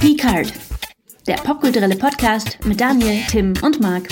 [0.00, 0.50] Picard,
[1.26, 4.08] der popkulturelle Podcast mit Daniel, Tim und Marc.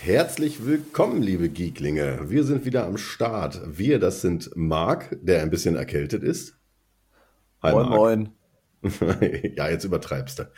[0.00, 2.30] Herzlich willkommen, liebe Geeklinge.
[2.30, 3.60] Wir sind wieder am Start.
[3.66, 6.56] Wir, das sind Marc, der ein bisschen erkältet ist.
[7.62, 7.98] Hi, moin, Marc.
[7.98, 9.52] moin.
[9.56, 10.50] ja, jetzt übertreibst du.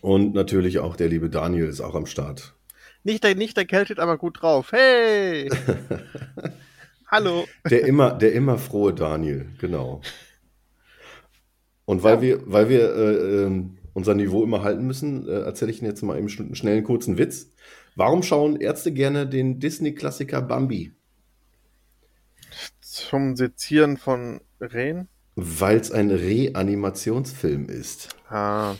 [0.00, 2.54] Und natürlich auch der liebe Daniel ist auch am Start.
[3.02, 4.72] Nicht, nicht erkältet, aber gut drauf.
[4.72, 5.50] Hey!
[7.06, 7.46] Hallo.
[7.68, 10.00] Der immer, der immer frohe Daniel, genau.
[11.84, 12.20] Und weil ja.
[12.22, 16.02] wir, weil wir äh, ähm, unser Niveau immer halten müssen, äh, erzähle ich Ihnen jetzt
[16.02, 17.52] mal eben einen schnellen kurzen Witz.
[17.96, 20.92] Warum schauen Ärzte gerne den Disney-Klassiker Bambi?
[22.80, 25.08] Zum Sezieren von Rehen?
[25.36, 28.08] Weil es ein Reanimationsfilm ist.
[28.28, 28.74] Ah.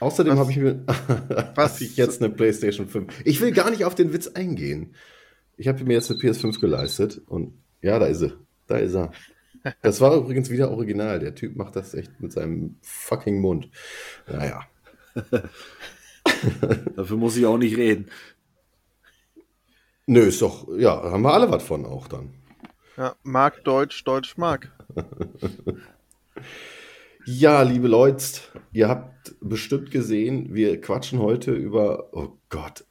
[0.00, 0.84] Außerdem habe ich mir
[1.54, 3.22] was ich jetzt eine PlayStation 5.
[3.24, 4.94] Ich will gar nicht auf den Witz eingehen.
[5.56, 8.36] Ich habe mir jetzt eine PS5 geleistet und ja, da ist sie.
[8.66, 9.12] Da ist er.
[9.80, 11.20] Das war übrigens wieder original.
[11.20, 13.70] Der Typ macht das echt mit seinem fucking Mund.
[14.26, 14.62] Naja.
[16.96, 18.06] Dafür muss ich auch nicht reden.
[20.06, 22.34] Nö, ist doch, ja, haben wir alle was von auch dann.
[22.96, 24.72] Ja, Mark Deutsch, Deutsch Mark.
[27.24, 28.40] ja, liebe Leute,
[28.72, 32.84] ihr habt bestimmt gesehen, wir quatschen heute über, oh Gott,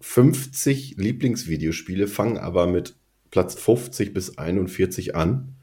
[0.00, 2.96] 50 Lieblingsvideospiele, fangen aber mit
[3.30, 5.56] Platz 50 bis 41 an.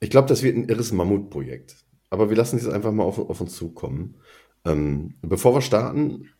[0.00, 1.76] Ich glaube, das wird ein irres Mammutprojekt.
[2.10, 4.16] Aber wir lassen es einfach mal auf, auf uns zukommen.
[4.64, 6.30] Ähm, bevor wir starten,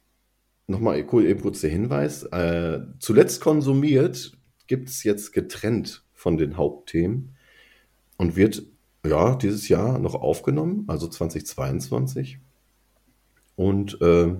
[0.66, 2.24] nochmal eben kurz der Hinweis.
[2.24, 4.32] Äh, zuletzt konsumiert
[4.66, 7.36] gibt es jetzt getrennt von den Hauptthemen
[8.16, 8.62] und wird
[9.06, 12.38] ja dieses Jahr noch aufgenommen, also 2022.
[13.56, 14.34] Und äh,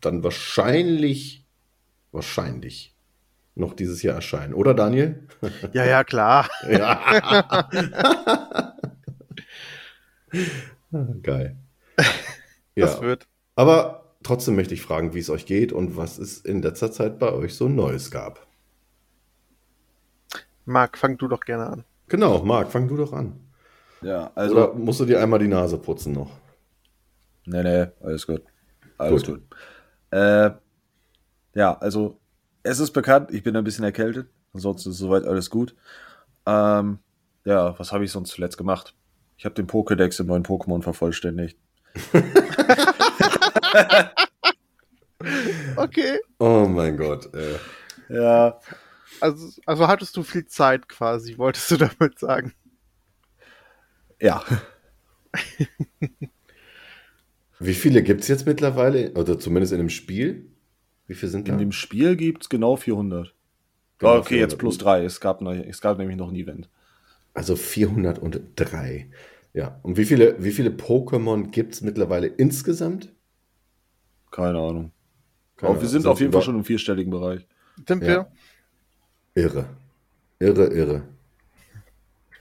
[0.00, 1.46] dann wahrscheinlich,
[2.12, 2.94] wahrscheinlich
[3.54, 4.52] noch dieses Jahr erscheinen.
[4.54, 5.26] Oder Daniel?
[5.72, 6.50] Ja, ja, klar.
[6.70, 7.70] ja.
[11.22, 11.56] Geil.
[12.76, 13.02] Das ja.
[13.02, 13.28] wird.
[13.56, 17.18] Aber trotzdem möchte ich fragen, wie es euch geht und was es in letzter Zeit
[17.18, 18.46] bei euch so Neues gab.
[20.64, 21.84] Marc, fang du doch gerne an.
[22.08, 23.38] Genau, Marc, fang du doch an.
[24.02, 24.54] Ja, also.
[24.54, 26.30] Oder musst du dir einmal die Nase putzen noch?
[27.46, 28.42] Nee, nee, alles gut.
[28.98, 29.34] Alles gut.
[29.34, 29.56] gut.
[30.10, 30.50] Äh,
[31.54, 32.18] ja, also
[32.62, 34.28] es ist bekannt, ich bin ein bisschen erkältet.
[34.52, 35.74] Ansonsten ist soweit alles gut.
[36.46, 36.98] Ähm,
[37.44, 38.94] ja, was habe ich sonst zuletzt gemacht?
[39.36, 41.58] Ich habe den Pokédex im neuen Pokémon vervollständigt.
[45.76, 46.18] okay.
[46.38, 47.32] Oh mein Gott.
[47.34, 47.58] Äh.
[48.08, 48.58] Ja.
[49.20, 52.52] Also, also hattest du viel Zeit quasi, wolltest du damit sagen?
[54.20, 54.44] Ja.
[57.58, 59.12] Wie viele gibt es jetzt mittlerweile?
[59.12, 60.46] Oder zumindest in dem Spiel?
[61.06, 61.58] Wie viel sind In da?
[61.58, 63.34] dem Spiel gibt es genau 400.
[63.98, 64.50] Genau oh, okay, 400.
[64.50, 65.04] jetzt plus 3.
[65.04, 66.68] Es gab, es gab nämlich noch ein Event.
[67.32, 69.10] Also 403.
[69.54, 69.78] Ja.
[69.82, 73.12] Und wie viele, wie viele Pokémon gibt es mittlerweile insgesamt?
[74.30, 74.90] Keine Ahnung.
[75.56, 77.46] Keine Aber wir sind auf jeden Fall schon im vierstelligen Bereich.
[77.88, 78.30] Sind wir?
[79.34, 79.66] Irre.
[80.40, 81.02] Irre, irre.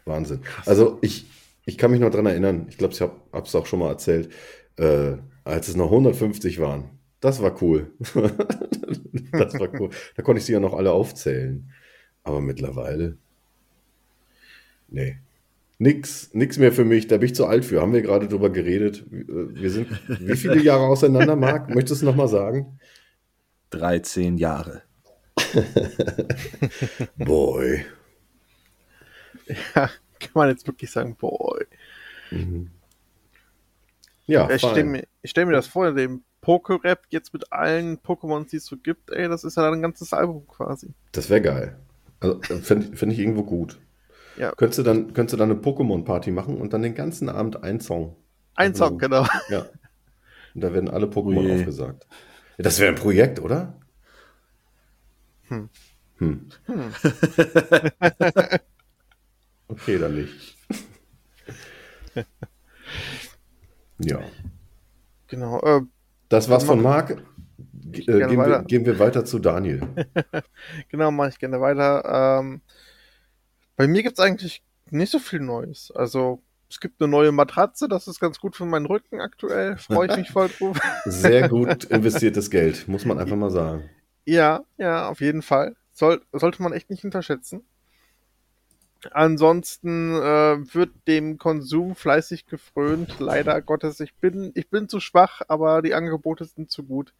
[0.06, 0.41] Wahnsinn.
[0.66, 1.28] Also ich,
[1.66, 4.34] ich kann mich noch dran erinnern, ich glaube, ich habe es auch schon mal erzählt,
[4.78, 5.13] äh,
[5.44, 7.91] als es noch 150 waren, das war cool.
[9.31, 9.90] das war cool.
[10.16, 11.72] Da konnte ich sie ja noch alle aufzählen.
[12.24, 13.18] Aber mittlerweile.
[14.90, 15.19] Nee.
[15.80, 17.82] Nix, nix mehr für mich, da bin ich zu alt für.
[17.82, 19.04] Haben wir gerade drüber geredet.
[19.10, 21.74] Wir sind wie viele Jahre auseinander, Marc?
[21.74, 22.80] Möchtest du noch mal sagen?
[23.72, 24.84] 13 Jahre.
[27.18, 27.86] boy.
[29.48, 29.90] Ja,
[30.20, 31.66] kann man jetzt wirklich sagen, boy.
[32.31, 32.69] Mhm.
[34.26, 38.58] Ja, ich stelle mir, stell mir das vor, dem Poké-Rap jetzt mit allen Pokémons, die
[38.58, 40.94] es so gibt, ey, das ist ja dann ein ganzes Album quasi.
[41.12, 41.78] Das wäre geil.
[42.19, 43.80] Also, Finde find ich irgendwo gut.
[44.38, 44.51] Ja.
[44.56, 47.80] Könntest du dann, könntest du dann eine Pokémon-Party machen und dann den ganzen Abend ein
[47.80, 48.15] Song.
[48.56, 49.25] Ein also, Song, genau.
[49.50, 49.65] Ja.
[50.56, 52.07] Und da werden alle Pokémon oh aufgesagt.
[52.57, 53.80] Ja, das wäre ein Projekt, oder?
[55.47, 55.69] Hm.
[56.18, 56.47] Hm.
[56.65, 56.94] hm.
[59.68, 60.57] okay, dann nicht.
[64.00, 64.19] ja.
[65.27, 65.59] Genau.
[65.62, 65.81] Äh,
[66.30, 67.12] das war's von Marc.
[67.12, 67.18] Äh,
[68.01, 69.81] gehen, wir, gehen, wir, weiter zu Daniel.
[70.89, 72.39] genau, mache ich gerne weiter.
[72.39, 72.62] Ähm,
[73.75, 75.92] bei mir gibt es eigentlich nicht so viel Neues.
[75.96, 79.78] Also, es gibt eine neue Matratze, das ist ganz gut für meinen Rücken aktuell.
[79.78, 80.78] Freue ich mich voll drauf.
[81.06, 83.90] Sehr gut investiertes Geld, muss man einfach mal sagen.
[84.25, 85.75] Ja, ja, auf jeden Fall.
[85.92, 87.64] Soll, sollte man echt nicht unterschätzen.
[89.12, 93.19] Ansonsten äh, wird dem Konsum fleißig gefrönt.
[93.19, 97.14] Leider Gottes, ich bin, ich bin zu schwach, aber die Angebote sind zu gut.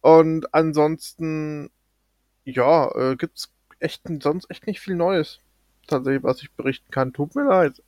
[0.00, 1.70] Und ansonsten,
[2.44, 5.40] ja, äh, gibt's echt sonst echt nicht viel Neues.
[5.86, 7.12] Tatsächlich, was ich berichten kann.
[7.12, 7.82] Tut mir leid.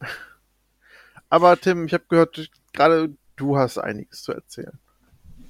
[1.29, 4.79] Aber Tim, ich habe gehört, gerade du hast einiges zu erzählen.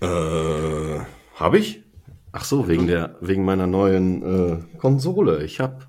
[0.01, 1.01] Äh,
[1.35, 1.85] habe ich?
[2.33, 5.45] Ach so, wegen der, wegen meiner neuen äh, Konsole.
[5.45, 5.87] Ich habe,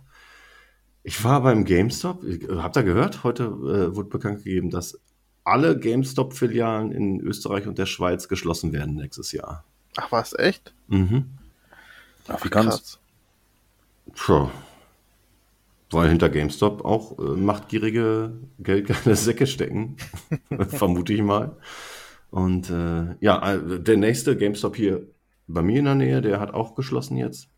[1.03, 2.23] ich war beim GameStop.
[2.57, 3.23] Habt ihr gehört?
[3.23, 4.99] Heute äh, wurde bekannt gegeben, dass
[5.43, 9.63] alle GameStop-Filialen in Österreich und der Schweiz geschlossen werden nächstes Jahr.
[9.97, 10.73] Ach was, echt?
[10.87, 11.25] Mhm.
[12.27, 12.99] Ach, wie kann's?
[14.13, 14.51] Tja.
[15.91, 19.97] Weil hinter GameStop auch äh, machtgierige geldgeile Säcke stecken.
[20.67, 21.57] Vermute ich mal.
[22.31, 25.07] Und äh, ja, äh, der nächste GameStop hier
[25.47, 27.49] bei mir in der Nähe, der hat auch geschlossen jetzt.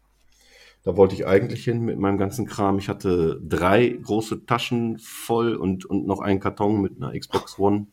[0.84, 2.80] Da wollte ich eigentlich hin mit meinem ganzen Kram.
[2.80, 7.88] Ich hatte drei große Taschen voll und, und noch einen Karton mit einer Xbox One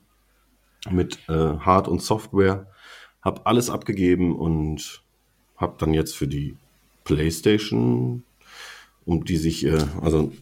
[0.89, 2.67] mit äh, Hard- und Software.
[3.21, 5.03] Hab alles abgegeben und
[5.57, 6.57] hab dann jetzt für die
[7.05, 8.23] PlayStation,
[9.09, 10.33] um die sich, äh, also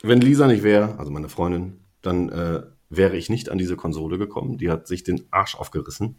[0.00, 4.16] wenn Lisa nicht wäre, also meine Freundin, dann äh, wäre ich nicht an diese Konsole
[4.16, 4.58] gekommen.
[4.58, 6.14] Die hat sich den Arsch aufgerissen,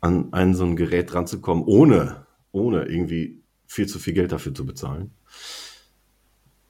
[0.00, 4.64] an ein so ein Gerät ranzukommen, ohne, ohne irgendwie viel zu viel Geld dafür zu
[4.64, 5.10] bezahlen.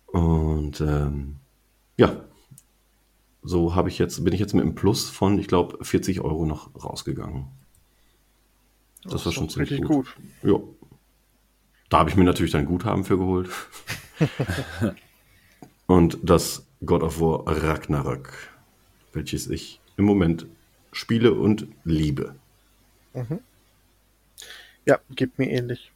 [0.06, 1.36] Und ähm,
[1.98, 2.24] ja,
[3.42, 6.46] so habe ich jetzt, bin ich jetzt mit einem Plus von, ich glaube, 40 Euro
[6.46, 7.48] noch rausgegangen.
[9.02, 9.88] Das, das war schon ziemlich gut.
[9.88, 10.16] gut.
[10.42, 10.60] Ja.
[11.88, 13.48] Da habe ich mir natürlich dann Guthaben für geholt.
[15.86, 18.32] Und das God of War Ragnarök,
[19.12, 20.46] welches ich im Moment
[20.92, 22.34] spiele und liebe.
[23.14, 23.40] Mhm.
[24.84, 25.92] Ja, geht mir ähnlich.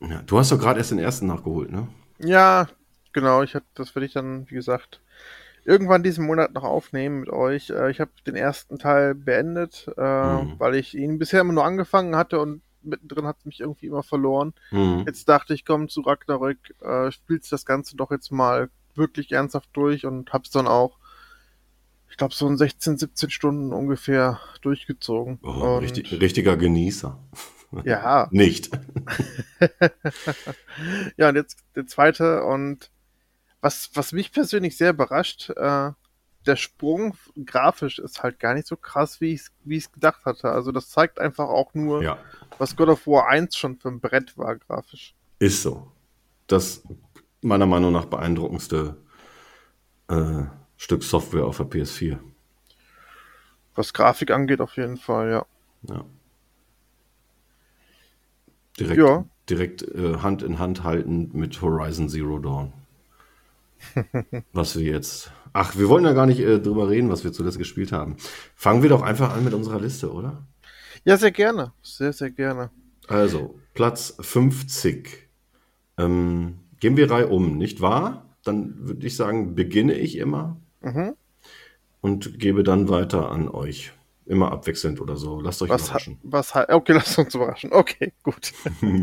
[0.00, 1.88] Ja, du hast doch gerade erst den ersten nachgeholt, ne?
[2.18, 2.68] Ja,
[3.12, 3.42] genau.
[3.42, 5.00] Ich hab, das werde ich dann, wie gesagt,
[5.64, 7.70] irgendwann diesen Monat noch aufnehmen mit euch.
[7.70, 10.54] Äh, ich habe den ersten Teil beendet, äh, mhm.
[10.58, 14.02] weil ich ihn bisher immer nur angefangen hatte und mittendrin hat es mich irgendwie immer
[14.02, 14.54] verloren.
[14.70, 15.04] Mhm.
[15.06, 19.70] Jetzt dachte ich, komm zu Ragnarök, äh, spielst das Ganze doch jetzt mal wirklich ernsthaft
[19.72, 20.98] durch und hab's dann auch,
[22.10, 25.38] ich glaube, so in 16, 17 Stunden ungefähr durchgezogen.
[25.42, 27.18] Oh, richtig, richtiger Genießer.
[27.84, 28.28] Ja.
[28.32, 28.70] Nicht.
[31.16, 32.90] ja, und jetzt der zweite und
[33.60, 35.92] was, was mich persönlich sehr überrascht, äh,
[36.46, 40.24] der Sprung grafisch ist halt gar nicht so krass, wie ich es wie ich's gedacht
[40.24, 40.50] hatte.
[40.50, 42.18] Also das zeigt einfach auch nur, ja.
[42.58, 45.14] was God of War 1 schon für ein Brett war, grafisch.
[45.38, 45.90] Ist so.
[46.46, 46.82] Das
[47.42, 48.96] meiner Meinung nach beeindruckendste
[50.08, 50.44] äh,
[50.76, 52.18] Stück Software auf der PS4.
[53.74, 55.46] Was Grafik angeht, auf jeden Fall, ja.
[55.82, 56.04] Ja.
[58.78, 59.24] Direkt, ja.
[59.48, 62.72] direkt äh, Hand in Hand halten mit Horizon Zero Dawn.
[64.52, 65.32] was wir jetzt.
[65.52, 68.16] Ach, wir wollen ja gar nicht äh, drüber reden, was wir zuletzt gespielt haben.
[68.54, 70.46] Fangen wir doch einfach an mit unserer Liste, oder?
[71.04, 71.72] Ja, sehr gerne.
[71.82, 72.70] Sehr, sehr gerne.
[73.08, 75.28] Also, Platz 50.
[75.98, 78.36] Ähm, gehen wir Reihe um, nicht wahr?
[78.44, 81.14] Dann würde ich sagen, beginne ich immer mhm.
[82.00, 83.92] und gebe dann weiter an euch.
[84.24, 85.40] Immer abwechselnd oder so.
[85.40, 86.18] Lasst euch was überraschen.
[86.22, 87.72] Was, okay, lasst uns überraschen.
[87.72, 88.52] Okay, gut.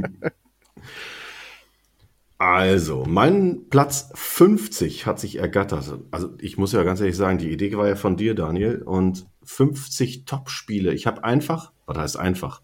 [2.40, 6.00] Also, mein Platz 50 hat sich ergattert.
[6.10, 8.82] Also, ich muss ja ganz ehrlich sagen, die Idee war ja von dir, Daniel.
[8.82, 10.94] Und 50 Top-Spiele.
[10.94, 12.62] Ich habe einfach, was heißt einfach?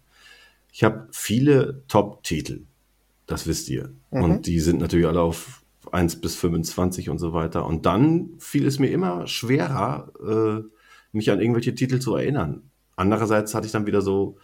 [0.72, 2.62] Ich habe viele Top-Titel.
[3.26, 3.92] Das wisst ihr.
[4.10, 4.22] Mhm.
[4.22, 7.66] Und die sind natürlich alle auf 1 bis 25 und so weiter.
[7.66, 10.62] Und dann fiel es mir immer schwerer, äh,
[11.12, 12.70] mich an irgendwelche Titel zu erinnern.
[12.96, 14.38] Andererseits hatte ich dann wieder so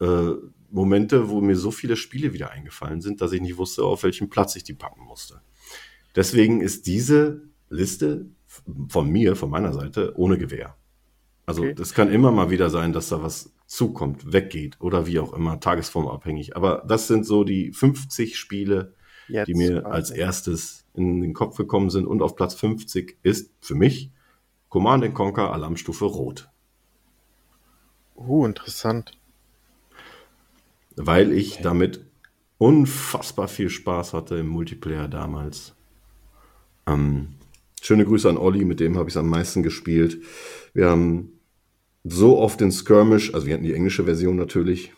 [0.00, 0.30] äh,
[0.70, 4.30] Momente, wo mir so viele Spiele wieder eingefallen sind, dass ich nicht wusste, auf welchen
[4.30, 5.40] Platz ich die packen musste.
[6.14, 8.26] Deswegen ist diese Liste
[8.88, 10.76] von mir, von meiner Seite, ohne Gewehr.
[11.46, 11.74] Also okay.
[11.94, 16.56] kann immer mal wieder sein, dass da was zukommt, weggeht oder wie auch immer, tagesformabhängig.
[16.56, 18.94] Aber das sind so die 50 Spiele,
[19.28, 22.06] Jetzt die mir als erstes in den Kopf gekommen sind.
[22.06, 24.10] Und auf Platz 50 ist für mich
[24.68, 26.48] Command Conquer Alarmstufe Rot.
[28.16, 29.19] Uh, interessant
[31.06, 32.04] weil ich damit
[32.58, 35.74] unfassbar viel Spaß hatte im Multiplayer damals.
[36.86, 37.36] Ähm,
[37.80, 40.22] schöne Grüße an Olli, mit dem habe ich es am meisten gespielt.
[40.74, 41.32] Wir haben
[42.04, 44.92] so oft den Skirmish, also wir hatten die englische Version natürlich,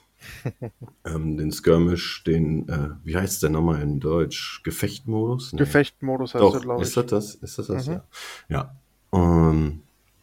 [1.04, 4.62] ähm, den Skirmish, den, äh, wie heißt der nochmal in Deutsch?
[4.64, 5.52] Gefechtmodus?
[5.52, 5.58] Nee.
[5.58, 6.88] Gefechtmodus heißt Doch, glaube ich.
[6.88, 7.34] Ist das das?
[7.36, 7.86] Ist das das?
[7.86, 7.92] Mhm.
[8.48, 8.76] Ja.
[9.12, 9.50] Ja.
[9.50, 9.80] Ähm,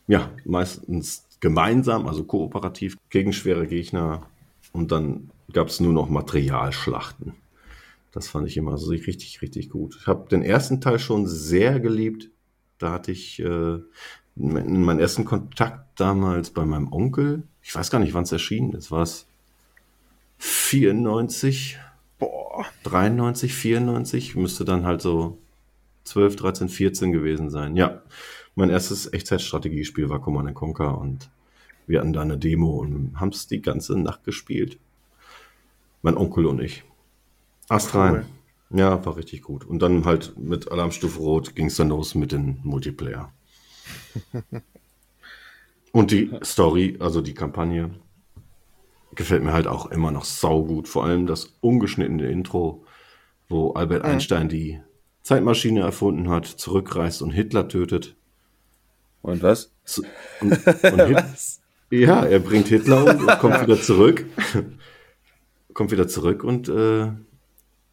[0.07, 4.23] ja, meistens gemeinsam, also kooperativ gegen schwere Gegner.
[4.71, 7.33] Und dann gab es nur noch Materialschlachten.
[8.11, 9.97] Das fand ich immer so richtig, richtig gut.
[9.99, 12.29] Ich habe den ersten Teil schon sehr geliebt.
[12.79, 13.79] Da hatte ich äh,
[14.35, 17.43] meinen ersten Kontakt damals bei meinem Onkel.
[17.61, 18.89] Ich weiß gar nicht, wann es erschienen ist.
[18.89, 19.27] War es
[20.37, 21.77] 94?
[22.17, 22.65] Boah.
[22.83, 24.35] 93, 94?
[24.35, 25.37] Müsste dann halt so
[26.05, 27.75] 12, 13, 14 gewesen sein.
[27.75, 28.01] Ja,
[28.55, 31.29] mein erstes Echtzeitstrategiespiel war Command Conquer und
[31.85, 34.79] wir hatten da eine Demo und haben es die ganze Nacht gespielt.
[36.01, 36.83] Mein Onkel und ich.
[37.67, 38.13] Ast rein.
[38.13, 38.25] Cool.
[38.79, 39.65] Ja, war richtig gut.
[39.65, 43.31] Und dann halt mit Alarmstufe Rot ging es dann los mit dem Multiplayer.
[45.91, 47.91] und die Story, also die Kampagne,
[49.15, 50.87] gefällt mir halt auch immer noch saugut.
[50.87, 52.85] Vor allem das ungeschnittene Intro,
[53.47, 54.09] wo Albert mhm.
[54.11, 54.79] Einstein die
[55.23, 58.15] Zeitmaschine erfunden hat, zurückreist und Hitler tötet.
[59.21, 59.73] Und was?
[60.41, 60.51] Und,
[60.83, 61.25] und Hit
[61.91, 64.25] ja, er bringt Hitler um und kommt wieder zurück.
[65.79, 67.07] Kommt wieder zurück und äh,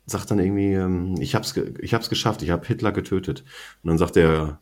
[0.07, 3.45] sagt dann irgendwie, ähm, ich hab's, ich hab's geschafft, ich habe Hitler getötet.
[3.85, 4.59] Und dann sagt der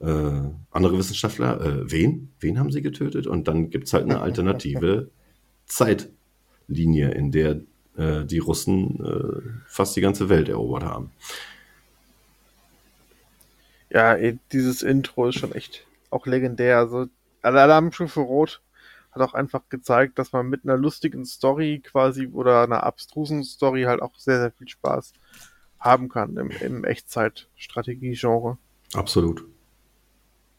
[0.00, 2.32] äh, andere Wissenschaftler, äh, wen?
[2.40, 3.26] Wen haben sie getötet?
[3.26, 5.10] Und dann gibt's halt eine alternative
[5.66, 7.60] Zeitlinie, in der
[7.98, 11.10] äh, die Russen äh, fast die ganze Welt erobert haben.
[13.90, 14.16] Ja,
[14.50, 16.78] dieses Intro ist schon echt auch legendär.
[16.78, 17.08] Also
[17.42, 18.62] Alarmstufe Rot
[19.16, 23.84] hat auch einfach gezeigt, dass man mit einer lustigen Story quasi oder einer abstrusen Story
[23.84, 25.12] halt auch sehr, sehr viel Spaß
[25.78, 28.58] haben kann im, im Echtzeit-Strategie-Genre.
[28.94, 29.44] Absolut.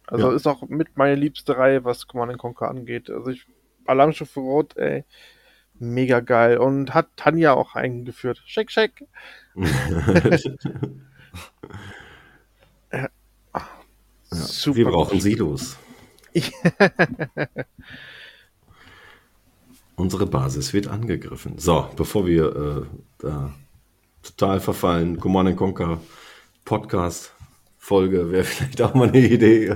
[0.08, 0.36] Also ja.
[0.36, 3.10] ist auch mit meine liebste Reihe, was Command Conquer angeht.
[3.10, 3.46] Also ich,
[3.86, 5.04] Alarmstufe Rot, ey,
[5.80, 6.58] mega geil.
[6.58, 8.42] Und hat Tanja auch eingeführt.
[8.46, 9.04] Check, check.
[12.92, 13.10] ja.
[14.30, 14.78] Super.
[14.78, 15.78] Wir brauchen Silos.
[19.98, 21.58] Unsere Basis wird angegriffen.
[21.58, 22.86] So, bevor wir äh,
[23.18, 23.54] da
[24.22, 26.00] total verfallen, Command Conquer
[26.66, 27.34] Podcast
[27.80, 29.76] Folge wäre vielleicht auch mal eine Idee.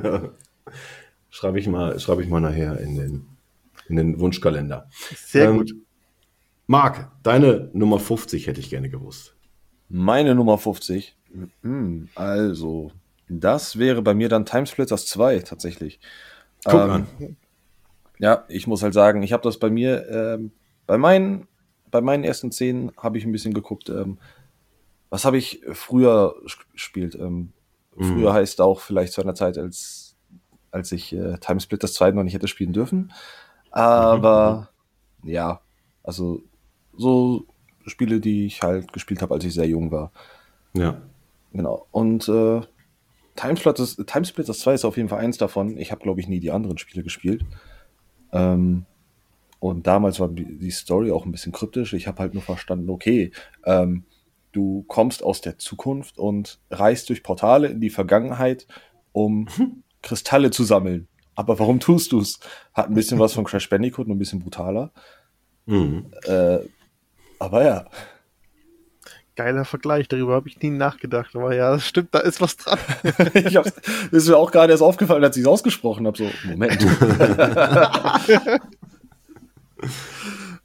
[1.32, 3.26] schreibe ich mal, schreibe ich mal nachher in den,
[3.88, 4.88] in den Wunschkalender.
[5.16, 5.74] Sehr ähm, gut.
[6.68, 9.36] Marc, deine Nummer 50 hätte ich gerne gewusst.
[9.90, 11.18] Meine Nummer 50?
[11.64, 12.92] Hm, also,
[13.28, 16.00] das wäre bei mir dann Timesplitters 2 tatsächlich.
[16.64, 17.08] Guck ähm, an.
[18.22, 20.52] Ja, ich muss halt sagen, ich habe das bei mir, ähm,
[20.86, 21.48] bei meinen,
[21.90, 24.20] bei meinen ersten Szenen habe ich ein bisschen geguckt, ähm,
[25.10, 26.36] was habe ich früher
[26.72, 27.16] gespielt.
[27.16, 27.52] Ähm,
[27.96, 28.04] mhm.
[28.04, 30.16] Früher heißt auch vielleicht zu einer Zeit, als,
[30.70, 33.12] als ich äh, Timesplit das zweite noch nicht hätte spielen dürfen.
[33.72, 34.70] Aber
[35.24, 35.30] mhm.
[35.32, 35.62] ja,
[36.04, 36.44] also
[36.96, 37.48] so
[37.88, 40.12] Spiele, die ich halt gespielt habe, als ich sehr jung war.
[40.74, 41.02] Ja.
[41.54, 41.88] Genau.
[41.90, 42.62] Und äh,
[43.36, 45.76] Timesplitters, Timesplitters 2 ist auf jeden Fall eins davon.
[45.80, 47.44] Ich habe, glaube ich, nie die anderen Spiele gespielt.
[48.32, 48.86] Ähm,
[49.60, 51.94] und damals war die Story auch ein bisschen kryptisch.
[51.94, 53.32] Ich habe halt nur verstanden, okay,
[53.66, 54.06] ähm,
[54.52, 58.68] du kommst aus der Zukunft und reist durch Portale in die Vergangenheit,
[59.12, 59.48] um
[60.02, 61.08] Kristalle zu sammeln.
[61.36, 62.40] Aber warum tust du es?
[62.74, 64.92] Hat ein bisschen was von Crash Bandicoot, nur ein bisschen brutaler.
[65.66, 66.12] Mhm.
[66.26, 66.60] Äh,
[67.40, 67.88] aber ja
[69.36, 71.36] geiler Vergleich, darüber habe ich nie nachgedacht.
[71.36, 72.80] Aber ja, das stimmt, da ist was dran.
[73.34, 73.74] ich hab's,
[74.12, 76.18] ist mir auch gerade erst aufgefallen, als ich es ausgesprochen habe.
[76.18, 76.82] So, Moment.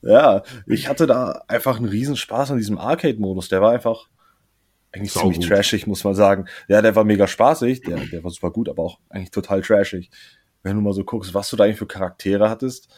[0.02, 3.48] ja, ich hatte da einfach einen Riesenspaß an diesem Arcade-Modus.
[3.48, 4.08] Der war einfach
[4.92, 5.48] eigentlich Sau ziemlich gut.
[5.48, 6.46] trashig, muss man sagen.
[6.68, 10.10] Ja, der war mega spaßig, der, der war super gut, aber auch eigentlich total trashig.
[10.62, 12.88] Wenn du mal so guckst, was du da eigentlich für Charaktere hattest,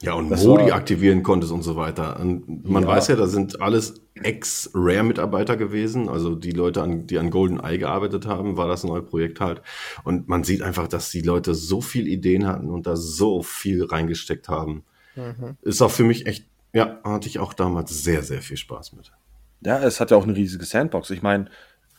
[0.00, 2.20] ja, und das Modi aktivieren konntest und so weiter.
[2.20, 2.88] Und man ja.
[2.88, 7.78] weiß ja, da sind alles Ex-Rare-Mitarbeiter gewesen, also die Leute, an, die an Golden Eye
[7.78, 9.60] gearbeitet haben, war das neue Projekt halt.
[10.04, 13.84] Und man sieht einfach, dass die Leute so viel Ideen hatten und da so viel
[13.84, 14.84] reingesteckt haben.
[15.16, 15.56] Mhm.
[15.62, 19.10] Ist auch für mich echt, ja, hatte ich auch damals sehr, sehr viel Spaß mit.
[19.62, 21.10] Ja, es hat ja auch eine riesige Sandbox.
[21.10, 21.50] Ich meine,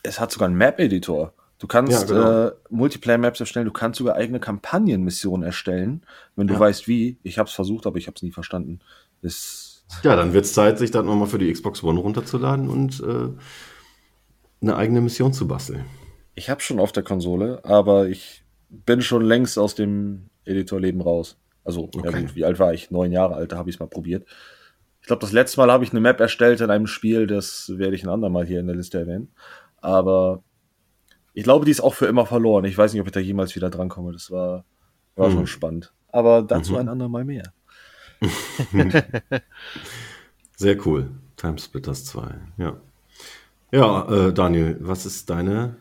[0.02, 1.34] es hat sogar einen Map-Editor.
[1.60, 2.46] Du kannst ja, genau.
[2.46, 6.02] äh, Multiplayer-Maps erstellen, du kannst sogar eigene Kampagnenmissionen erstellen,
[6.34, 6.60] wenn du ja.
[6.60, 7.18] weißt wie.
[7.22, 8.80] Ich habe es versucht, aber ich habe es nie verstanden.
[9.20, 13.00] Das ja, dann wird es Zeit, sich dann nochmal für die Xbox One runterzuladen und
[13.00, 13.28] äh,
[14.62, 15.84] eine eigene Mission zu basteln.
[16.34, 21.36] Ich habe schon auf der Konsole, aber ich bin schon längst aus dem Editorleben raus.
[21.64, 22.00] Also, okay.
[22.04, 22.90] ja gut, wie alt war ich?
[22.90, 24.26] Neun Jahre alt, da habe ich es mal probiert.
[25.02, 27.96] Ich glaube, das letzte Mal habe ich eine Map erstellt in einem Spiel, das werde
[27.96, 29.28] ich ein andermal hier in der Liste erwähnen.
[29.82, 30.42] Aber
[31.40, 32.66] ich glaube, die ist auch für immer verloren.
[32.66, 34.12] Ich weiß nicht, ob ich da jemals wieder drankomme.
[34.12, 34.66] Das war,
[35.16, 35.32] war hm.
[35.32, 35.94] schon spannend.
[36.08, 36.80] Aber dazu mhm.
[36.80, 37.54] ein andermal mehr.
[40.56, 41.08] Sehr cool.
[41.38, 42.76] Timesplitters 2, ja.
[43.72, 45.76] Ja, äh, Daniel, was ist deine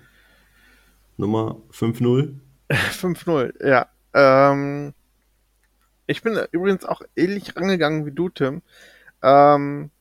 [1.17, 2.35] Nummer 5-0?
[2.69, 3.89] 5-0, ja.
[4.13, 4.93] Ähm,
[6.07, 8.61] ich bin übrigens auch ähnlich rangegangen wie du, Tim.
[9.21, 9.91] Ähm,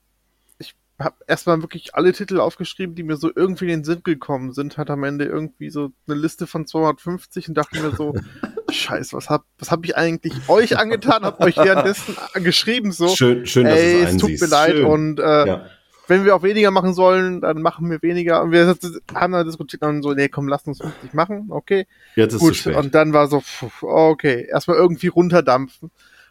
[0.98, 4.78] habe erstmal wirklich alle Titel aufgeschrieben, die mir so irgendwie in den Sinn gekommen sind.
[4.78, 8.14] Hat am Ende irgendwie so eine Liste von 250 und dachte mir so,
[8.70, 11.22] Scheiß, was hab, was hab ich eigentlich euch angetan?
[11.22, 13.08] Hab euch währenddessen geschrieben so.
[13.08, 14.86] Schön, schön dass ey, es tut mir leid schön.
[14.86, 15.66] und äh, Ja.
[16.08, 18.42] wenn wir auch weniger machen sollen, dann machen wir weniger.
[18.42, 18.74] Und wir
[19.14, 21.86] haben dann diskutiert und so, nee, komm, lass uns 50 machen, okay.
[22.16, 22.76] Jetzt ist es Gut, spät.
[22.76, 23.42] und dann war so,
[23.82, 25.90] okay, erstmal irgendwie runterdampfen.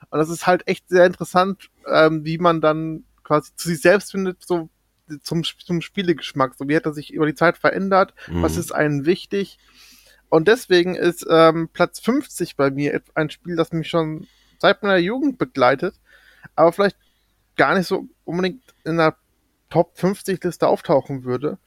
[0.09, 4.12] Und das ist halt echt sehr interessant, ähm, wie man dann quasi zu sich selbst
[4.12, 4.69] findet, so
[5.22, 6.55] zum, zum Spielegeschmack.
[6.55, 8.13] So wie hat er sich über die Zeit verändert?
[8.27, 8.60] Was Mhm.
[8.60, 9.60] ist einem wichtig?
[10.29, 14.27] Und deswegen ist ähm, Platz 50 bei mir ein Spiel, das mich schon
[14.60, 15.96] seit meiner Jugend begleitet,
[16.55, 16.98] aber vielleicht
[17.57, 19.15] gar nicht so unbedingt in der
[19.69, 21.57] Top 50 Liste auftauchen würde.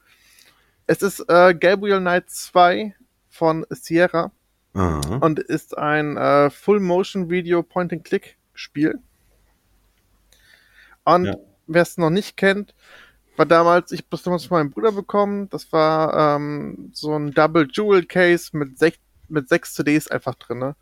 [0.87, 2.95] Es ist äh, Gabriel Knight 2
[3.29, 4.31] von Sierra
[4.73, 5.17] Aha.
[5.21, 8.99] und ist ein äh, Full-Motion-Video Point-and-Click-Spiel.
[11.03, 11.35] Und Ja.
[11.73, 12.73] Wer es noch nicht kennt,
[13.37, 17.67] war damals, ich habe damals von meinem Bruder bekommen, das war ähm, so ein Double
[17.71, 18.99] Jewel Case mit, sech,
[19.29, 20.75] mit sechs CDs einfach drinne.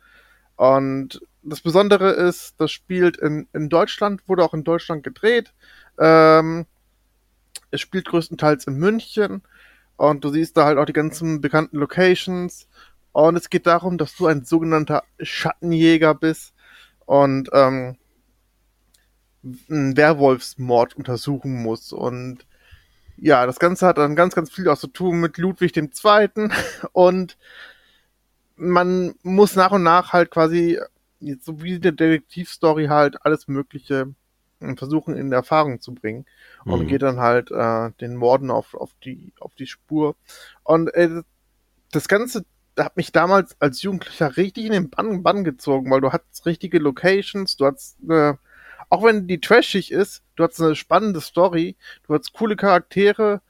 [0.56, 5.54] Und das Besondere ist, das spielt in, in Deutschland, wurde auch in Deutschland gedreht.
[5.98, 6.66] Ähm,
[7.70, 9.42] es spielt größtenteils in München
[9.96, 12.68] und du siehst da halt auch die ganzen bekannten Locations.
[13.12, 16.54] Und es geht darum, dass du ein sogenannter Schattenjäger bist
[17.06, 17.96] und ähm,
[19.42, 21.92] einen Werwolfsmord untersuchen musst.
[21.92, 22.46] Und
[23.16, 26.48] ja, das Ganze hat dann ganz, ganz viel auch zu tun mit Ludwig II.
[26.92, 27.36] Und
[28.56, 30.78] man muss nach und nach halt quasi,
[31.40, 34.14] so wie der Detektivstory halt, alles Mögliche
[34.60, 36.26] äh, versuchen in Erfahrung zu bringen.
[36.64, 36.86] Und Mhm.
[36.86, 40.16] geht dann halt äh, den Morden auf, auf, die, auf die Spur.
[40.62, 41.22] Und äh,
[41.92, 42.44] das Ganze
[42.78, 46.78] hat mich damals als Jugendlicher richtig in den Bann, Bann gezogen, weil du hattest richtige
[46.78, 48.38] Locations, du hattest eine,
[48.90, 51.76] auch wenn die trashig ist, du hattest eine spannende Story,
[52.06, 53.40] du hattest coole Charaktere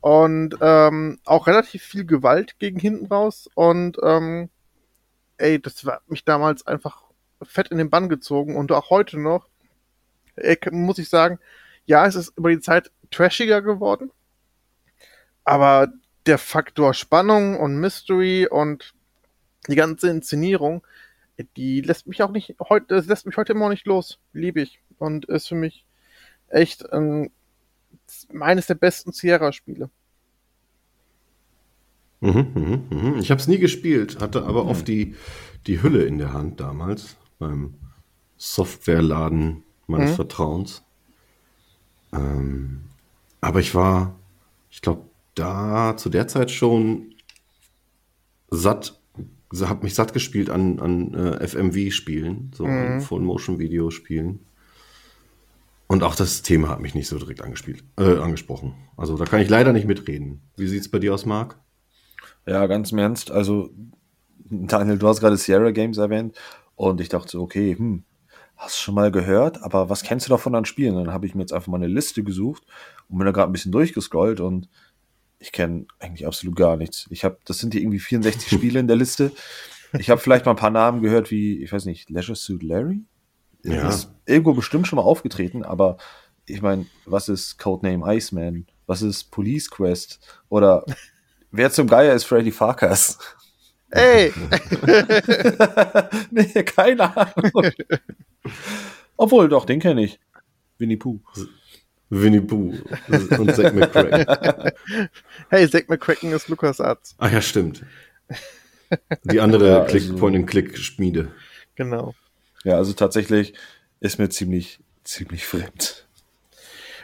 [0.00, 4.50] und ähm, auch relativ viel Gewalt gegen hinten raus und ähm,
[5.38, 7.02] ey, das hat mich damals einfach
[7.42, 9.48] fett in den Bann gezogen und auch heute noch,
[10.36, 11.38] ey, muss ich sagen,
[11.86, 14.12] ja, es ist über die Zeit trashiger geworden,
[15.44, 15.88] aber
[16.26, 18.94] der Faktor Spannung und Mystery und
[19.68, 20.86] die ganze Inszenierung,
[21.56, 24.18] die lässt mich auch nicht heute, lässt mich heute immer noch nicht los.
[24.32, 24.80] Liebe ich.
[24.98, 25.84] Und ist für mich
[26.48, 27.30] echt ähm,
[28.40, 29.90] eines der besten Sierra-Spiele.
[32.20, 33.18] Mhm, mhm, mhm.
[33.18, 35.16] Ich habe es nie gespielt, hatte aber oft die,
[35.66, 37.74] die Hülle in der Hand damals beim
[38.36, 40.16] Softwareladen meines Mhm.
[40.16, 40.84] Vertrauens.
[42.12, 42.82] Ähm,
[43.40, 44.14] aber ich war,
[44.70, 45.02] ich glaube,
[45.34, 47.14] da zu der Zeit schon
[48.50, 49.00] satt,
[49.60, 53.00] habe mich satt gespielt an, an äh, FMV-Spielen, so an Mhm.
[53.00, 54.40] Full-Motion-Video-Spielen.
[55.86, 58.74] Und auch das Thema hat mich nicht so direkt angespielt, äh, angesprochen.
[58.96, 60.40] Also da kann ich leider nicht mitreden.
[60.56, 61.58] Wie sieht's bei dir aus, Marc?
[62.46, 63.30] Ja, ganz im Ernst.
[63.30, 63.70] Also,
[64.44, 66.36] Daniel, du hast gerade Sierra Games erwähnt
[66.76, 68.04] und ich dachte, so, okay, hm,
[68.56, 70.94] hast du schon mal gehört, aber was kennst du davon an Spielen?
[70.94, 72.62] Dann habe ich mir jetzt einfach mal eine Liste gesucht
[73.08, 74.68] und bin da gerade ein bisschen durchgescrollt und
[75.42, 77.06] ich kenne eigentlich absolut gar nichts.
[77.10, 79.32] Ich habe, das sind hier irgendwie 64 Spiele in der Liste.
[79.98, 83.02] Ich habe vielleicht mal ein paar Namen gehört, wie, ich weiß nicht, Leisure Suit Larry?
[83.64, 83.88] Ja.
[83.88, 85.96] Ist irgendwo bestimmt schon mal aufgetreten, aber
[86.46, 88.66] ich meine, was ist Codename Iceman?
[88.86, 90.20] Was ist Police Quest?
[90.48, 90.84] Oder
[91.50, 93.18] wer zum Geier ist Freddy Farkas?
[93.90, 94.32] Ey!
[96.30, 97.72] nee, keine Ahnung.
[99.16, 100.20] Obwohl, doch, den kenne ich.
[100.78, 101.20] Winnie Pooh.
[102.14, 102.74] Winnie Pooh
[103.38, 104.70] und Zack McCracken.
[105.48, 107.14] hey, Zack McCracken ist Lukas Arzt.
[107.18, 107.84] Ah ja, stimmt.
[109.24, 111.32] Die andere Ja, Click, also- Point-and-Click-Schmiede.
[111.74, 112.14] Genau.
[112.64, 113.54] Ja, also tatsächlich
[114.00, 116.06] ist mir ziemlich, ziemlich fremd.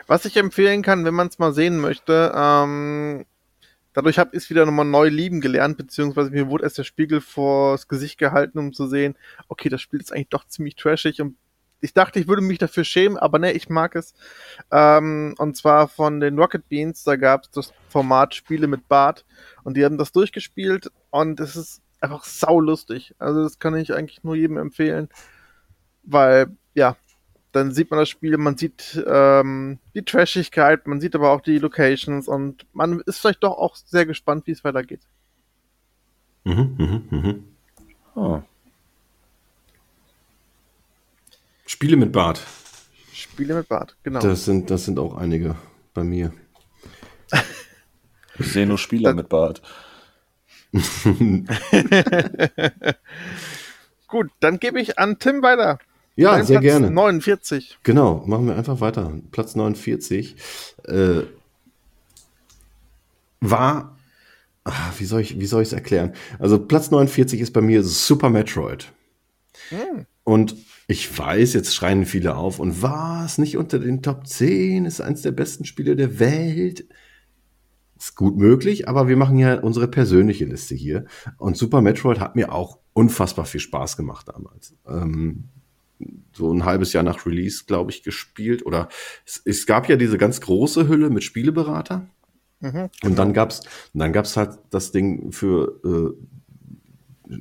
[0.06, 3.24] Was ich empfehlen kann, wenn man es mal sehen möchte, ähm,
[3.94, 7.22] dadurch habe ich es wieder nochmal neu lieben gelernt, beziehungsweise mir wurde erst der Spiegel
[7.22, 9.16] vors Gesicht gehalten, um zu sehen,
[9.48, 11.36] okay, das Spiel ist eigentlich doch ziemlich trashig und
[11.80, 14.14] ich dachte, ich würde mich dafür schämen, aber ne, ich mag es.
[14.70, 19.24] Ähm, und zwar von den Rocket Beans, da gab es das Format Spiele mit Bart
[19.64, 23.14] und die haben das durchgespielt und es ist einfach saulustig.
[23.18, 25.08] Also das kann ich eigentlich nur jedem empfehlen,
[26.02, 26.96] weil, ja,
[27.52, 31.58] dann sieht man das Spiel, man sieht ähm, die Trashigkeit, man sieht aber auch die
[31.58, 35.00] Locations und man ist vielleicht doch auch sehr gespannt, wie es weitergeht.
[36.44, 37.44] Mhm, mhm, mhm.
[38.14, 38.42] Ah.
[41.68, 42.40] Spiele mit Bart.
[43.12, 44.20] Spiele mit Bart, genau.
[44.20, 45.54] Das sind, das sind auch einige
[45.92, 46.32] bei mir.
[48.38, 49.60] Ich sehe nur Spieler mit Bart.
[54.06, 55.78] Gut, dann gebe ich an Tim weiter.
[56.16, 56.90] Ja, Dein sehr Platz gerne.
[56.90, 57.80] 49.
[57.82, 59.12] Genau, machen wir einfach weiter.
[59.30, 60.36] Platz 49
[60.84, 61.20] äh,
[63.40, 63.98] war,
[64.64, 66.14] ah, wie soll ich, wie soll ich es erklären?
[66.38, 68.90] Also Platz 49 ist bei mir Super Metroid.
[70.24, 70.56] Und
[70.90, 75.20] ich weiß, jetzt schreien viele auf und was nicht unter den Top 10 ist eines
[75.20, 76.86] der besten Spiele der Welt.
[77.98, 81.04] Ist gut möglich, aber wir machen ja unsere persönliche Liste hier.
[81.36, 84.74] Und Super Metroid hat mir auch unfassbar viel Spaß gemacht damals.
[84.86, 85.44] Ähm,
[86.32, 88.64] so ein halbes Jahr nach Release, glaube ich, gespielt.
[88.64, 88.88] Oder
[89.26, 92.06] es, es gab ja diese ganz große Hülle mit Spieleberater.
[92.60, 93.60] Mhm, Und dann gab's,
[93.92, 96.16] dann gab's halt das Ding für
[97.28, 97.34] äh,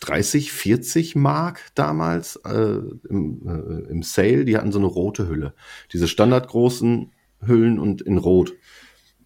[0.00, 4.44] 30, 40 Mark damals äh, im, äh, im Sale.
[4.44, 5.54] Die hatten so eine rote Hülle.
[5.92, 8.54] Diese standardgroßen Hüllen und in Rot.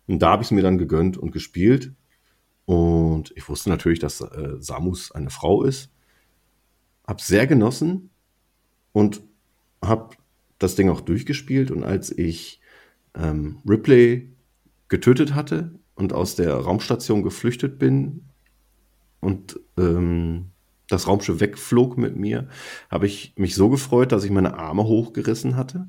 [0.07, 1.93] Und da habe ich es mir dann gegönnt und gespielt.
[2.65, 5.91] Und ich wusste natürlich, dass äh, Samus eine Frau ist.
[7.07, 8.11] Hab sehr genossen
[8.93, 9.23] und
[9.83, 10.17] hab
[10.59, 11.71] das Ding auch durchgespielt.
[11.71, 12.61] Und als ich
[13.15, 14.33] ähm, Ripley
[14.89, 18.25] getötet hatte und aus der Raumstation geflüchtet bin
[19.21, 20.51] und ähm,
[20.91, 22.49] das Raumschiff wegflog mit mir,
[22.91, 25.89] habe ich mich so gefreut, dass ich meine Arme hochgerissen hatte.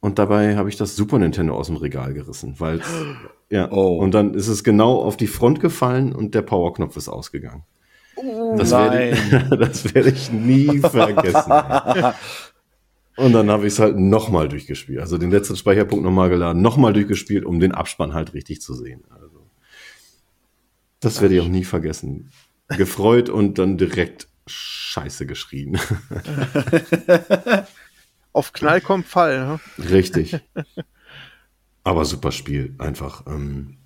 [0.00, 2.80] Und dabei habe ich das Super Nintendo aus dem Regal gerissen, weil
[3.50, 3.98] ja, Oh.
[3.98, 7.64] und dann ist es genau auf die Front gefallen und der Powerknopf ist ausgegangen.
[8.56, 9.18] Das werde ich,
[9.58, 11.52] das werde ich nie vergessen.
[13.16, 15.00] Und dann habe ich es halt nochmal durchgespielt.
[15.00, 19.04] Also den letzten Speicherpunkt nochmal geladen, nochmal durchgespielt, um den Abspann halt richtig zu sehen.
[19.10, 19.46] Also,
[21.00, 22.30] das werde ich auch nie vergessen.
[22.68, 25.78] Gefreut und dann direkt Scheiße geschrien.
[28.32, 29.46] Auf Knall kommt Fall.
[29.46, 29.60] Ne?
[29.90, 30.38] Richtig.
[31.82, 33.26] Aber super Spiel, einfach.
[33.26, 33.76] Ähm,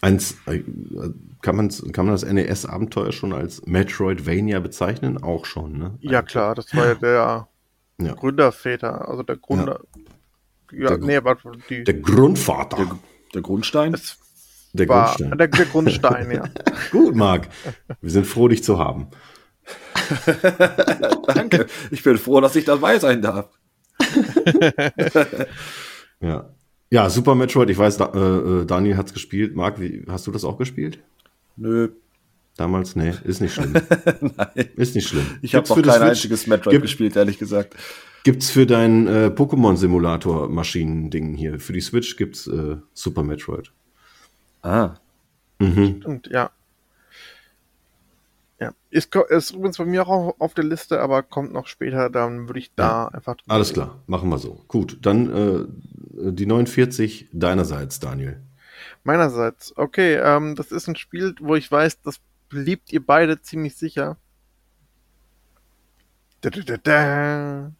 [0.00, 0.62] eins, äh,
[1.42, 5.22] kann, man's, kann man das NES-Abenteuer schon als Metroidvania bezeichnen?
[5.22, 5.98] Auch schon, ne?
[6.00, 7.48] Ja, klar, das war ja der
[7.98, 8.14] Ja.
[8.14, 9.80] Gründerväter, also der Gründer.
[10.72, 12.76] Ja, Der- nee, warte, die, Der Grundvater.
[12.78, 12.98] Der,
[13.34, 13.92] der Grundstein?
[13.94, 14.18] es
[14.74, 15.38] Der war Grundstein.
[15.38, 16.44] der, der Grundstein, ja.
[16.90, 17.48] Gut, Marc.
[18.00, 19.08] Wir sind froh, dich zu haben.
[21.34, 21.66] Danke.
[21.90, 23.48] Ich bin froh, dass ich dabei sein darf.
[26.20, 26.50] Ja.
[26.90, 28.18] Ja, Super Metroid, ich weiß, da, äh,
[28.62, 29.56] äh, Daniel hat's gespielt.
[29.56, 30.98] Marc, wie, hast du das auch gespielt?
[31.56, 31.88] Nö,
[32.56, 32.94] Damals?
[32.94, 33.74] Nee, ist nicht schlimm.
[34.76, 35.26] Ist nicht schlimm.
[35.42, 37.74] ich habe noch kein einziges Metroid gibt- gespielt, ehrlich gesagt.
[38.22, 43.72] Gibt's für dein äh, Pokémon-Simulator-Maschinen-Ding hier, für die Switch gibt's äh, Super Metroid.
[44.64, 44.94] Ah.
[45.58, 46.02] Mhm.
[46.04, 46.50] Und ja.
[48.58, 48.72] Ja.
[48.90, 52.60] Ist, ist übrigens bei mir auch auf, der Liste, aber kommt noch später, dann würde
[52.60, 53.36] ich da einfach.
[53.36, 53.74] drüber Alles reden.
[53.74, 54.64] klar, machen wir so.
[54.68, 55.68] Gut, dann
[56.16, 58.40] äh, die 49 deinerseits, Daniel.
[59.02, 59.76] Meinerseits.
[59.76, 64.16] Okay, ähm, das ist ein Spiel, wo ich weiß, das liebt ihr beide ziemlich sicher.
[66.40, 67.72] Da, da, da, da.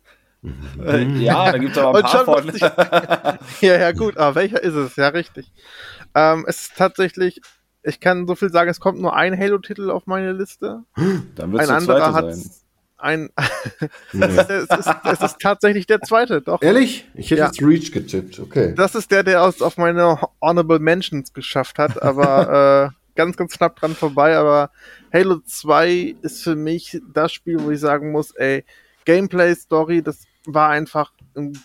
[0.85, 3.39] Äh, ja, da gibt es aber ein Und paar schon von.
[3.63, 4.97] ja, ja, gut, aber welcher ist es?
[4.97, 5.51] Ja, richtig.
[6.15, 7.41] Ähm, es ist tatsächlich,
[7.83, 10.83] ich kann so viel sagen, es kommt nur ein Halo-Titel auf meine Liste.
[11.35, 12.51] Dann wird Ein es der anderer zweite hat sein.
[12.97, 13.31] ein.
[14.13, 14.25] Nee.
[14.25, 16.63] es, ist, es ist tatsächlich der zweite, doch.
[16.63, 17.07] Ehrlich?
[17.15, 17.47] Ich hätte Ja.
[17.47, 18.75] jetzt Reach getippt, okay.
[18.77, 23.53] Das ist der, der aus, auf meine Honorable Mentions geschafft hat, aber äh, ganz, ganz
[23.59, 24.37] knapp dran vorbei.
[24.37, 24.71] Aber
[25.13, 28.65] Halo 2 ist für mich das Spiel, wo ich sagen muss, ey,
[29.05, 31.14] Gameplay, Story, das war einfach ein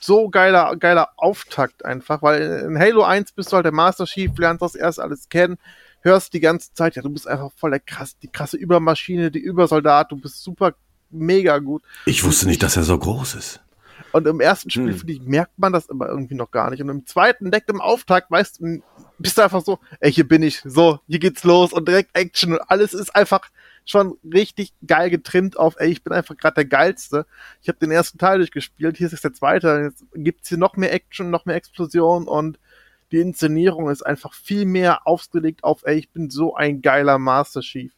[0.01, 4.31] so geiler, geiler Auftakt einfach, weil in Halo 1 bist du halt der Master Chief,
[4.37, 5.57] lernst das erst alles kennen,
[6.01, 9.39] hörst die ganze Zeit, ja, du bist einfach voll der krass, die krasse Übermaschine, die
[9.39, 10.73] Übersoldat, du bist super
[11.09, 11.83] mega gut.
[12.05, 13.61] Ich wusste nicht, dass er so groß ist.
[14.11, 14.97] Und im ersten Spiel, Hm.
[14.97, 16.81] finde ich, merkt man das aber irgendwie noch gar nicht.
[16.81, 18.81] Und im zweiten, direkt im Auftakt, weißt du,
[19.19, 22.53] bist du einfach so, ey, hier bin ich, so, hier geht's los und direkt Action
[22.53, 23.49] und alles ist einfach
[23.89, 27.25] schon richtig geil getrimmt auf, ey, ich bin einfach gerade der Geilste.
[27.61, 30.75] Ich habe den ersten Teil durchgespielt, hier ist jetzt der zweite, jetzt gibt's hier noch
[30.75, 32.59] mehr Action, noch mehr Explosion und
[33.11, 37.61] die Inszenierung ist einfach viel mehr aufgelegt auf, ey, ich bin so ein geiler Master
[37.61, 37.91] Chief.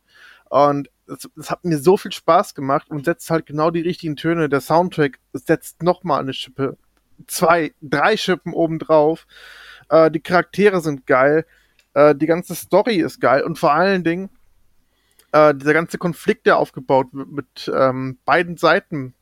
[0.49, 4.15] Und das, das hat mir so viel Spaß gemacht und setzt halt genau die richtigen
[4.15, 4.47] Töne.
[4.47, 6.77] Der Soundtrack setzt nochmal eine Schippe.
[7.27, 9.27] Zwei, drei Schippen obendrauf.
[9.89, 11.45] Äh, die Charaktere sind geil.
[11.93, 13.43] Äh, die ganze Story ist geil.
[13.43, 14.29] Und vor allen Dingen,
[15.31, 19.13] äh, dieser ganze Konflikt, der aufgebaut wird mit ähm, beiden Seiten,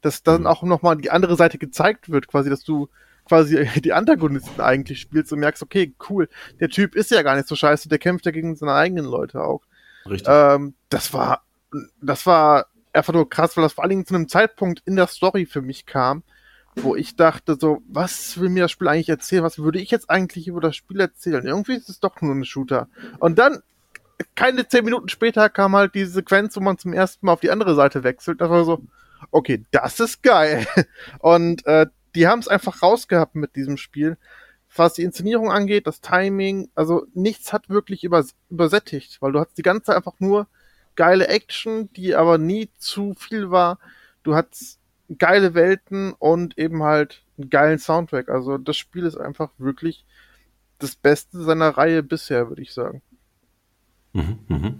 [0.00, 0.46] dass dann Mhm.
[0.46, 2.88] auch nochmal die andere Seite gezeigt wird, quasi, dass du
[3.28, 7.48] quasi die Antagonisten eigentlich spielst und merkst, okay, cool, der Typ ist ja gar nicht
[7.48, 9.62] so scheiße, der kämpft ja gegen seine eigenen Leute auch.
[10.06, 10.28] Richtig.
[10.32, 11.42] Ähm, das war,
[12.00, 15.06] das war einfach nur krass, weil das vor allen Dingen zu einem Zeitpunkt in der
[15.06, 16.22] Story für mich kam,
[16.76, 19.42] wo ich dachte so, was will mir das Spiel eigentlich erzählen?
[19.44, 21.44] Was würde ich jetzt eigentlich über das Spiel erzählen?
[21.46, 22.88] Irgendwie ist es doch nur ein Shooter.
[23.18, 23.60] Und dann,
[24.34, 27.50] keine zehn Minuten später, kam halt die Sequenz, wo man zum ersten Mal auf die
[27.50, 28.40] andere Seite wechselt.
[28.40, 28.82] Das war so,
[29.30, 30.66] okay, das ist geil.
[31.18, 34.16] Und äh, die haben es einfach rausgehabt mit diesem Spiel.
[34.74, 39.58] Was die Inszenierung angeht, das Timing, also nichts hat wirklich übers übersättigt, weil du hast
[39.58, 40.46] die ganze Zeit einfach nur
[40.94, 43.78] geile Action, die aber nie zu viel war.
[44.22, 44.78] Du hattest
[45.18, 48.28] geile Welten und eben halt einen geilen Soundtrack.
[48.28, 50.04] Also das Spiel ist einfach wirklich
[50.78, 53.02] das Beste seiner Reihe bisher, würde ich sagen.
[54.12, 54.74] Mhm, mh.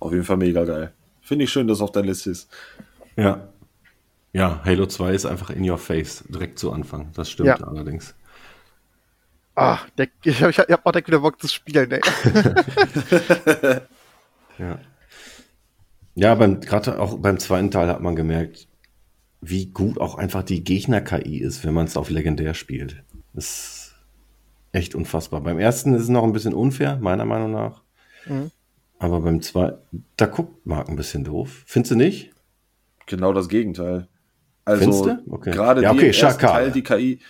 [0.00, 0.92] Auf jeden Fall mega geil.
[1.20, 2.48] Finde ich schön, dass es auf deiner Liste ist.
[3.16, 3.48] Ja.
[4.32, 7.10] Ja, Halo 2 ist einfach in your face, direkt zu Anfang.
[7.14, 7.56] Das stimmt ja.
[7.56, 8.14] allerdings.
[9.54, 12.00] Ah, der, ich habe hab auch direkt wieder Bock zu spielen, ey.
[14.58, 14.78] ja.
[16.14, 18.68] Ja, gerade auch beim zweiten Teil hat man gemerkt,
[19.40, 23.02] wie gut auch einfach die Gegner-KI ist, wenn man es auf legendär spielt.
[23.34, 23.94] Das ist
[24.72, 25.40] echt unfassbar.
[25.42, 27.82] Beim ersten ist es noch ein bisschen unfair, meiner Meinung nach.
[28.26, 28.50] Mhm.
[28.98, 31.64] Aber beim zweiten, da guckt Marc ein bisschen doof.
[31.66, 32.32] Findest du nicht?
[33.06, 34.08] Genau das Gegenteil.
[34.64, 35.52] Also okay.
[35.52, 37.20] gerade ja, okay, die Teil die KI,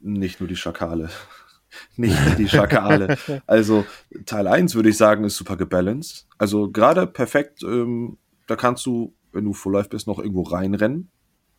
[0.00, 1.08] nicht nur die Schakale.
[1.96, 3.16] nicht nur die Schakale.
[3.46, 3.86] also
[4.26, 6.26] Teil 1 würde ich sagen, ist super gebalanced.
[6.36, 8.18] Also gerade perfekt, ähm,
[8.48, 11.10] da kannst du, wenn du Full Life bist, noch irgendwo reinrennen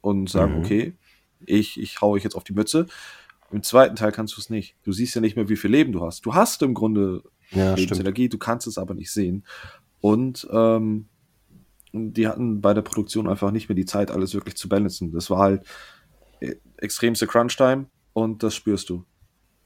[0.01, 0.59] und sagen, mhm.
[0.59, 0.93] okay,
[1.45, 2.88] ich, ich hau euch jetzt auf die Mütze.
[3.51, 4.75] Im zweiten Teil kannst du es nicht.
[4.83, 6.25] Du siehst ja nicht mehr, wie viel Leben du hast.
[6.25, 9.45] Du hast im Grunde ja, Lebensenergie, du kannst es aber nicht sehen.
[10.01, 11.08] Und ähm,
[11.93, 15.12] die hatten bei der Produktion einfach nicht mehr die Zeit, alles wirklich zu balancen.
[15.12, 15.65] Das war halt
[16.41, 19.05] äh, extremste Crunch-Time und das spürst du.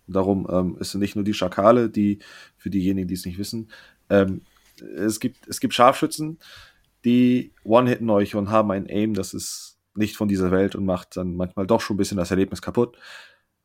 [0.07, 2.19] Darum ähm, es sind nicht nur die Schakale, die,
[2.57, 3.69] für diejenigen, die es nicht wissen,
[4.09, 4.41] ähm,
[4.95, 6.39] es, gibt, es gibt Scharfschützen,
[7.05, 11.17] die one-hitten euch und haben ein Aim, das ist nicht von dieser Welt und macht
[11.17, 12.97] dann manchmal doch schon ein bisschen das Erlebnis kaputt.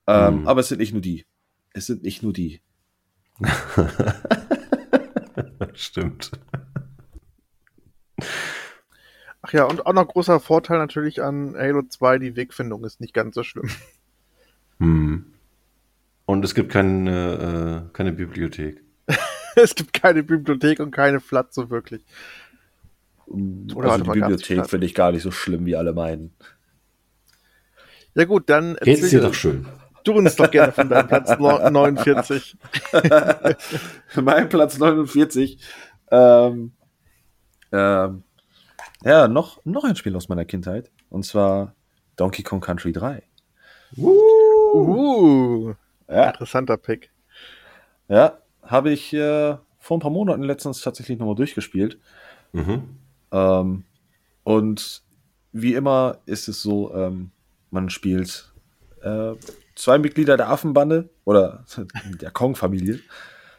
[0.07, 0.49] Ähm, mhm.
[0.49, 1.25] Aber es sind nicht nur die.
[1.73, 2.61] Es sind nicht nur die.
[5.75, 6.31] Stimmt.
[9.43, 13.13] Ach ja, und auch noch großer Vorteil natürlich an Halo 2, die Wegfindung ist nicht
[13.13, 13.69] ganz so schlimm.
[14.79, 15.27] Hm.
[16.27, 18.83] Und es gibt keine, äh, keine Bibliothek.
[19.57, 22.03] es gibt keine Bibliothek und keine Flat so wirklich.
[23.27, 26.35] Oder also die Bibliothek finde ich gar nicht so schlimm, wie alle meinen.
[28.15, 29.67] Ja gut, dann geht's dir doch schön.
[30.05, 32.57] Du uns doch gerne von deinem Platz 49.
[34.23, 35.59] mein Platz 49.
[36.11, 36.73] Ähm,
[37.73, 38.23] ähm,
[39.03, 40.91] ja, noch, noch ein Spiel aus meiner Kindheit.
[41.09, 41.75] Und zwar
[42.17, 43.23] Donkey Kong Country 3.
[43.97, 44.11] Uh,
[44.75, 45.75] uh
[46.09, 46.29] ja.
[46.29, 47.11] Interessanter Pick.
[48.09, 51.99] Ja, habe ich äh, vor ein paar Monaten letztens tatsächlich nochmal durchgespielt.
[52.53, 52.99] Mhm.
[53.33, 53.85] Ähm,
[54.43, 55.03] und
[55.53, 57.31] wie immer ist es so, ähm,
[57.71, 58.53] man spielt
[59.03, 59.33] äh,
[59.75, 61.65] zwei Mitglieder der Affenbande oder
[62.21, 63.01] der Kong-Familie.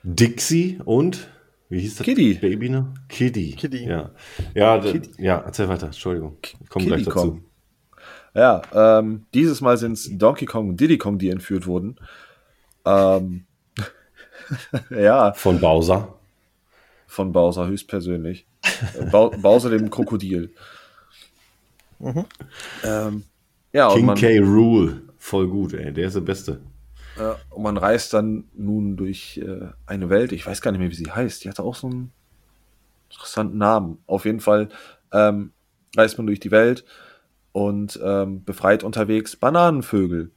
[0.03, 1.27] Dixie und
[1.69, 2.05] wie hieß das?
[2.05, 2.35] Kitty.
[2.35, 2.93] Baby ne?
[3.09, 3.53] Kitty.
[3.53, 3.85] Kitty.
[3.87, 4.11] Ja,
[4.53, 5.09] ja, Kitty.
[5.17, 5.87] ja erzähl weiter.
[5.87, 6.37] Entschuldigung.
[6.41, 7.19] Ich komme gleich dazu.
[7.19, 7.45] Kong.
[8.35, 11.95] Ja, ähm, dieses Mal sind es Donkey Kong und Diddy Kong, die entführt wurden.
[12.85, 13.45] Ähm,
[14.89, 15.33] ja.
[15.33, 16.19] Von Bowser.
[17.07, 18.45] Von Bowser höchstpersönlich.
[19.11, 20.53] ba Bowser dem Krokodil.
[21.99, 22.25] Mhm.
[22.83, 23.23] Ähm,
[23.71, 24.39] ja, King man, K.
[24.39, 25.01] Rule.
[25.25, 25.91] Voll gut, ey.
[25.91, 26.61] Der ist der Beste.
[27.17, 30.91] Äh, und man reist dann nun durch äh, eine Welt, ich weiß gar nicht mehr,
[30.91, 31.43] wie sie heißt.
[31.43, 32.11] Die hatte auch so einen
[33.09, 33.97] interessanten Namen.
[34.05, 34.69] Auf jeden Fall
[35.11, 35.51] ähm,
[35.97, 36.85] reist man durch die Welt
[37.53, 40.29] und ähm, befreit unterwegs Bananenvögel.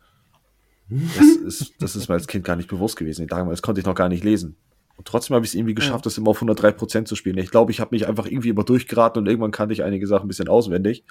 [0.88, 1.26] Das
[1.60, 3.26] ist, das ist mir als Kind gar nicht bewusst gewesen.
[3.26, 4.56] Damals konnte ich noch gar nicht lesen.
[4.96, 6.08] Und trotzdem habe ich es irgendwie geschafft, ja.
[6.08, 7.36] das immer auf 103% zu spielen.
[7.36, 10.24] Ich glaube, ich habe mich einfach irgendwie immer durchgeraten und irgendwann kannte ich einige Sachen
[10.24, 11.04] ein bisschen auswendig.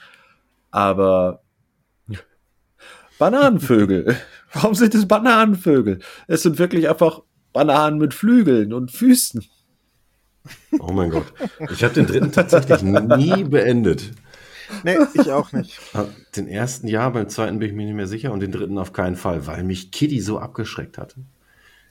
[0.72, 1.44] Aber
[3.18, 4.16] Bananenvögel.
[4.54, 6.00] Warum sind es Bananenvögel?
[6.28, 7.22] Es sind wirklich einfach
[7.54, 9.44] Bananen mit Flügeln und Füßen.
[10.80, 11.26] Oh mein Gott.
[11.72, 14.12] Ich habe den dritten tatsächlich nie beendet.
[14.84, 15.80] Nee, ich auch nicht.
[16.36, 18.94] Den ersten Jahr, beim zweiten bin ich mir nicht mehr sicher und den dritten auf
[18.94, 21.22] keinen Fall, weil mich Kitty so abgeschreckt hatte.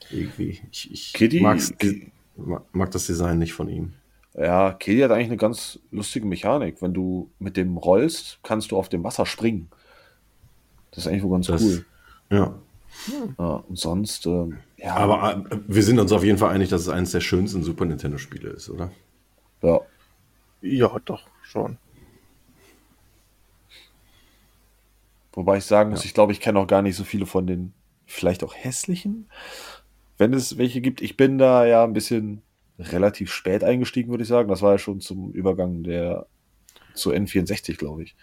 [0.09, 0.61] Irgendwie.
[0.71, 3.93] Ich, ich Kitty, mag das Design nicht von ihm.
[4.33, 6.81] Ja, Kitty hat eigentlich eine ganz lustige Mechanik.
[6.81, 9.69] Wenn du mit dem rollst, kannst du auf dem Wasser springen.
[10.97, 11.85] Das ist eigentlich wohl ganz das, cool.
[12.31, 12.55] Ja.
[13.37, 13.63] ja.
[13.69, 14.95] Und sonst, äh, ja.
[14.95, 17.85] Aber äh, wir sind uns auf jeden Fall einig, dass es eines der schönsten Super
[17.85, 18.89] Nintendo-Spiele ist, oder?
[19.61, 19.79] Ja.
[20.61, 21.77] Ja, doch, schon.
[25.33, 26.07] Wobei ich sagen muss, ja.
[26.07, 27.73] ich glaube, ich kenne auch gar nicht so viele von den
[28.07, 29.29] vielleicht auch hässlichen.
[30.17, 32.41] Wenn es welche gibt, ich bin da ja ein bisschen
[32.79, 34.49] relativ spät eingestiegen, würde ich sagen.
[34.49, 36.25] Das war ja schon zum Übergang der
[36.95, 38.15] zu N64, glaube ich.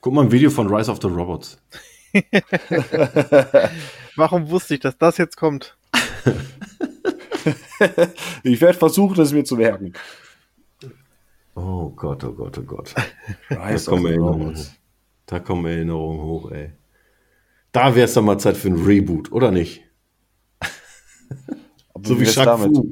[0.00, 1.62] Guck mal ein Video von Rise of the Robots.
[4.16, 5.76] Warum wusste ich, dass das jetzt kommt?
[8.42, 9.92] ich werde versuchen, es mir zu merken.
[11.54, 12.94] Oh Gott, oh Gott, oh Gott.
[13.48, 14.64] Da kommen Erinnerungen hoch.
[15.26, 16.72] Da kommen Erinnerungen hoch, ey.
[17.72, 19.82] Da wäre es doch mal Zeit für ein Reboot, oder nicht?
[22.02, 22.90] so wie Shaq Fu.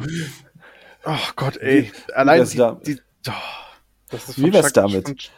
[1.04, 1.92] Oh Gott, ey.
[2.14, 3.32] Allein die, die, oh,
[4.10, 5.30] das ist Wie wär's damit?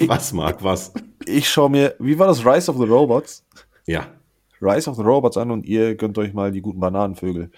[0.00, 0.92] was, Marc, was?
[1.26, 3.44] Ich schaue mir, wie war das Rise of the Robots?
[3.86, 4.08] Ja.
[4.60, 7.50] Rise of the Robots an und ihr gönnt euch mal die guten Bananenvögel.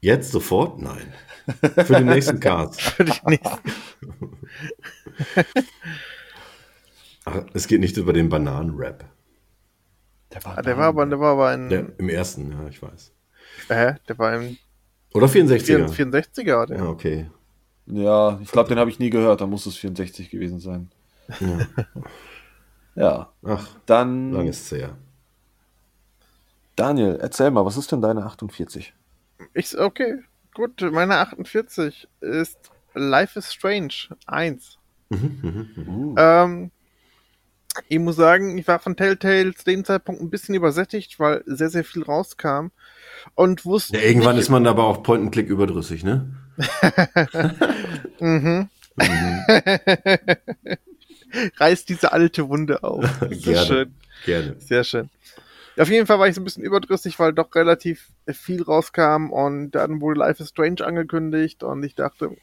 [0.00, 0.80] Jetzt sofort?
[0.80, 1.12] Nein.
[1.60, 2.80] Für den nächsten Cast.
[2.82, 3.58] Für den nächsten.
[7.52, 9.04] es geht nicht über den Bananenrap.
[10.32, 11.68] Der war, ah, der war aber, der war aber ein.
[11.68, 13.12] Der, Im ersten, ja, ich weiß.
[13.68, 13.94] Hä?
[14.08, 14.56] Der war im.
[15.14, 15.88] Oder 64er?
[15.88, 16.76] 64er, der.
[16.78, 17.30] Ja, okay.
[17.86, 20.90] Ja, ich glaube, den habe ich nie gehört, da muss es 64 gewesen sein.
[21.40, 21.66] Ja.
[22.94, 23.32] ja.
[23.44, 24.32] Ach, dann.
[24.32, 24.96] Lang ist es her.
[26.76, 28.94] Daniel, erzähl mal, was ist denn deine 48?
[29.54, 30.20] Ich, okay,
[30.54, 33.94] gut, meine 48 ist Life is Strange
[34.26, 34.78] 1.
[35.10, 36.08] Mhm, mhm, mhm.
[36.08, 36.14] uh.
[36.16, 36.70] ähm,
[37.88, 41.70] ich muss sagen, ich war von Telltale zu dem Zeitpunkt ein bisschen übersättigt, weil sehr,
[41.70, 42.68] sehr viel rauskam.
[43.34, 43.96] Und wusste.
[43.96, 46.34] Ja, irgendwann nicht, ist man aber auch Point-and-Click überdrüssig, ne?
[48.20, 48.68] mhm.
[48.96, 49.40] mhm.
[51.56, 53.04] Reißt diese alte Wunde auf.
[53.30, 53.94] Sehr schön.
[54.24, 54.56] Gerne.
[54.58, 55.10] Sehr schön.
[55.78, 59.70] Auf jeden Fall war ich so ein bisschen überdrüssig, weil doch relativ viel rauskam und
[59.70, 62.36] dann wurde Life is Strange angekündigt und ich dachte,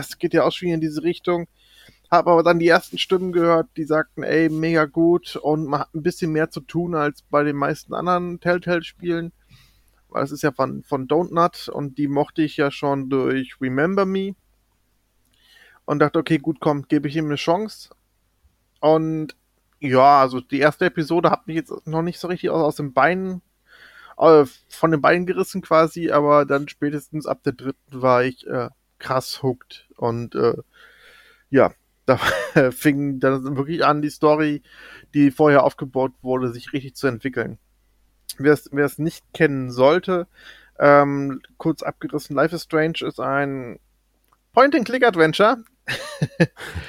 [0.00, 1.46] es geht ja auch schon in diese Richtung.
[2.10, 5.94] Habe aber dann die ersten Stimmen gehört, die sagten, ey, mega gut und man hat
[5.94, 9.32] ein bisschen mehr zu tun als bei den meisten anderen Telltale-Spielen.
[10.08, 13.60] Weil es ist ja von, von Don't Nut und die mochte ich ja schon durch
[13.60, 14.34] Remember Me.
[15.84, 17.90] Und dachte, okay, gut, komm, gebe ich ihm eine Chance.
[18.80, 19.34] Und
[19.80, 22.92] ja, also die erste Episode hat mich jetzt noch nicht so richtig aus, aus den
[22.92, 23.42] Beinen,
[24.18, 28.68] äh, von den Beinen gerissen quasi, aber dann spätestens ab der dritten war ich äh,
[28.98, 29.88] krass hooked.
[29.96, 30.56] Und äh,
[31.50, 31.72] ja,
[32.06, 32.18] da
[32.70, 34.62] fing dann wirklich an, die Story,
[35.14, 37.58] die vorher aufgebaut wurde, sich richtig zu entwickeln.
[38.38, 40.26] Wer es nicht kennen sollte,
[40.78, 43.78] ähm, kurz abgerissen, Life is Strange ist ein
[44.52, 45.64] Point-and-Click-Adventure.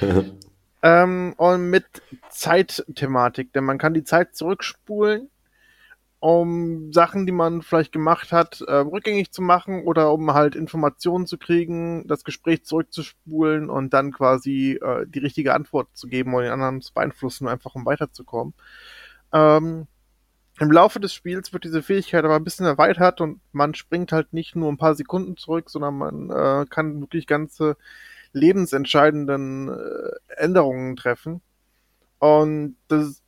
[0.82, 1.84] ähm, und mit
[2.30, 5.30] Zeitthematik, denn man kann die Zeit zurückspulen
[6.20, 11.26] um Sachen, die man vielleicht gemacht hat, äh, rückgängig zu machen oder um halt Informationen
[11.26, 16.44] zu kriegen, das Gespräch zurückzuspulen und dann quasi äh, die richtige Antwort zu geben oder
[16.44, 18.52] den anderen zu beeinflussen, einfach um weiterzukommen.
[19.32, 19.86] Ähm,
[20.60, 24.34] Im Laufe des Spiels wird diese Fähigkeit aber ein bisschen erweitert und man springt halt
[24.34, 27.78] nicht nur ein paar Sekunden zurück, sondern man äh, kann wirklich ganze
[28.32, 31.40] lebensentscheidenden äh, Änderungen treffen.
[32.18, 33.22] Und das,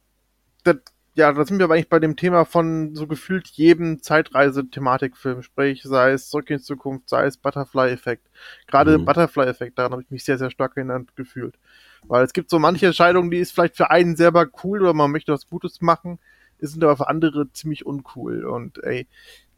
[0.65, 0.77] das
[1.15, 5.83] ja, da sind wir aber eigentlich bei dem Thema von so gefühlt jedem Zeitreise-Thematikfilm, sprich,
[5.83, 8.31] sei es Zurück in die Zukunft, sei es Butterfly-Effekt.
[8.67, 9.05] Gerade mhm.
[9.05, 11.59] Butterfly-Effekt, daran habe ich mich sehr, sehr stark erinnert gefühlt.
[12.05, 15.11] Weil es gibt so manche Entscheidungen, die ist vielleicht für einen selber cool oder man
[15.11, 16.19] möchte was Gutes machen,
[16.59, 18.45] sind aber für andere ziemlich uncool.
[18.47, 19.07] Und ey,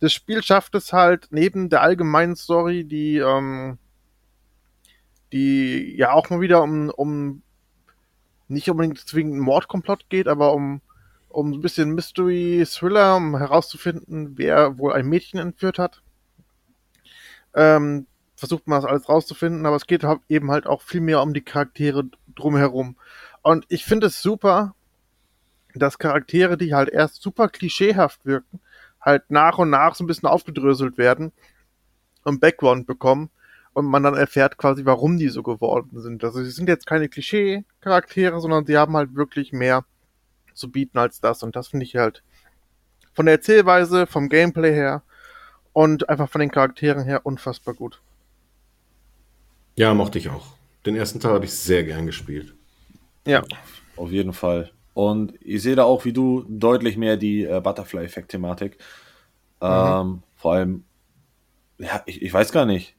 [0.01, 3.79] das Spiel schafft es halt, neben der allgemeinen Story, die, ähm,
[5.35, 7.43] die ja auch mal wieder um, um
[8.49, 10.81] nicht unbedingt zwingend Mordkomplott geht, aber um
[11.35, 16.01] um ein bisschen Mystery Thriller, um herauszufinden, wer wohl ein Mädchen entführt hat.
[17.55, 21.35] Ähm, versucht man das alles rauszufinden, aber es geht eben halt auch viel mehr um
[21.35, 22.97] die Charaktere drumherum.
[23.43, 24.75] Und ich finde es super,
[25.75, 28.61] dass Charaktere, die halt erst super klischeehaft wirken,
[29.01, 31.33] halt nach und nach so ein bisschen aufgedröselt werden
[32.23, 33.31] und Background bekommen
[33.75, 36.25] und man dann erfährt quasi, warum die so geworden sind.
[36.25, 39.85] Also sie sind jetzt keine Klischee-Charaktere, sondern sie haben halt wirklich mehr
[40.55, 41.43] zu bieten als das.
[41.43, 42.23] Und das finde ich halt
[43.13, 45.03] von der Erzählweise, vom Gameplay her
[45.73, 48.01] und einfach von den Charakteren her unfassbar gut.
[49.77, 50.47] Ja, mochte ich auch.
[50.87, 52.55] Den ersten Teil habe ich sehr gern gespielt.
[53.27, 53.43] Ja.
[53.97, 54.71] Auf jeden Fall.
[54.93, 58.79] Und ich sehe da auch wie du deutlich mehr die äh, Butterfly-Effekt-Thematik.
[59.61, 59.69] Mhm.
[59.69, 60.85] Ähm, vor allem,
[61.79, 62.95] ja, ich, ich weiß gar nicht.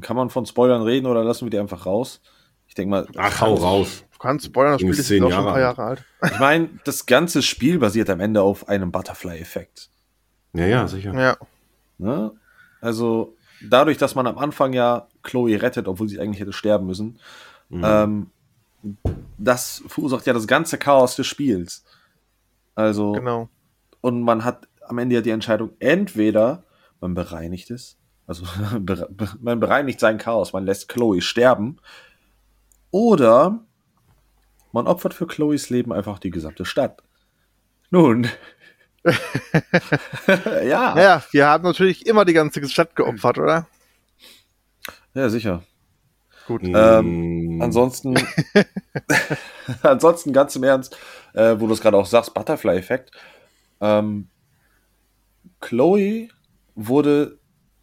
[0.00, 2.20] Kann man von Spoilern reden oder lassen wir die einfach raus?
[2.66, 3.06] Ich denke mal.
[3.16, 4.04] Ach, hau raus.
[4.12, 6.04] Du kannst spoilern, das Spiel ist Jahre, schon ein paar Jahre alt.
[6.24, 9.90] Ich meine, das ganze Spiel basiert am Ende auf einem Butterfly-Effekt.
[10.54, 11.14] Ja, ja, sicher.
[11.14, 11.36] Ja.
[11.98, 12.32] Ne?
[12.80, 17.20] Also, dadurch, dass man am Anfang ja Chloe rettet, obwohl sie eigentlich hätte sterben müssen,
[17.68, 17.82] mhm.
[17.84, 18.30] ähm,
[19.38, 21.84] das verursacht ja das ganze Chaos des Spiels.
[22.74, 23.48] Also, genau.
[24.00, 26.64] und man hat am Ende ja die Entscheidung, entweder
[27.00, 27.97] man bereinigt es,
[28.28, 28.44] also
[29.40, 31.80] man bereinigt sein Chaos, man lässt Chloe sterben,
[32.90, 33.64] oder
[34.72, 37.02] Man opfert für Chloes Leben einfach die gesamte Stadt.
[37.90, 38.28] Nun.
[40.64, 40.94] ja.
[40.94, 43.66] Naja, wir haben natürlich immer die ganze Stadt geopfert, oder?
[45.14, 45.62] Ja, sicher.
[46.46, 46.62] Gut.
[46.64, 48.18] Ähm, ansonsten,
[49.82, 50.96] ansonsten ganz im Ernst,
[51.34, 53.10] äh, wo du es gerade auch sagst, Butterfly-Effekt.
[53.80, 54.28] Ähm,
[55.60, 56.28] Chloe
[56.74, 57.38] wurde,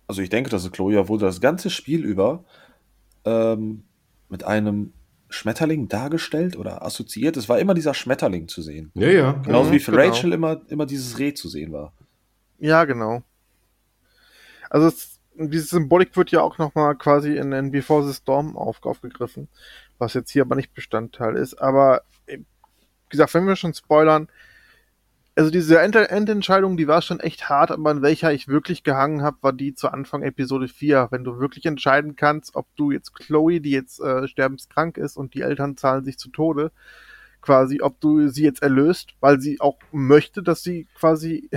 [0.08, 2.44] also ich denke, dass es Chloe ja wurde das ganze Spiel über
[3.26, 3.84] ähm,
[4.30, 4.94] mit einem
[5.30, 7.38] Schmetterling dargestellt oder assoziiert.
[7.38, 8.92] Es war immer dieser Schmetterling zu sehen.
[8.94, 9.32] Ja, ja.
[9.44, 10.04] Genauso mhm, wie für genau.
[10.04, 11.94] Rachel immer, immer dieses Reh zu sehen war.
[12.60, 13.24] Ja, genau.
[14.70, 18.84] Also es, diese Symbolik wird ja auch nochmal quasi in, in Before the Storm auf,
[18.84, 19.48] aufgegriffen,
[19.98, 21.56] was jetzt hier aber nicht Bestandteil ist.
[21.56, 22.44] Aber wie
[23.10, 24.30] gesagt, wenn wir schon spoilern,
[25.36, 29.38] also diese Endentscheidung, die war schon echt hart, aber an welcher ich wirklich gehangen habe,
[29.42, 31.10] war die zu Anfang Episode 4.
[31.12, 35.34] Wenn du wirklich entscheiden kannst, ob du jetzt Chloe, die jetzt äh, sterbenskrank ist und
[35.34, 36.72] die Eltern zahlen sich zu Tode,
[37.42, 41.50] quasi, ob du sie jetzt erlöst, weil sie auch möchte, dass sie quasi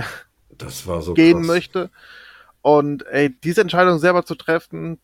[0.57, 1.47] das war so gehen krass.
[1.47, 1.89] möchte.
[2.61, 4.99] Und ey, diese Entscheidung selber zu treffen,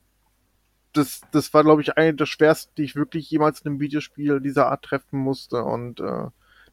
[0.91, 4.41] das, das war, glaube ich, eine der schwersten, die ich wirklich jemals in einem Videospiel
[4.41, 5.63] dieser Art treffen musste.
[5.63, 6.27] Und äh,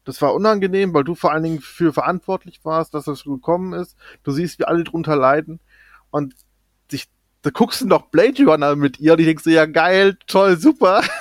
[0.05, 3.73] das war unangenehm, weil du vor allen Dingen für verantwortlich warst, dass das so gekommen
[3.73, 3.95] ist.
[4.23, 5.59] Du siehst, wie alle drunter leiden.
[6.11, 6.35] Und
[6.91, 7.07] dich,
[7.41, 10.57] da guckst du noch Blade Runner mit ihr und ich denkst dir, ja geil, toll,
[10.57, 11.03] super.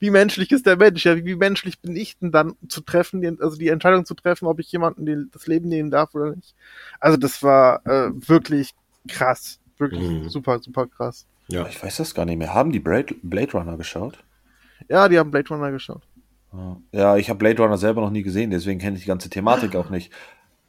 [0.00, 1.04] Wie menschlich ist der Mensch?
[1.06, 4.14] Ja, wie, wie menschlich bin ich denn dann zu treffen, die, also die Entscheidung zu
[4.14, 6.56] treffen, ob ich jemanden den, das Leben nehmen darf oder nicht?
[6.98, 8.74] Also das war äh, wirklich
[9.06, 9.60] krass.
[9.78, 10.28] Wirklich mhm.
[10.28, 11.26] super, super krass.
[11.46, 11.66] Ja.
[11.68, 12.52] Ich weiß das gar nicht mehr.
[12.52, 14.18] Haben die Blade, Blade Runner geschaut?
[14.88, 16.02] Ja, die haben Blade Runner geschaut.
[16.92, 19.76] Ja, ich habe Blade Runner selber noch nie gesehen, deswegen kenne ich die ganze Thematik
[19.76, 20.12] auch nicht.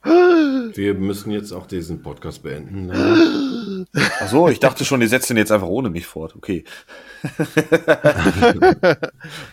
[0.03, 2.85] Wir müssen jetzt auch diesen Podcast beenden.
[2.85, 3.85] Ne?
[4.21, 6.37] Ach so, ich dachte schon, ihr setzt den jetzt einfach ohne mich fort.
[6.37, 6.63] Okay.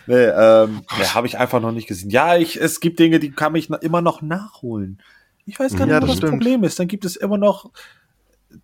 [0.07, 2.09] nee, ähm, oh ja, habe ich einfach noch nicht gesehen.
[2.09, 5.01] Ja, ich, es gibt Dinge, die kann ich immer noch nachholen.
[5.45, 6.31] Ich weiß gar nicht, ja, was das stimmt.
[6.31, 6.79] Problem ist.
[6.79, 7.71] Dann gibt es immer noch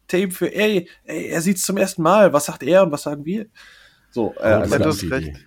[0.07, 2.32] Tape für, ey, ey er sieht es zum ersten Mal.
[2.32, 3.47] Was sagt er und was sagen wir?
[4.09, 5.45] So, äh, oh, also, recht.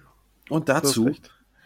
[0.51, 1.11] Und dazu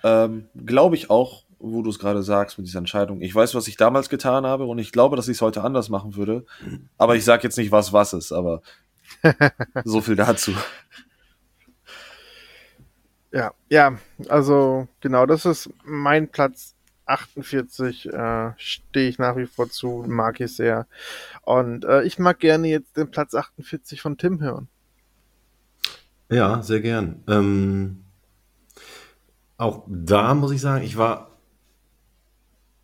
[0.05, 3.21] ähm, glaube ich auch, wo du es gerade sagst mit dieser Entscheidung.
[3.21, 5.89] Ich weiß, was ich damals getan habe und ich glaube, dass ich es heute anders
[5.89, 6.47] machen würde.
[6.97, 8.63] Aber ich sage jetzt nicht, was was ist, aber
[9.85, 10.53] so viel dazu.
[13.33, 13.97] Ja, ja,
[14.29, 16.75] also genau, das ist mein Platz
[17.11, 18.13] 48.
[18.13, 20.87] Äh, Stehe ich nach wie vor zu, mag ich sehr.
[21.43, 24.69] Und äh, ich mag gerne jetzt den Platz 48 von Tim hören.
[26.29, 27.23] Ja, sehr gern.
[27.29, 28.05] Ähm,
[29.61, 31.39] auch da muss ich sagen, ich war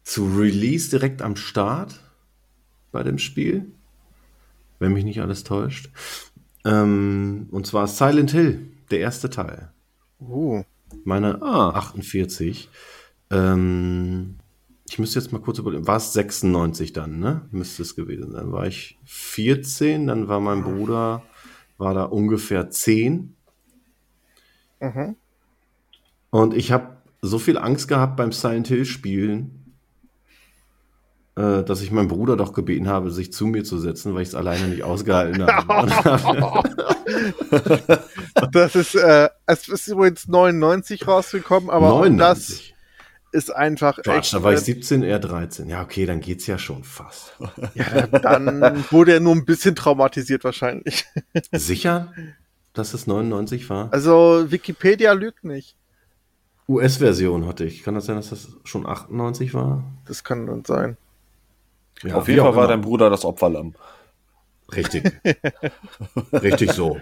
[0.04, 2.00] zu Release direkt am Start
[2.92, 3.72] bei dem Spiel,
[4.78, 5.90] wenn mich nicht alles täuscht.
[6.64, 9.72] Ähm, und zwar Silent Hill, der erste Teil.
[10.20, 10.62] Uh.
[11.04, 11.70] Meine ah.
[11.70, 12.68] 48.
[13.30, 14.36] Ähm,
[14.88, 17.48] ich müsste jetzt mal kurz überlegen, war es 96 dann, ne?
[17.50, 18.52] Müsste es gewesen sein.
[18.52, 21.22] War ich 14, dann war mein Bruder,
[21.78, 23.34] war da ungefähr 10.
[24.80, 25.16] Mhm.
[26.36, 29.74] Und ich habe so viel Angst gehabt beim Silent Hill Spielen,
[31.34, 34.28] äh, dass ich meinen Bruder doch gebeten habe, sich zu mir zu setzen, weil ich
[34.28, 36.68] es alleine nicht ausgehalten habe.
[38.52, 42.18] das ist, äh, es ist übrigens 99 rausgekommen, aber 99.
[42.18, 44.02] das ist einfach.
[44.02, 45.70] Quatsch, da war ich 17, eher 13.
[45.70, 47.32] Ja, okay, dann geht's ja schon fast.
[47.72, 51.06] Ja, dann wurde er nur ein bisschen traumatisiert wahrscheinlich.
[51.52, 52.12] Sicher,
[52.74, 53.90] dass es 99 war?
[53.90, 55.76] Also Wikipedia lügt nicht.
[56.68, 57.82] US-Version hatte ich.
[57.82, 59.84] Kann das sein, dass das schon 98 war?
[60.06, 60.96] Das kann dann sein.
[62.02, 63.74] Ja, Auf jeden Fall war dein Bruder das Opferlamm.
[64.74, 65.12] Richtig.
[66.32, 66.98] Richtig so.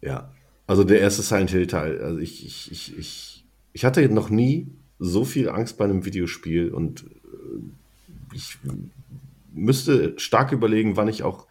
[0.00, 0.30] ja.
[0.66, 2.02] Also der erste Silent Hill Teil.
[2.02, 4.68] Also ich, ich, ich, ich, ich hatte noch nie
[4.98, 8.58] so viel Angst bei einem Videospiel und äh, ich
[9.52, 11.46] müsste stark überlegen, wann ich auch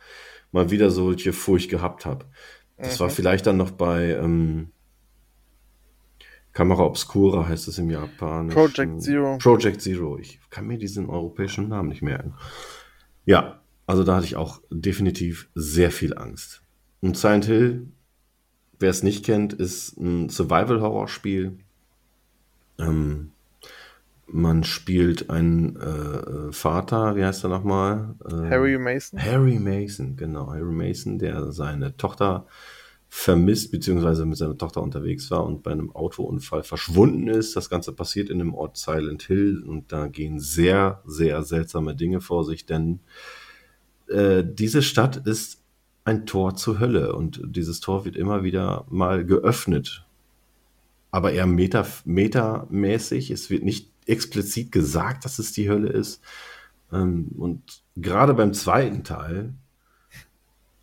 [0.51, 2.25] mal wieder solche Furcht gehabt habe.
[2.77, 3.03] Das mhm.
[3.03, 4.69] war vielleicht dann noch bei ähm,
[6.55, 8.47] Kamera Obscura heißt es im Japan.
[8.47, 9.37] Project Zero.
[9.39, 10.17] Project Zero.
[10.17, 12.33] Ich kann mir diesen europäischen Namen nicht merken.
[13.25, 16.63] Ja, also da hatte ich auch definitiv sehr viel Angst.
[17.01, 17.87] Und Silent Hill,
[18.79, 21.57] wer es nicht kennt, ist ein Survival-Horror-Spiel.
[22.79, 23.31] Ähm,
[24.27, 28.15] man spielt einen äh, Vater, wie heißt er nochmal?
[28.23, 29.21] Äh, Harry Mason.
[29.21, 30.53] Harry Mason, genau.
[30.53, 32.47] Harry Mason, der seine Tochter
[33.17, 37.55] vermisst, beziehungsweise mit seiner Tochter unterwegs war und bei einem Autounfall verschwunden ist.
[37.55, 42.19] Das Ganze passiert in dem Ort Silent Hill und da gehen sehr, sehr seltsame Dinge
[42.19, 42.99] vor sich, denn
[44.07, 45.63] äh, diese Stadt ist
[46.03, 50.05] ein Tor zur Hölle und dieses Tor wird immer wieder mal geöffnet.
[51.09, 53.31] aber eher meta, metamäßig.
[53.31, 56.21] Es wird nicht explizit gesagt, dass es die Hölle ist.
[56.91, 59.53] Ähm, und gerade beim zweiten Teil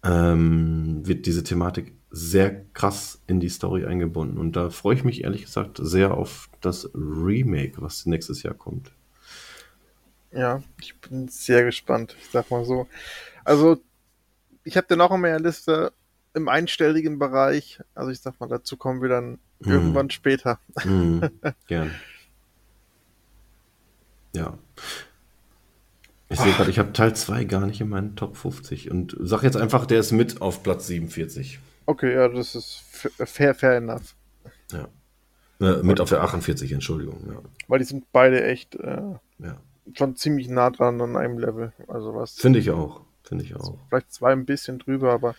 [0.03, 4.39] ähm, wird diese Thematik sehr krass in die Story eingebunden.
[4.39, 8.93] Und da freue ich mich ehrlich gesagt sehr auf das Remake, was nächstes Jahr kommt.
[10.31, 12.15] Ja, ich bin sehr gespannt.
[12.21, 12.87] Ich sag mal so.
[13.45, 13.79] Also,
[14.63, 15.93] ich habe den auch in meiner Liste
[16.35, 17.81] im einstelligen Bereich.
[17.95, 19.71] Also, ich sag mal, dazu kommen wir dann mm.
[19.71, 20.59] irgendwann später.
[20.85, 21.21] Mm,
[21.67, 21.95] gern.
[24.35, 24.59] Ja.
[26.29, 29.43] Ich sehe gerade, ich habe Teil 2 gar nicht in meinen Top 50 und sag
[29.43, 31.59] jetzt einfach, der ist mit auf Platz 47.
[31.87, 32.83] Okay, ja, das ist
[33.25, 34.15] fair, fair enough.
[34.73, 34.89] Ja.
[35.61, 37.21] Äh, mit auf der 48, Entschuldigung.
[37.29, 37.41] Ja.
[37.69, 39.01] Weil die sind beide echt äh,
[39.39, 39.57] ja.
[39.95, 41.73] schon ziemlich nah dran an einem Level.
[41.89, 42.35] Also was.
[42.35, 43.03] Finde ich auch.
[43.23, 43.79] Finde ich auch.
[43.89, 45.35] Vielleicht zwei ein bisschen drüber, aber.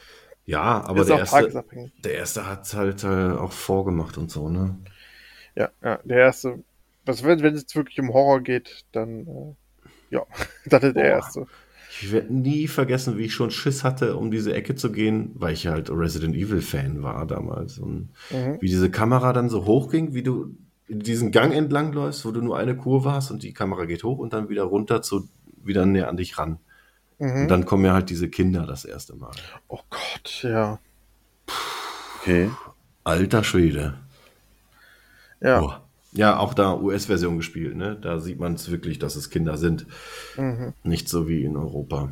[0.46, 1.64] Ja, aber der erste,
[2.04, 4.78] der erste hat es halt äh, auch vorgemacht und so, ne?
[5.56, 6.64] Ja, ja, der erste.
[7.06, 9.28] Was, wenn, es jetzt wirklich um Horror geht, dann.
[9.28, 9.56] Äh,
[10.10, 10.26] ja,
[10.66, 11.48] das ist der erste.
[12.02, 15.54] Ich werde nie vergessen, wie ich schon Schiss hatte, um diese Ecke zu gehen, weil
[15.54, 17.78] ich halt Resident Evil Fan war damals.
[17.78, 18.58] Und mhm.
[18.60, 20.56] wie diese Kamera dann so hochging, wie du
[20.88, 24.18] diesen Gang entlang läufst, wo du nur eine Kurve hast und die Kamera geht hoch
[24.18, 25.30] und dann wieder runter zu,
[25.64, 26.60] wieder näher an dich ran.
[27.20, 27.44] Mhm.
[27.44, 29.32] Und dann kommen ja halt diese Kinder das erste Mal.
[29.68, 30.80] Oh Gott, ja.
[32.20, 32.50] Okay.
[33.04, 33.96] Alter Schwede.
[35.42, 35.60] Ja.
[35.60, 35.83] Boah.
[36.16, 37.98] Ja, auch da US-Version gespielt, ne?
[38.00, 39.88] Da sieht man es wirklich, dass es Kinder sind.
[40.38, 40.74] Mhm.
[40.84, 42.12] Nicht so wie in Europa.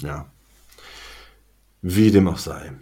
[0.00, 0.26] Ja.
[1.82, 2.72] Wie dem auch sei.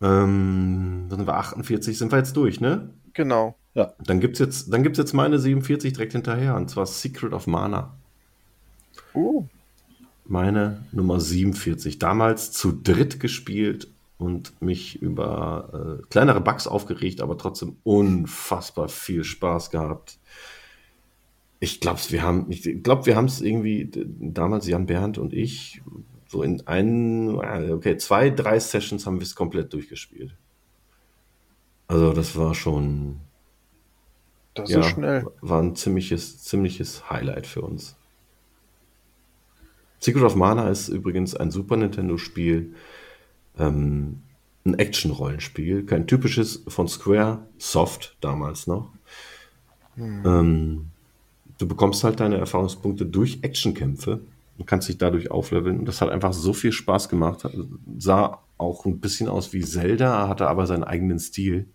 [0.00, 2.90] Ähm, dann sind wir 48, sind wir jetzt durch, ne?
[3.14, 3.56] Genau.
[3.74, 3.92] Ja.
[4.04, 7.94] Dann gibt's jetzt, dann gibt's jetzt meine 47 direkt hinterher, und zwar Secret of Mana.
[9.14, 9.46] Uh.
[10.24, 11.98] Meine Nummer 47.
[11.98, 19.24] Damals zu dritt gespielt und mich über äh, kleinere Bugs aufgeregt, aber trotzdem unfassbar viel
[19.24, 20.18] Spaß gehabt.
[21.60, 23.90] Ich glaube, wir haben, ich glaube, wir haben es irgendwie
[24.20, 25.82] damals Jan Bernd und ich
[26.26, 30.36] so in einen, okay, zwei, drei Sessions haben wir es komplett durchgespielt.
[31.86, 33.20] Also das war schon.
[34.54, 35.26] Das ja, ist schnell.
[35.40, 37.96] War ein ziemliches, ziemliches Highlight für uns.
[40.00, 42.74] Secret of Mana ist übrigens ein Super Nintendo-Spiel,
[43.58, 44.22] ähm,
[44.64, 48.90] ein Action-Rollenspiel, kein typisches von Square Soft damals noch.
[49.94, 50.22] Hm.
[50.24, 50.86] Ähm,
[51.58, 54.20] du bekommst halt deine Erfahrungspunkte durch Actionkämpfe
[54.58, 55.78] und kannst dich dadurch aufleveln.
[55.78, 57.48] Und das hat einfach so viel Spaß gemacht.
[57.98, 61.66] Sah auch ein bisschen aus wie Zelda, hatte aber seinen eigenen Stil.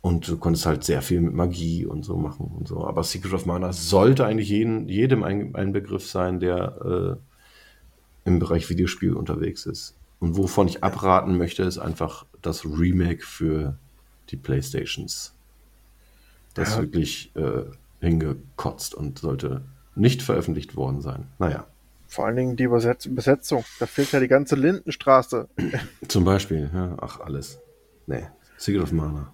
[0.00, 2.86] Und du konntest halt sehr viel mit Magie und so machen und so.
[2.86, 7.18] Aber Secret of Mana sollte eigentlich jeden, jedem ein, ein Begriff sein, der
[8.24, 9.97] äh, im Bereich Videospiel unterwegs ist.
[10.20, 13.78] Und wovon ich abraten möchte, ist einfach das Remake für
[14.30, 15.34] die Playstations.
[16.54, 16.74] Das ja.
[16.74, 17.64] ist wirklich äh,
[18.00, 19.62] hingekotzt und sollte
[19.94, 21.28] nicht veröffentlicht worden sein.
[21.38, 21.66] Naja.
[22.08, 23.64] Vor allen Dingen die Besetzung.
[23.78, 25.48] Da fehlt ja die ganze Lindenstraße.
[26.08, 27.60] Zum Beispiel, ja, ach, alles.
[28.06, 29.32] Nee, Secret of Mana.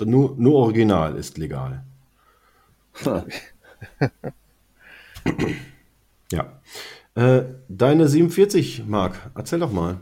[0.00, 1.84] Nur, nur Original ist legal.
[6.32, 6.60] ja.
[7.14, 10.00] Äh, deine 47, Marc, erzähl doch mal.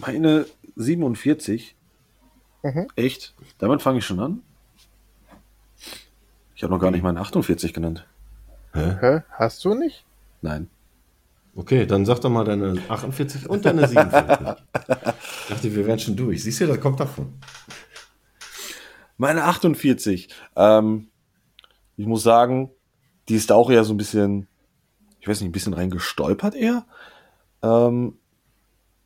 [0.00, 0.46] Meine
[0.76, 1.76] 47?
[2.62, 2.88] Mhm.
[2.96, 3.34] Echt?
[3.58, 4.42] Damit fange ich schon an?
[6.54, 8.06] Ich habe noch gar nicht meine 48 genannt.
[8.72, 8.96] Hä?
[9.00, 9.20] Hä?
[9.30, 10.04] Hast du nicht?
[10.42, 10.68] Nein.
[11.54, 14.64] Okay, dann sag doch mal deine 48 und deine 47.
[14.72, 16.42] ich dachte, wir wären schon durch.
[16.44, 17.34] Siehst du, das kommt davon.
[19.16, 20.28] Meine 48.
[20.56, 21.08] Ähm,
[21.96, 22.70] ich muss sagen,
[23.28, 24.46] die ist da auch eher so ein bisschen,
[25.18, 26.86] ich weiß nicht, ein bisschen reingestolpert eher.
[27.62, 28.19] Ähm,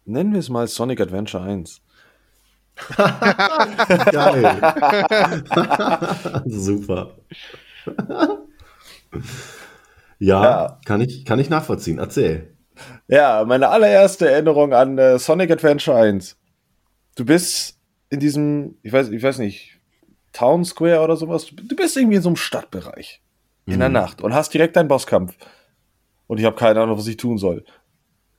[0.04, 1.80] Nennen wir es mal Sonic Adventure 1.
[4.12, 4.72] Geil.
[6.46, 7.16] Super.
[10.20, 11.98] Ja, ja, Kann, ich, kann ich nachvollziehen.
[11.98, 12.54] Erzähl.
[13.08, 16.38] Ja, meine allererste Erinnerung an äh, Sonic Adventure 1.
[17.16, 17.78] Du bist
[18.10, 19.80] in diesem, ich weiß, ich weiß nicht,
[20.32, 21.48] Town Square oder sowas.
[21.52, 23.22] Du bist irgendwie in so einem Stadtbereich.
[23.66, 23.80] In mhm.
[23.80, 25.36] der Nacht und hast direkt einen Bosskampf.
[26.26, 27.64] Und ich habe keine Ahnung, was ich tun soll.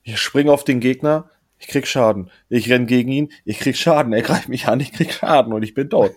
[0.02, 2.30] Ich springe auf den Gegner, ich krieg Schaden.
[2.48, 4.12] Ich renn gegen ihn, ich krieg Schaden.
[4.12, 6.14] Er greift mich an, ich krieg Schaden und ich bin tot.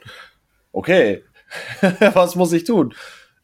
[0.72, 1.24] Okay,
[2.14, 2.94] was muss ich tun?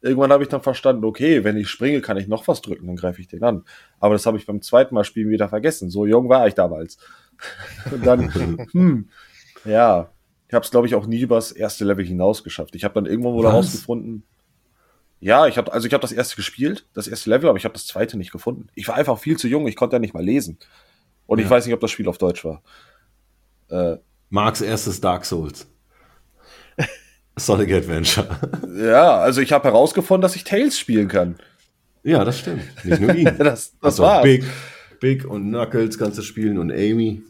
[0.01, 2.95] Irgendwann habe ich dann verstanden, okay, wenn ich springe, kann ich noch was drücken, dann
[2.95, 3.63] greife ich den an.
[3.99, 5.89] Aber das habe ich beim zweiten Mal spielen wieder vergessen.
[5.89, 6.97] So jung war ich damals.
[7.91, 9.09] Und dann, hm,
[9.63, 10.11] ja,
[10.47, 12.75] ich habe es, glaube ich, auch nie übers erste Level hinaus geschafft.
[12.75, 14.23] Ich habe dann irgendwann wohl herausgefunden,
[15.19, 17.73] ja, ich habe also ich habe das erste gespielt, das erste Level, aber ich habe
[17.73, 18.67] das zweite nicht gefunden.
[18.75, 20.59] Ich war einfach viel zu jung, ich konnte ja nicht mal lesen.
[21.27, 21.45] Und ja.
[21.45, 22.61] ich weiß nicht, ob das Spiel auf Deutsch war.
[23.69, 23.97] Äh,
[24.29, 25.67] Marks erstes Dark Souls.
[27.37, 28.27] Sonic Adventure.
[28.77, 31.35] Ja, also ich habe herausgefunden, dass ich Tails spielen kann.
[32.03, 32.63] Ja, das stimmt.
[32.85, 33.25] Nicht nur ihn.
[33.37, 34.23] das das Also war's.
[34.23, 34.45] Big,
[34.99, 37.23] Big und Knuckles kannst du spielen und Amy.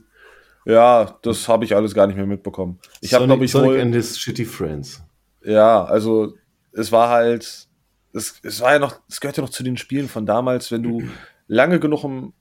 [0.65, 2.79] Ja, das habe ich alles gar nicht mehr mitbekommen.
[3.01, 5.01] Ich habe, glaube ich, Sonic wohl, and his shitty friends.
[5.43, 6.33] ja, also
[6.73, 7.67] es war halt,
[8.13, 10.83] es, es war ja noch, es gehört ja noch zu den Spielen von damals, wenn
[10.83, 11.03] du
[11.47, 12.33] lange genug im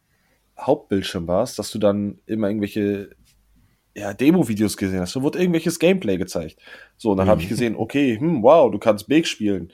[0.58, 3.10] Hauptbildschirm warst, dass du dann immer irgendwelche
[3.96, 5.16] ja, Demo-Videos gesehen hast.
[5.16, 6.58] Da wurde irgendwelches Gameplay gezeigt.
[6.96, 9.72] So, und dann habe ich gesehen, okay, hm, wow, du kannst Big spielen.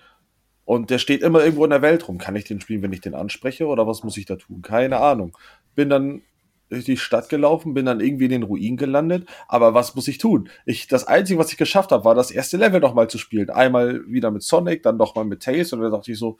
[0.64, 2.18] Und der steht immer irgendwo in der Welt rum.
[2.18, 3.66] Kann ich den spielen, wenn ich den anspreche?
[3.66, 4.62] Oder was muss ich da tun?
[4.62, 5.36] Keine Ahnung.
[5.74, 6.22] Bin dann
[6.68, 9.28] durch die Stadt gelaufen, bin dann irgendwie in den Ruinen gelandet.
[9.48, 10.48] Aber was muss ich tun?
[10.66, 13.50] Ich, das Einzige, was ich geschafft habe, war das erste Level nochmal zu spielen.
[13.50, 15.72] Einmal wieder mit Sonic, dann nochmal mit Tails.
[15.72, 16.38] Und dann dachte ich so,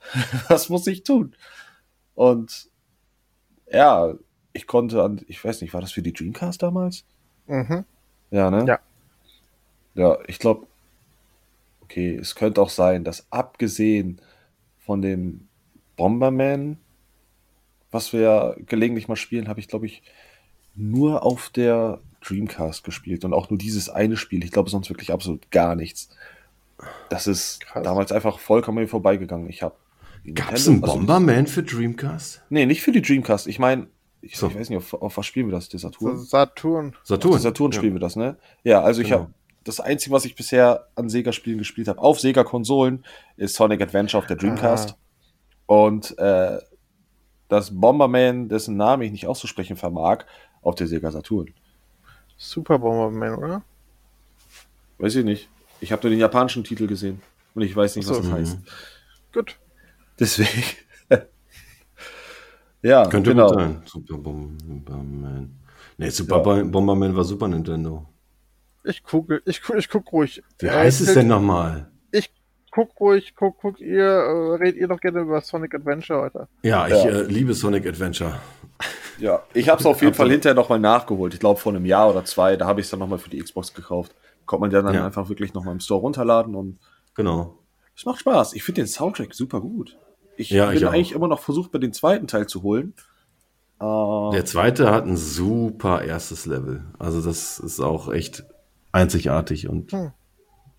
[0.48, 1.36] was muss ich tun?
[2.14, 2.67] Und
[3.70, 4.14] ja,
[4.52, 7.04] ich konnte an, ich weiß nicht, war das für die Dreamcast damals?
[7.46, 7.84] Mhm.
[8.30, 8.64] Ja, ne?
[8.66, 8.78] Ja.
[9.94, 10.66] Ja, ich glaube,
[11.82, 14.20] okay, es könnte auch sein, dass abgesehen
[14.78, 15.48] von dem
[15.96, 16.78] Bomberman,
[17.90, 20.02] was wir ja gelegentlich mal spielen, habe ich, glaube ich,
[20.74, 24.44] nur auf der Dreamcast gespielt und auch nur dieses eine Spiel.
[24.44, 26.10] Ich glaube, sonst wirklich absolut gar nichts.
[27.08, 27.82] Das ist Krass.
[27.82, 29.48] damals einfach vollkommen vorbeigegangen.
[29.48, 29.74] Ich habe
[30.34, 32.42] Gab's einen Bomberman für Dreamcast?
[32.50, 33.46] Nee, nicht für die Dreamcast.
[33.46, 33.88] Ich meine,
[34.20, 34.48] ich, So.
[34.48, 35.68] ich weiß nicht, auf, auf was spielen wir das?
[35.68, 36.18] Der Saturn?
[36.18, 36.96] Saturn.
[37.04, 37.38] Saturn.
[37.38, 38.36] Saturn spielen wir das, ne?
[38.64, 39.20] Ja, also ich Genau.
[39.22, 43.04] habe das Einzige, was ich bisher an Sega-Spielen gespielt habe, auf Sega-Konsolen,
[43.36, 44.96] ist Sonic Adventure auf der Dreamcast.
[45.66, 46.58] Und äh,
[47.48, 50.24] das Bomberman, dessen Name ich nicht auszusprechen vermag,
[50.62, 51.52] auf der Sega Saturn.
[52.36, 53.62] Super Bomberman, oder?
[54.98, 55.48] Weiß ich nicht.
[55.80, 57.20] Ich habe nur den japanischen Titel gesehen.
[57.54, 58.22] Und ich weiß nicht, was so.
[58.22, 58.58] das heißt.
[59.32, 59.56] Gut.
[60.20, 60.64] Deswegen.
[62.82, 63.48] ja, Könnte genau.
[63.48, 63.82] gut sein.
[63.86, 65.54] Super Bomberman.
[65.96, 66.42] Nee, Super Ja.
[66.42, 68.06] Bo- Bomberman war Super Nintendo.
[68.84, 70.42] Ich gucke, ich, guck- ich guck ruhig.
[70.60, 71.90] Wie Äh, heißt es denn nochmal?
[72.12, 72.30] Ich
[72.70, 76.48] guck ruhig, guck, guck ihr, äh, redet ihr doch gerne über Sonic Adventure heute.
[76.62, 77.10] Ja, ich Ja.
[77.10, 78.38] Äh, liebe Sonic Adventure.
[79.18, 81.34] Ja, ich habe es auf jeden Fall hinterher nochmal nachgeholt.
[81.34, 83.38] Ich glaube vor einem Jahr oder zwei, da habe ich es dann nochmal für die
[83.42, 84.14] Xbox gekauft.
[84.46, 85.04] Kommt man ja dann Ja.
[85.04, 86.78] einfach wirklich nochmal im Store runterladen und
[87.14, 87.58] Genau.
[87.96, 88.52] es macht Spaß.
[88.54, 89.98] Ich finde den Soundtrack super gut.
[90.38, 90.92] Ich Ja, bin ich auch.
[90.92, 92.94] eigentlich immer noch versucht, mir den zweiten Teil zu holen.
[93.80, 96.84] Äh, Der zweite hat ein super erstes Level.
[96.98, 98.44] Also das ist auch echt
[98.92, 100.12] einzigartig und Hm.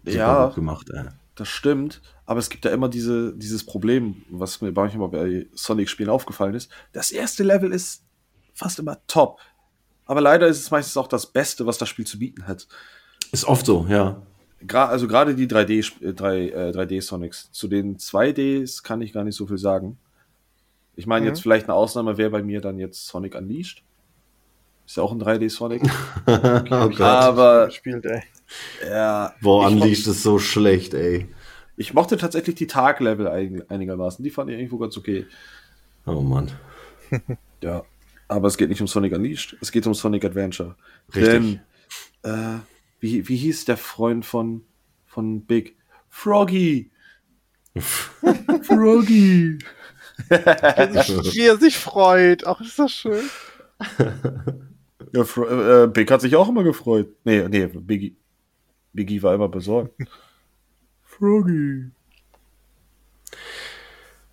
[0.06, 0.46] super Ja.
[0.48, 0.90] gut gemacht.
[0.92, 1.06] Ey.
[1.36, 6.10] Das stimmt, aber es gibt ja immer diese, dieses Problem, was mir manchmal bei Sonic-Spielen
[6.10, 6.70] aufgefallen ist.
[6.92, 8.04] Das erste Level ist
[8.54, 9.40] fast immer top.
[10.06, 12.68] Aber leider ist es meistens auch das Beste, was das Spiel zu bieten hat.
[13.32, 14.22] Ist oft so, ja.
[14.68, 17.52] Gra also gerade die 3D, Sp- äh, 3, äh, 3D Sonics.
[17.52, 19.98] Zu den 2Ds kann ich gar nicht so viel sagen.
[20.96, 21.28] Ich meine, Mhm.
[21.30, 23.84] jetzt vielleicht eine Ausnahme wäre bei mir dann jetzt Sonic Unleashed.
[24.86, 25.84] Ist ja auch ein 3D Sonic.
[26.26, 27.00] oh Gott.
[27.02, 28.24] Aber Gespielt, ey.
[28.86, 31.28] ja, Boah, Unleashed ist so schlecht, ey.
[31.78, 34.24] ich mochte tatsächlich die Tag-Level ein einigermaßen.
[34.24, 35.26] Die fand ich irgendwo ganz okay.
[36.06, 36.52] Oh Mann.
[37.62, 37.84] Ja,
[38.30, 40.76] aber es geht nicht um Sonic Unleashed, es geht um Sonic Adventure.
[41.14, 41.26] Richtig.
[41.26, 41.60] Denn,
[42.24, 42.60] äh,
[43.00, 44.64] wie, wie hieß der Freund von,
[45.06, 45.76] von Big?
[46.10, 46.92] Froggy!
[47.78, 49.60] Froggy!
[50.28, 52.46] Wie er sich freut.
[52.46, 53.30] Ach, ist das schön.
[55.14, 57.08] Ja, Fro äh, Big hat sich auch immer gefreut.
[57.24, 58.16] Nee, nee, Biggie.
[58.94, 59.94] Biggie war immer besorgt.
[61.04, 61.90] Froggy.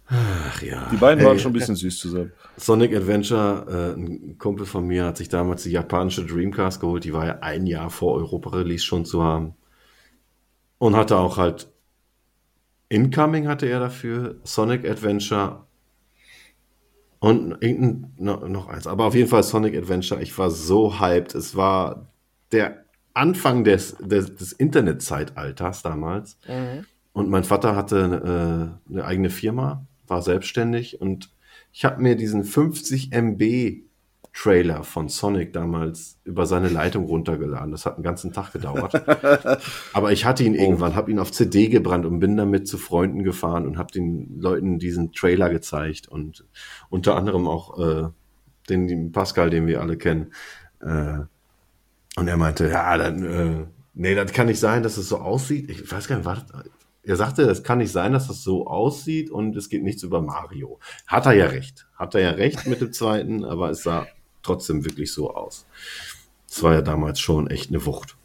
[0.08, 0.88] Ach ja.
[0.92, 2.32] Die beiden Ey, waren schon ein bisschen süß zusammen.
[2.56, 7.04] Sonic Adventure, äh, ein Kumpel von mir hat sich damals die japanische Dreamcast geholt.
[7.04, 9.54] Die war ja ein Jahr vor Europa-Release schon zu haben.
[10.78, 11.68] Und hatte auch halt
[12.88, 15.66] Incoming hatte er dafür, Sonic Adventure
[17.18, 18.86] und irgendein, no, noch eins.
[18.86, 20.22] Aber auf jeden Fall Sonic Adventure.
[20.22, 21.34] Ich war so hyped.
[21.34, 22.12] Es war
[22.52, 22.84] der
[23.14, 26.38] Anfang des, des, des Internetzeitalters damals.
[27.12, 31.30] Und mein Vater hatte äh, eine eigene Firma, war selbstständig und
[31.72, 33.86] ich habe mir diesen 50 MB
[34.36, 37.70] Trailer von Sonic damals über seine Leitung runtergeladen.
[37.70, 38.92] Das hat einen ganzen Tag gedauert.
[39.94, 43.24] Aber ich hatte ihn irgendwann, habe ihn auf CD gebrannt und bin damit zu Freunden
[43.24, 46.44] gefahren und habe den Leuten diesen Trailer gezeigt und
[46.90, 48.08] unter anderem auch äh,
[48.68, 50.32] den, den Pascal, den wir alle kennen.
[50.80, 51.20] Äh,
[52.16, 55.70] und er meinte, ja, dann, äh, nee, das kann nicht sein, dass es so aussieht.
[55.70, 56.64] Ich weiß gar nicht, war das,
[57.06, 60.20] er sagte, es kann nicht sein, dass das so aussieht und es geht nichts über
[60.20, 60.80] Mario.
[61.06, 61.86] Hat er ja recht.
[61.94, 64.08] Hat er ja recht mit dem zweiten, aber es sah
[64.42, 65.66] trotzdem wirklich so aus.
[66.48, 68.16] Es war ja damals schon echt eine Wucht,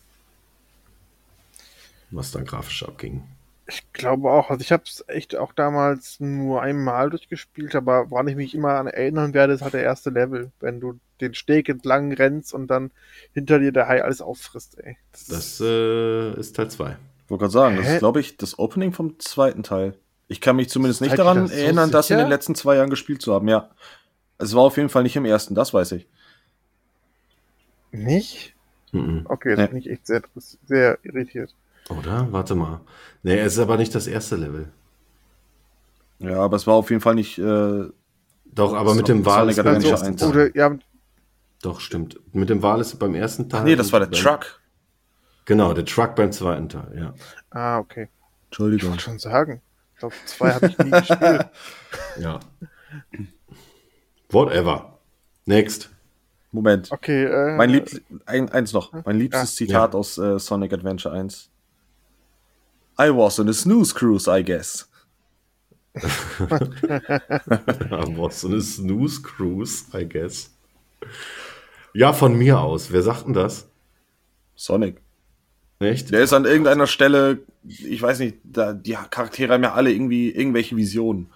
[2.10, 3.24] was da grafisch abging.
[3.68, 4.50] Ich glaube auch.
[4.50, 8.74] Also ich habe es echt auch damals nur einmal durchgespielt, aber woran ich mich immer
[8.74, 12.68] an erinnern werde, ist halt der erste Level, wenn du den Steg entlang rennst und
[12.68, 12.92] dann
[13.34, 14.98] hinter dir der Hai alles auffrisst, ey.
[15.12, 16.98] Das, Das äh, ist Teil 2.
[17.32, 17.94] wollte gerade sagen, das Hä?
[17.96, 19.98] ist, glaube ich, das Opening vom zweiten Teil.
[20.28, 22.26] Ich kann mich zumindest nicht daran das so erinnern, das in sicher?
[22.26, 23.70] den letzten zwei Jahren gespielt zu haben, ja.
[24.38, 26.08] Es war auf jeden Fall nicht im ersten, das weiß ich.
[27.92, 28.56] Nicht?
[28.92, 29.22] Mhm.
[29.26, 29.56] Okay, Nee.
[29.56, 30.22] das bin ich echt sehr,
[30.66, 31.54] sehr irritiert.
[31.90, 32.28] Oder?
[32.32, 32.82] Warte mal.
[33.24, 34.70] Nee, es ist aber nicht das erste Level.
[36.20, 37.38] Ja, aber es war auf jeden Fall nicht.
[37.38, 37.86] Äh,
[38.46, 40.16] Doch, aber mit dem Wal Sonic ist beim ersten 1.
[40.22, 40.30] Teil.
[40.30, 40.78] Oder, ja,
[41.62, 42.20] Doch, stimmt.
[42.34, 43.62] Mit dem Wal ist beim ersten Teil.
[43.62, 44.61] ach nee, das war der Truck.
[45.46, 47.14] Genau, der Truck beim zweiten Teil, ja.
[47.50, 48.04] ah, okay.
[48.12, 48.92] Ich Entschuldigung.
[48.92, 49.62] wollte schon sagen.
[49.94, 51.50] Ich glaube, zwei habe ich nie gespielt.
[52.20, 52.39] Ja.
[54.30, 55.00] Whatever.
[55.46, 55.89] Next.
[56.52, 56.92] Moment.
[56.92, 58.92] Okay, äh, Mein Liebst ein, eins noch.
[59.06, 59.66] Mein liebstes Ja.
[59.68, 61.50] Zitat aus äh, Sonic Adventure 1.
[63.00, 64.88] I was on a snooze cruise, I guess.
[65.94, 66.00] Ja,
[68.06, 70.52] boah, so eine Snooze Cruise, I guess.
[71.94, 72.92] Ja, von mir aus.
[72.92, 73.68] Wer sagt denn das?
[74.56, 75.02] Sonic.
[75.82, 76.12] Echt?
[76.12, 80.30] Der ist an irgendeiner Stelle, ich weiß nicht, da, die Charaktere haben ja alle irgendwie
[80.30, 81.32] irgendwelche Visionen.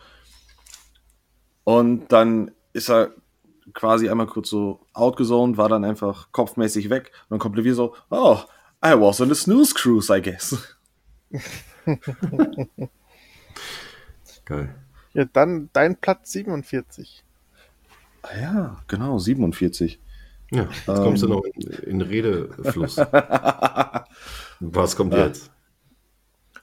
[1.63, 3.11] Und dann ist er
[3.73, 7.11] quasi einmal kurz so outgezoned, war dann einfach kopfmäßig weg.
[7.23, 8.37] Und dann kommt Levi so, oh,
[8.85, 10.55] I was on a snooze cruise, I guess.
[14.45, 14.75] Geil.
[15.13, 17.23] ja, dann dein Platz 47.
[18.21, 19.99] Ah ja, genau, 47.
[20.55, 22.97] Ja, jetzt kommst du noch in, in Redefluss.
[24.59, 25.51] Was kommt jetzt?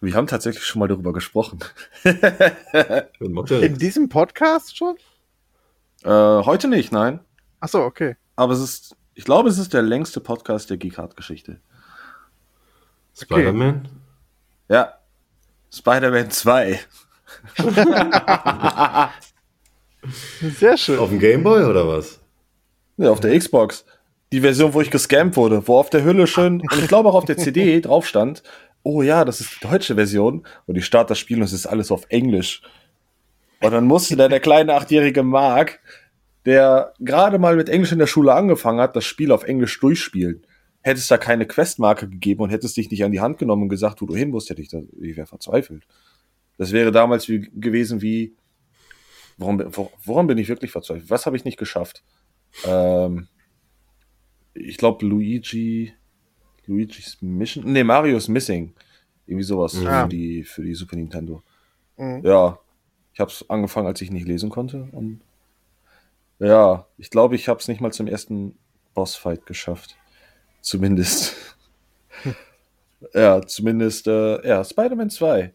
[0.01, 1.61] Wir haben tatsächlich schon mal darüber gesprochen.
[3.51, 4.97] In diesem Podcast schon?
[6.03, 7.21] Äh, heute nicht, nein.
[7.61, 8.17] Achso, okay.
[8.35, 11.61] Aber es ist, ich glaube, es ist der längste Podcast der Geekart-Geschichte.
[13.15, 13.89] Spider-Man?
[14.69, 14.95] Ja.
[15.73, 16.81] Spider-Man 2.
[20.59, 20.99] Sehr schön.
[20.99, 22.22] Auf dem Gameboy oder was?
[22.97, 23.85] Ja, auf der Xbox.
[24.33, 27.15] Die Version, wo ich gescampt wurde, wo auf der Hülle schön, und ich glaube auch
[27.15, 28.43] auf der CD drauf stand,
[28.83, 31.67] oh ja, das ist die deutsche Version, und ich starte das Spiel und es ist
[31.67, 32.63] alles auf Englisch.
[33.61, 35.81] Und dann musste da der kleine achtjährige Mark,
[36.45, 40.45] der gerade mal mit Englisch in der Schule angefangen hat, das Spiel auf Englisch durchspielen.
[40.81, 43.63] Hätte es da keine Questmarke gegeben und hätte es dich nicht an die Hand genommen
[43.63, 45.87] und gesagt, wo du hin musst, hätte ich, da, ich wäre verzweifelt.
[46.59, 48.35] Das wäre damals wie, gewesen wie,
[49.39, 49.73] woran,
[50.05, 51.09] woran bin ich wirklich verzweifelt?
[51.09, 52.03] Was habe ich nicht geschafft?
[52.67, 53.29] Ähm,
[54.55, 55.93] ich glaube Luigi,
[56.67, 58.75] Luigi's Mission, nee, Mario's Missing.
[59.27, 60.03] Irgendwie sowas Ah.
[60.03, 61.43] für, die, für die Super Nintendo.
[61.97, 62.23] Mhm.
[62.25, 62.59] Ja,
[63.15, 64.89] ich habe es angefangen, als ich nicht lesen konnte.
[64.93, 65.21] Und
[66.39, 68.57] ja, ich glaube, ich habe es nicht mal zum ersten
[68.95, 69.97] Bossfight geschafft.
[70.61, 71.57] Zumindest.
[73.15, 75.55] ja, zumindest, äh, ja, Spider-Man 2.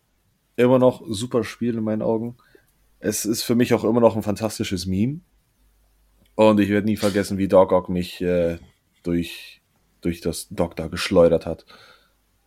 [0.55, 2.37] Immer noch super Spiel in meinen Augen.
[2.99, 5.19] Es ist für mich auch immer noch ein fantastisches Meme.
[6.37, 8.59] Und ich werde nie vergessen, wie Dog Ock mich äh,
[9.01, 9.63] durch,
[10.01, 11.65] durch das Dock da geschleudert hat.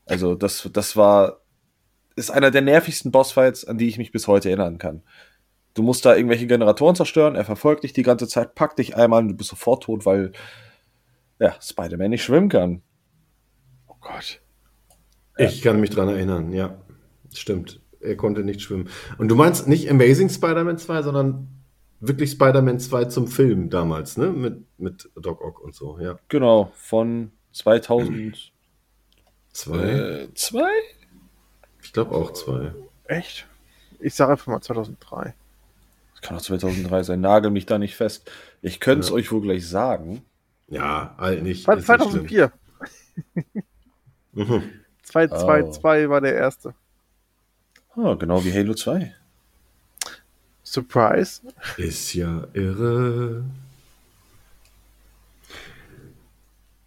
[0.07, 1.41] Also, das, das war,
[2.14, 5.03] ist einer der nervigsten Bossfights, an die ich mich bis heute erinnern kann.
[5.74, 9.22] Du musst da irgendwelche Generatoren zerstören, er verfolgt dich die ganze Zeit, packt dich einmal
[9.22, 10.30] und du bist sofort tot, weil
[11.41, 12.82] ja, Spider-Man nicht schwimmen kann.
[13.88, 14.41] Oh Gott.
[15.36, 16.80] Ich kann mich dran erinnern, ja.
[17.34, 17.80] Stimmt.
[17.99, 18.88] Er konnte nicht schwimmen.
[19.18, 21.59] Und du meinst nicht Amazing Spider-Man 2, sondern
[22.01, 24.26] wirklich Spider-Man 2 zum Film damals, ne?
[24.30, 26.18] Mit, mit Doc Ock und so, ja.
[26.28, 28.51] Genau, von 2002?
[30.34, 30.70] Zwei?
[31.82, 32.72] Ich glaube auch zwei.
[33.05, 33.46] Echt?
[33.98, 35.34] Ich sage einfach mal 2003.
[36.12, 38.30] Das kann auch 2003 sein, nagel mich da nicht fest.
[38.62, 39.14] Ich könnte es Ja.
[39.14, 40.22] euch wohl gleich sagen.
[40.68, 41.66] Ja, alt nicht.
[41.66, 42.28] War ist nicht schlimm.
[42.28, 42.53] 2004.
[44.32, 44.62] Mhm.
[45.03, 46.74] 222 war der erste.
[47.96, 49.12] Ah, genau wie Halo 2.
[50.71, 51.41] Surprise.
[51.79, 53.45] Ist ja irre.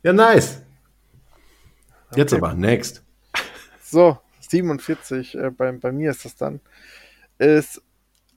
[0.04, 0.62] Ja, nice.
[2.16, 2.42] Jetzt Okay.
[2.42, 3.04] aber, next.
[3.82, 6.62] So, 47, äh, bei, bei mir ist das dann.
[7.40, 7.82] Ist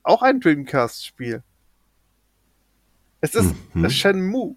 [0.03, 1.41] auch ein Dreamcast-Spiel.
[3.21, 3.89] Es ist Mhm.
[3.89, 4.55] Shenmue.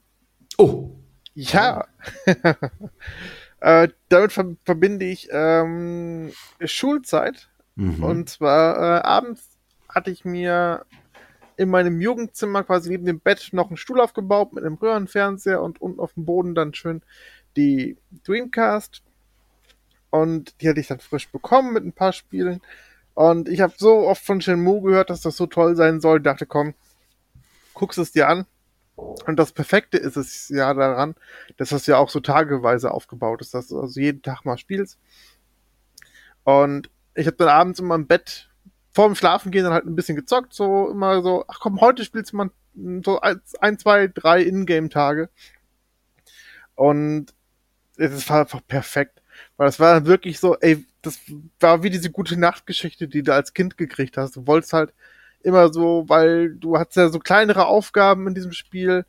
[0.59, 0.91] Oh.
[1.35, 1.87] Ja.
[3.61, 6.33] äh, damit ver verbinde ich ähm,
[6.65, 7.49] Schulzeit.
[7.77, 8.03] Mhm.
[8.03, 9.51] Und zwar äh, abends
[9.95, 10.85] hatte ich mir
[11.57, 15.81] in meinem Jugendzimmer quasi neben dem Bett noch einen Stuhl aufgebaut mit einem Röhrenfernseher und
[15.81, 17.03] unten auf dem Boden dann schön
[17.57, 19.03] die Dreamcast.
[20.09, 22.61] Und die hatte ich dann frisch bekommen mit ein paar Spielen.
[23.15, 26.21] Und ich habe so oft von Shenmue gehört, dass das so toll sein soll.
[26.21, 26.75] Dachte, komm,
[27.75, 28.47] guckst es dir an.
[28.97, 31.15] Und das Perfekte ist es ja daran,
[31.57, 34.99] dass das ja auch so tageweise aufgebaut ist, dass du also jeden Tag mal spielst.
[36.45, 38.50] Und ich habe dann abends immer im Bett
[38.93, 42.37] vorm Schlafengehen dann halt ein bisschen gezockt, so immer so, ach komm, heute spielst du
[42.37, 42.51] mal
[43.05, 45.29] so ein, zwei, drei Ingame-Tage.
[46.75, 47.35] Und
[47.97, 49.21] es war einfach perfekt.
[49.57, 51.21] Weil es war wirklich so, ey, das
[51.61, 54.37] war wie diese gute Nachtgeschichte, die du als Kind gekriegt hast.
[54.37, 54.93] Du wolltest halt
[55.43, 59.07] immer so, weil du hattest ja so kleinere Aufgaben in diesem Spiel,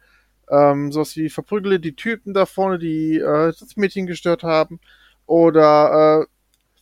[0.50, 4.80] ähm, sowas wie verprügele die Typen da vorne, die äh, das Mädchen gestört haben,
[5.26, 6.26] oder äh,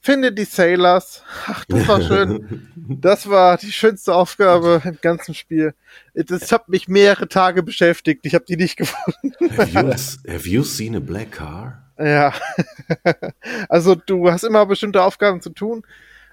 [0.01, 1.23] finde die Sailors.
[1.45, 2.71] Ach, das war schön.
[2.75, 5.73] das war die schönste Aufgabe im ganzen Spiel.
[6.13, 8.25] Das hat mich mehrere Tage beschäftigt.
[8.25, 9.33] Ich habe die nicht gefunden.
[9.57, 11.89] have, you, have you seen a black car?
[11.97, 12.33] Ja.
[13.69, 15.85] also du hast immer bestimmte Aufgaben zu tun.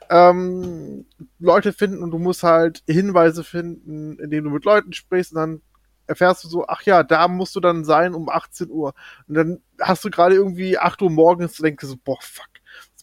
[0.08, 1.06] Ähm,
[1.40, 5.62] Leute finden und du musst halt Hinweise finden, indem du mit Leuten sprichst und dann
[6.06, 8.94] erfährst du so, ach ja, da musst du dann sein um 18 Uhr.
[9.26, 12.48] Und dann hast du gerade irgendwie 8 Uhr morgens und denkst so, boah, fuck,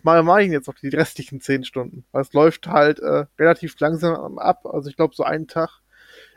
[0.03, 2.05] was mache ich jetzt noch die restlichen 10 Stunden?
[2.11, 4.65] Weil es läuft halt äh, relativ langsam ab.
[4.65, 5.81] Also ich glaube, so einen Tag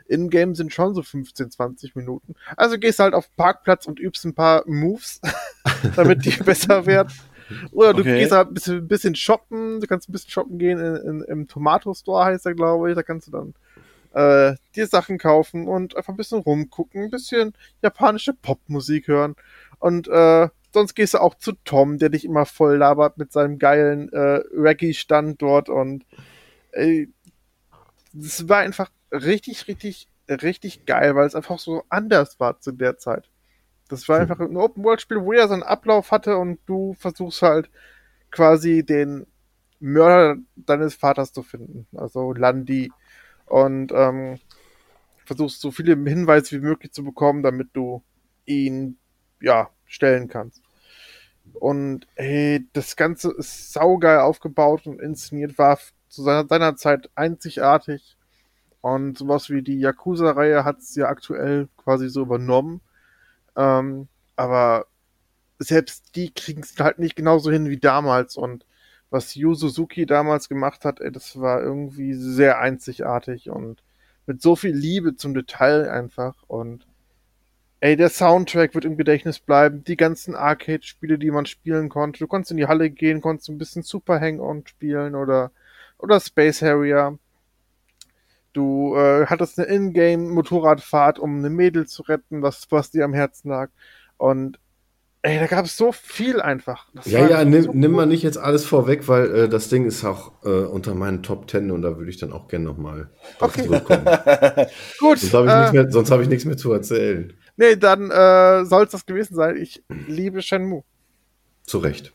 [0.07, 2.35] in-game sind schon so 15, 20 Minuten.
[2.55, 5.21] Also gehst halt auf den Parkplatz und übst ein paar Moves,
[5.95, 7.13] damit die besser werden.
[7.71, 8.19] Oder du okay.
[8.19, 11.21] gehst halt ein bisschen, ein bisschen, shoppen, du kannst ein bisschen shoppen gehen in, in,
[11.21, 12.95] im Tomato Store heißt er, glaube ich.
[12.95, 13.53] Da kannst du dann
[14.13, 19.35] äh, dir Sachen kaufen und einfach ein bisschen rumgucken, ein bisschen japanische Popmusik hören.
[19.79, 23.57] Und äh, sonst gehst du auch zu Tom, der dich immer voll labert mit seinem
[23.57, 26.05] geilen äh, Reggae-Stand dort und
[26.71, 27.07] äh,
[28.17, 32.97] es war einfach richtig, richtig, richtig geil, weil es einfach so anders war zu der
[32.97, 33.29] Zeit.
[33.89, 34.21] Das war hm.
[34.23, 37.69] einfach ein Open-World-Spiel, wo er seinen Ablauf hatte und du versuchst halt
[38.29, 39.25] quasi den
[39.79, 42.91] Mörder deines Vaters zu finden, also Landi.
[43.45, 44.39] Und ähm,
[45.25, 48.03] versuchst so viele Hinweise wie möglich zu bekommen, damit du
[48.45, 48.97] ihn,
[49.41, 50.61] ja, stellen kannst.
[51.53, 55.79] Und hey, das Ganze ist saugeil aufgebaut und inszeniert, war
[56.09, 58.17] zu seiner, seiner Zeit einzigartig.
[58.81, 62.81] Und sowas wie die Yakuza-Reihe hat es ja aktuell quasi so übernommen.
[63.55, 64.85] Ähm, aber
[65.59, 68.37] selbst die kriegen es halt nicht genauso hin wie damals.
[68.37, 68.65] Und
[69.09, 73.83] was Yu Suzuki damals gemacht hat, ey, das war irgendwie sehr einzigartig und
[74.25, 76.35] mit so viel Liebe zum Detail einfach.
[76.47, 76.86] Und
[77.79, 79.83] ey, der Soundtrack wird im Gedächtnis bleiben.
[79.83, 82.19] Die ganzen Arcade-Spiele, die man spielen konnte.
[82.19, 85.51] Du konntest in die Halle gehen, konntest ein bisschen Super Hang-On spielen oder,
[85.97, 87.17] oder Space Harrier.
[88.53, 93.49] Du äh, hattest eine Ingame-Motorradfahrt, um eine Mädel zu retten, was, was dir am Herzen
[93.49, 93.69] lag.
[94.17, 94.57] Und
[95.21, 96.87] ey, da gab es so viel einfach.
[96.95, 99.85] Das ja, ja, nimm, so nimm mal nicht jetzt alles vorweg, weil äh, das Ding
[99.85, 103.11] ist auch äh, unter meinen Top Ten und da würde ich dann auch gerne nochmal
[103.39, 103.65] okay.
[103.65, 104.05] zurückkommen.
[104.99, 105.19] Gut.
[105.19, 107.33] Sonst habe ich, äh, hab ich nichts mehr zu erzählen.
[107.57, 109.57] Nee, dann äh, soll es das gewesen sein.
[109.57, 110.83] Ich liebe Shenmue.
[111.63, 112.13] Zu Recht.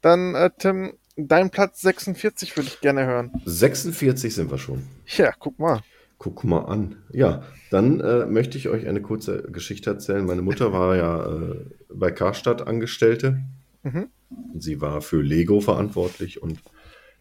[0.00, 3.30] Dann, äh, Tim, dein Platz 46 würde ich gerne hören.
[3.44, 4.82] 46 sind wir schon.
[5.06, 5.82] Ja, guck mal.
[6.18, 6.96] Guck mal an.
[7.12, 10.24] Ja, dann äh, möchte ich euch eine kurze Geschichte erzählen.
[10.24, 13.42] Meine Mutter war ja äh, bei Karstadt Angestellte.
[13.82, 14.08] Mhm.
[14.58, 16.58] Sie war für Lego verantwortlich und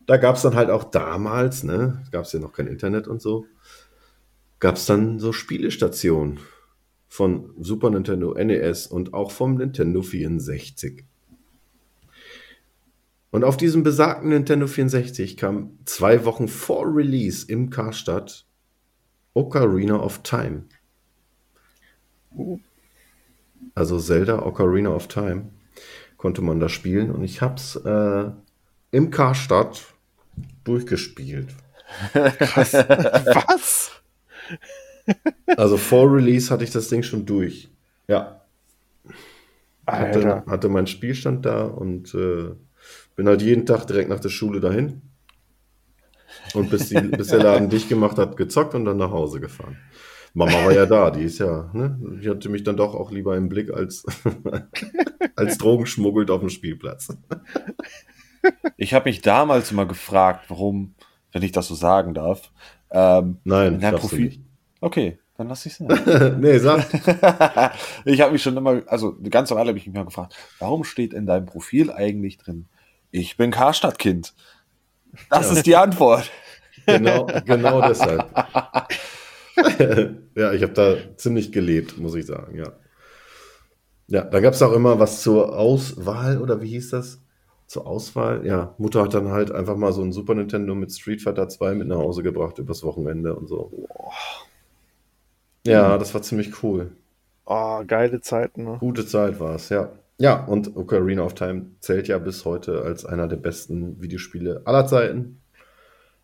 [0.08, 3.22] da gab es dann halt auch damals, ne, gab es ja noch kein Internet und
[3.22, 3.46] so,
[4.60, 6.40] gab es dann so Spielestationen
[7.16, 11.06] von Super Nintendo, NES und auch vom Nintendo 64.
[13.32, 18.46] Und auf diesem besagten Nintendo 64 kam zwei Wochen vor Release im Karstadt
[19.34, 20.66] Ocarina of Time.
[23.76, 25.52] Also Zelda Ocarina of Time
[26.18, 28.30] konnte man da spielen und ich hab's äh,
[28.92, 29.86] im Karstadt
[30.66, 31.48] durchgespielt.
[32.12, 32.74] Krass.
[32.74, 33.92] Was?
[35.58, 37.70] Also vor Release hatte ich das Ding schon durch.
[38.08, 38.42] Ja.
[39.88, 42.52] Hatte, hatte meinen Spielstand da und äh,
[43.16, 45.02] bin halt jeden Tag direkt nach der Schule dahin.
[46.54, 49.78] Und bis, die, bis der Laden dicht gemacht hat, gezockt und dann nach Hause gefahren.
[50.34, 51.98] Mama war ja da, die ist ja, ne?
[52.22, 54.06] Die hatte mich dann doch auch lieber im Blick als,
[55.36, 57.16] als Drogenschmuggelt auf dem Spielplatz.
[58.78, 60.94] Ich habe mich damals immer gefragt, warum,
[61.32, 62.52] wenn ich das so sagen darf,
[62.92, 64.45] ähm, Nein, in deinem Profil.
[64.86, 65.80] Okay, dann lass ich es
[66.38, 66.86] nee, sag.
[68.06, 71.12] ich habe mich schon immer, also ganz normal habe ich mich mal gefragt, warum steht
[71.12, 72.68] in deinem Profil eigentlich drin,
[73.10, 74.36] ich bin Karstadt-Kind?
[75.32, 75.54] Das ja.
[75.54, 76.30] ist die Antwort.
[76.86, 78.30] Genau, genau deshalb.
[80.36, 82.74] ja, ich habe da ziemlich gelebt, muss ich sagen, ja.
[84.06, 87.24] Ja, da gab es auch immer was zur Auswahl, oder wie hieß das?
[87.66, 88.46] Zur Auswahl?
[88.46, 91.74] Ja, Mutter hat dann halt einfach mal so ein Super Nintendo mit Street Fighter 2
[91.74, 93.88] mit nach Hause gebracht übers Wochenende und so.
[95.66, 96.92] Ja, das war ziemlich cool.
[97.46, 98.64] Oh, geile Zeiten.
[98.64, 98.78] Ne?
[98.80, 99.92] Gute Zeit war es, ja.
[100.18, 104.88] Ja, und Ocarina of Time zählt ja bis heute als einer der besten Videospiele aller
[104.88, 105.42] Zeiten.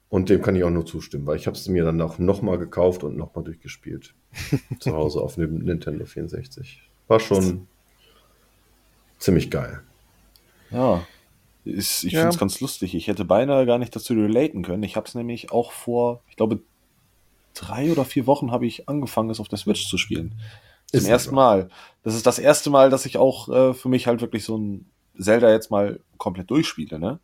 [0.09, 2.57] Und dem kann ich auch nur zustimmen, weil ich habe es mir dann auch nochmal
[2.57, 4.13] gekauft und nochmal durchgespielt.
[4.79, 6.89] zu Hause auf dem Nintendo 64.
[7.07, 7.67] War schon
[9.19, 9.81] ziemlich geil.
[10.69, 11.05] Ja.
[11.63, 12.21] Ist, ich Ja.
[12.21, 12.95] finde es ganz lustig.
[12.95, 14.83] Ich hätte beinahe gar nicht dazu relaten können.
[14.83, 16.59] Ich habe es nämlich auch vor, ich glaube,
[17.53, 20.35] drei oder vier Wochen habe ich angefangen, es auf der Switch zu spielen.
[20.91, 21.35] Zum ersten.
[21.35, 21.69] Mal.
[22.03, 24.89] Das ist das erste Mal, dass ich auch äh, für mich halt wirklich so ein
[25.17, 26.99] Zelda jetzt mal komplett durchspiele.
[26.99, 27.19] Ne?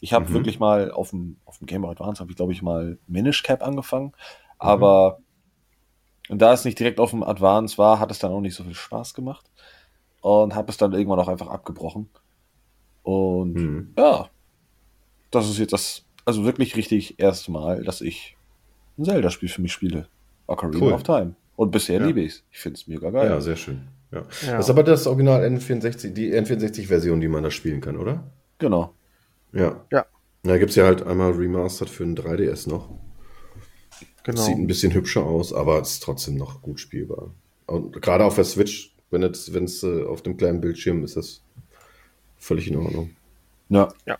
[0.00, 0.34] Ich habe Mhm.
[0.34, 3.42] wirklich mal auf dem, auf dem Game Boy Advance, habe ich glaube ich mal Minish
[3.44, 4.12] Cap angefangen.
[4.58, 5.18] Aber
[6.28, 8.74] da es nicht direkt auf dem Advance war, hat es dann auch nicht so viel
[8.74, 9.48] Spaß gemacht.
[10.20, 12.08] Und habe es dann irgendwann auch einfach abgebrochen.
[13.02, 13.94] Und Mhm.
[13.96, 14.28] ja,
[15.30, 18.36] das ist jetzt das, also wirklich richtig erste Mal, dass ich
[18.98, 20.08] ein Zelda-Spiel für mich spiele.
[20.46, 20.92] Ocarina Cool.
[20.92, 21.34] of Time.
[21.56, 22.06] Und bisher Ja.
[22.06, 22.44] liebe ich es.
[22.50, 23.28] Ich finde es mega geil.
[23.28, 23.88] Ja, sehr schön.
[24.10, 24.22] Ja.
[24.46, 24.56] Ja.
[24.56, 28.24] Das ist aber das Original N64, die N64-Version, die man da spielen kann, oder?
[28.58, 28.92] Genau.
[29.52, 29.84] Ja.
[29.90, 30.06] Ja.
[30.42, 32.90] Da gibt es ja halt einmal Remastered für den 3DS noch.
[34.24, 34.40] genau.
[34.42, 37.30] Sieht ein bisschen hübscher aus, aber ist trotzdem noch gut spielbar.
[37.66, 41.16] Und gerade auf der Switch, wenn es wenn es, äh, auf dem kleinen Bildschirm ist,
[41.16, 41.42] das
[42.38, 43.10] völlig in Ordnung.
[43.68, 43.88] Ja.
[44.06, 44.18] Ja.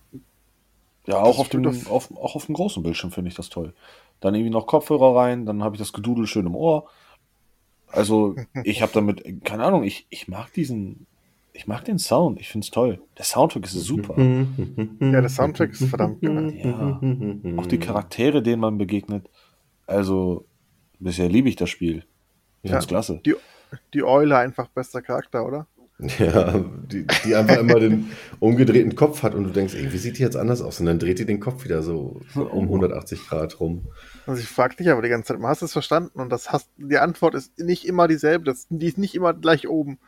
[1.07, 3.75] Ja, auch auf, dem, auf, auch auf dem großen Bildschirm finde ich das toll.
[4.23, 6.89] Dann irgendwie noch Kopfhörer rein, dann habe ich das Gedudel schön im Ohr.
[7.89, 11.07] Also, ich habe damit, keine Ahnung, ich, ich mag diesen,
[11.53, 13.03] ich mag den Sound, ich finde es toll.
[13.19, 14.15] Der Soundtrack ist super.
[14.19, 16.55] Ja, der Soundtrack ist verdammt geil.
[16.57, 17.01] Ja.
[17.59, 19.29] Auch die Charaktere, denen man begegnet.
[19.87, 20.47] Also,
[21.01, 22.05] bisher liebe ich das Spiel.
[22.63, 22.77] Ich Ja.
[22.77, 23.21] find's klasse.
[23.27, 23.35] Die,
[23.93, 25.67] die Eule einfach bester Charakter, oder?
[26.19, 30.19] Ja, die, die einfach immer den umgedrehten Kopf hat und du denkst, ey, wie sieht
[30.19, 30.81] die jetzt anders aus?
[30.81, 33.87] Und dann dreht die den Kopf wieder so um 180 Grad rum.
[34.27, 36.21] Also ich frag dich aber die ganze Zeit, hast du es verstanden?
[36.21, 39.69] Und das hast, die Antwort ist nicht immer dieselbe, das, die ist nicht immer gleich
[39.69, 39.99] oben.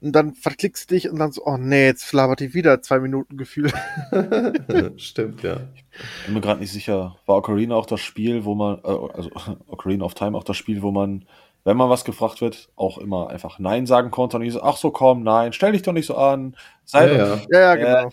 [0.00, 2.98] Und dann verklickst du dich und dann so, oh nee, jetzt flabert die wieder zwei
[2.98, 3.72] Minuten Gefühl.
[4.96, 5.60] Stimmt, ja.
[5.80, 7.16] Ich bin mir gerade nicht sicher.
[7.24, 9.30] War Ocarina auch das Spiel, wo man, äh, also
[9.66, 11.24] Ocarina of Time auch das Spiel, wo man,
[11.64, 14.76] wenn man was gefragt wird, auch immer einfach Nein sagen konnte und ich so, ach
[14.76, 16.56] so, komm, nein, stell dich doch nicht so an.
[16.84, 17.58] Sei Ja, doch- ja.
[17.58, 18.10] Ja, ja, genau.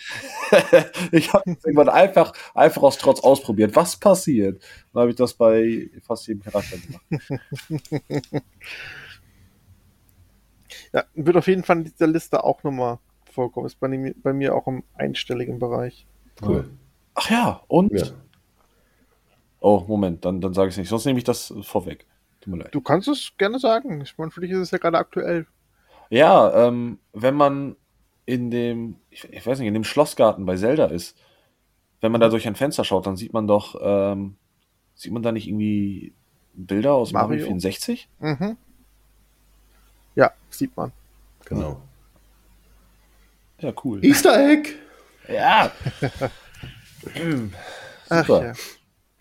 [1.11, 3.75] ich habe irgendwann einfach, einfach aus Trotz ausprobiert.
[3.75, 4.61] Was passiert?
[4.93, 7.43] Dann habe ich das bei fast jedem Charakter gemacht.
[10.93, 12.99] Ja, wird auf jeden Fall in dieser Liste auch nochmal
[13.31, 13.65] vorkommen.
[13.65, 16.05] Ist bei, mir- bei mir auch im einstelligen Bereich.
[16.45, 16.69] Cool.
[17.15, 17.91] Ach ja, und?
[17.97, 18.07] Ja.
[19.59, 20.89] Oh, Moment, dann, dann sage ich es nicht.
[20.89, 22.05] Sonst nehme ich das vorweg.
[22.41, 22.73] Tut mir leid.
[22.73, 24.01] Du kannst es gerne sagen.
[24.01, 25.45] Ich meine, für dich ist es ja gerade aktuell.
[26.09, 27.75] Ja, ähm, wenn man
[28.25, 31.17] in dem, ich, ich weiß nicht, in dem Schlossgarten bei Zelda ist,
[32.01, 34.35] wenn man da durch ein Fenster schaut, dann sieht man doch, ähm,
[34.95, 36.13] sieht man da nicht irgendwie
[36.53, 37.45] Bilder aus Mario, Mario?
[37.45, 38.09] 64?
[38.19, 38.57] Mhm.
[40.15, 40.91] Ja, sieht man.
[41.45, 41.81] Genau.
[43.59, 44.03] Ja, cool.
[44.03, 44.69] Easter Egg!
[45.27, 45.71] Ja.
[48.09, 48.45] Ach Super.
[48.45, 48.53] ja.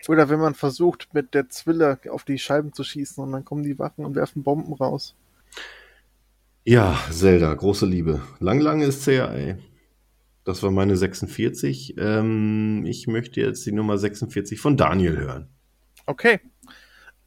[0.07, 3.63] Oder wenn man versucht, mit der Zwille auf die Scheiben zu schießen und dann kommen
[3.63, 5.15] die Wachen und werfen Bomben raus.
[6.63, 8.21] Ja, Zelda, große Liebe.
[8.39, 9.55] Lang, lang ist ja, ey.
[10.43, 11.95] Das war meine 46.
[11.97, 15.47] Ähm, ich möchte jetzt die Nummer 46 von Daniel hören.
[16.05, 16.39] Okay.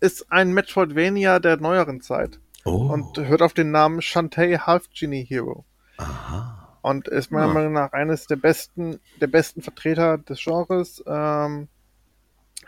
[0.01, 2.91] Ist ein Metroidvania der neueren Zeit Oh.
[2.93, 5.65] und hört auf den Namen Shantae Half Genie Hero.
[5.99, 6.79] aha.
[6.83, 7.55] Und ist meiner Ah.
[7.55, 11.03] Meinung nach eines der besten, der besten Vertreter des Genres.
[11.07, 11.69] Ähm,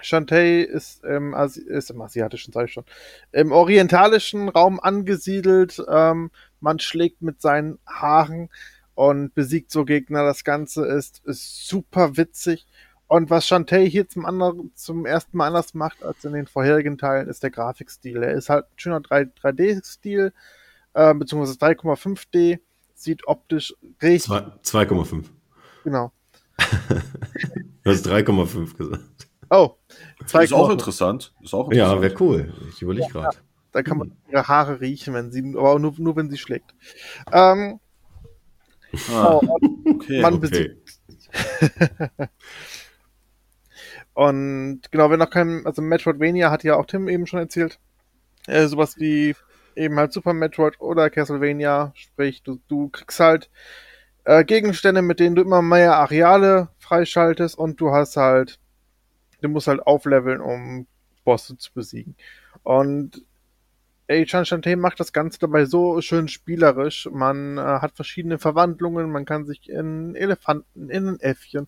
[0.00, 2.84] Shantae ist, im Asi ist im asiatischen, sag ich schon,
[3.32, 5.82] im orientalischen Raum angesiedelt.
[5.88, 6.30] Ähm,
[6.60, 8.50] man schlägt mit seinen Haaren
[8.94, 10.24] und besiegt so Gegner.
[10.24, 12.66] Das Ganze ist, ist super witzig.
[13.08, 16.98] Und was Shantae hier zum, anderen, zum ersten Mal anders macht als in den vorherigen
[16.98, 18.22] Teilen, ist der Grafikstil.
[18.22, 20.32] Er ist halt ein schöner 3, 3D-Stil,
[20.94, 22.58] äh, beziehungsweise 3,5D.
[22.94, 25.26] Sieht optisch richtig, Zwei- 2,5.
[25.84, 26.12] genau.
[27.84, 29.25] Du hast 3,5 gesagt.
[29.50, 29.76] Oh,
[30.24, 30.72] Ist auch 2,5.
[30.72, 31.34] interessant.
[31.42, 32.02] Ist auch Ja, interessant.
[32.02, 32.54] wäre cool.
[32.70, 33.36] Ich überlege gerade.
[33.72, 36.74] Da kann man ihre Haare riechen, wenn sie, aber nur, nur wenn sie schlägt.
[37.32, 37.80] Ähm,
[39.10, 40.22] Ah, oh, okay.
[40.22, 40.40] man okay.
[40.48, 41.00] besiegt.
[44.14, 47.78] Und genau, wenn noch kein, also Metroidvania hat ja auch Tim eben schon erzählt,
[48.46, 49.34] äh, sowas wie
[49.74, 53.50] eben halt Super Metroid oder Castlevania, sprich, du, du kriegst halt
[54.24, 58.58] äh, Gegenstände, mit denen du immer mehr Areale freischaltest und du hast halt,
[59.46, 60.86] du musst halt aufleveln, um
[61.24, 62.16] Bosse zu besiegen.
[62.62, 63.22] Und
[64.08, 67.08] Chan Shantae macht das Ganze dabei so schön spielerisch.
[67.12, 71.66] Man äh, hat verschiedene Verwandlungen, man kann sich in Elefanten, in ein Äffchen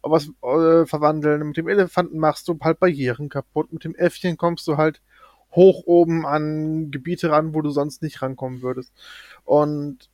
[0.00, 1.46] was äh, verwandeln.
[1.48, 3.72] Mit dem Elefanten machst du halt Barrieren kaputt.
[3.72, 5.02] Mit dem Äffchen kommst du halt
[5.54, 8.92] hoch oben an Gebiete ran, wo du sonst nicht rankommen würdest.
[9.44, 10.08] Und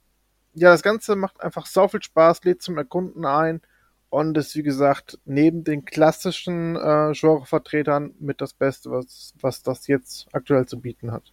[0.55, 3.61] ja, das Ganze macht einfach so viel Spaß, lädt zum Erkunden ein
[4.11, 9.87] und ist, wie gesagt, neben den klassischen äh, Genrevertretern mit das Beste, was, was das
[9.87, 11.33] jetzt aktuell zu bieten hat.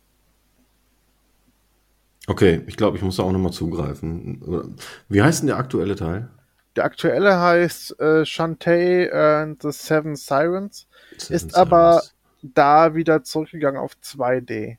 [2.27, 4.75] Okay, ich glaube, ich muss da auch nochmal zugreifen.
[5.09, 6.29] Wie heißt denn der aktuelle Teil?
[6.75, 12.13] Der aktuelle heißt äh, Shantae and the Seven Sirens, Seven ist aber Sirens.
[12.41, 14.77] da wieder zurückgegangen auf 2D.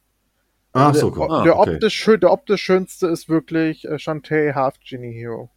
[0.72, 1.28] Ah, der, so, cool.
[1.30, 1.74] Ah, der, okay.
[1.76, 5.48] optisch, der optisch schönste ist wirklich äh, Shantae Half Genie Hero.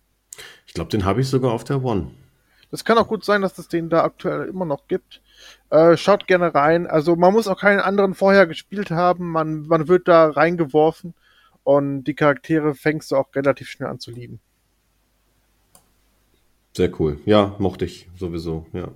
[0.65, 2.11] Ich glaube, den habe ich sogar auf der One.
[2.71, 5.21] Das kann auch gut sein, dass es den da aktuell immer noch gibt.
[5.69, 6.87] Äh, schaut gerne rein.
[6.87, 9.31] Also man muss auch keinen anderen vorher gespielt haben.
[9.31, 11.13] Man, man wird da reingeworfen
[11.63, 14.39] und die Charaktere fängst du auch relativ schnell an zu lieben.
[16.75, 17.19] Sehr cool.
[17.25, 18.89] Ja, mochte ich sowieso, ja.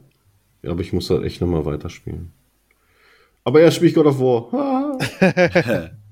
[0.62, 2.32] ja aber ich muss halt echt nochmal weiterspielen.
[3.44, 5.00] Aber erst spiele ich God of War.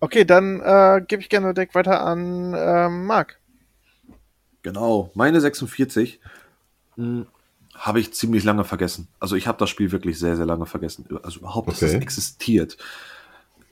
[0.00, 3.40] Okay, dann äh, gebe ich gerne direkt weiter an ähm, Marc.
[4.62, 6.20] Genau, meine 46
[6.96, 7.26] mh,
[7.74, 9.08] habe ich ziemlich lange vergessen.
[9.20, 11.06] Also ich habe das Spiel wirklich sehr, sehr lange vergessen.
[11.22, 11.92] Also überhaupt, dass Okay.
[11.92, 12.76] das existiert.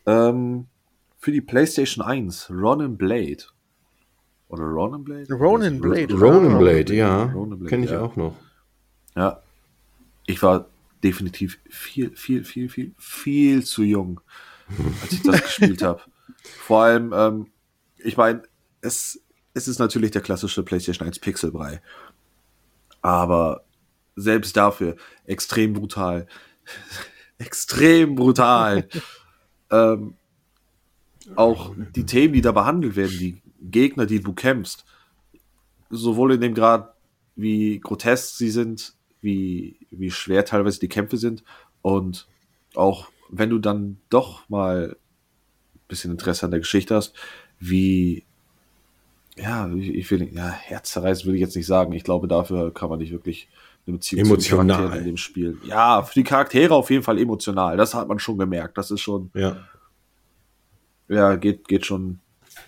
[0.07, 0.67] Ähm,
[1.19, 3.45] für die PlayStation 1, Ronin Blade.
[4.49, 5.33] Oder Ronin Blade?
[5.35, 6.15] Ronin Blade.
[6.15, 6.59] Ronin.
[6.59, 7.35] Blade, ja.
[7.67, 8.01] Kenne ich ja.
[8.01, 8.37] auch noch.
[9.17, 9.43] Ja.
[10.27, 10.67] Ich war
[11.03, 14.21] definitiv viel, viel, viel, viel, viel zu jung,
[15.03, 16.01] als ich das gespielt habe.
[16.43, 17.47] Vor allem, ähm,
[17.99, 18.43] ich meine,
[18.83, 19.21] es,
[19.57, 21.81] es ist natürlich der klassische PlayStation 1 Pixelbrei.
[23.01, 23.65] Aber
[24.15, 26.27] selbst dafür extrem brutal.
[27.39, 28.87] extrem brutal.
[29.71, 30.15] ähm,
[31.37, 34.85] auch die Themen, die da behandelt werden, die Gegner, die du kämpfst,
[35.89, 36.95] sowohl in dem Grad,
[37.35, 41.43] wie grotesk sie sind, wie, wie schwer teilweise die Kämpfe sind
[41.81, 42.29] und
[42.75, 44.97] auch wenn du dann doch mal
[45.75, 47.15] ein bisschen Interesse an der Geschichte hast,
[47.59, 48.27] wie
[49.39, 51.93] ja, ich ich will ja, herzzerreißend will ich jetzt nicht sagen.
[51.93, 53.49] Ich glaube, dafür kann man nicht wirklich
[53.87, 54.77] eine Beziehung zu den Emotional.
[54.77, 55.59] Charakteren in dem Spiel.
[55.65, 57.77] Ja, für die Charaktere auf jeden Fall emotional.
[57.77, 58.77] Das hat man schon gemerkt.
[58.79, 59.57] Das ist schon, Ja.
[61.09, 62.19] ja, geht, geht schon.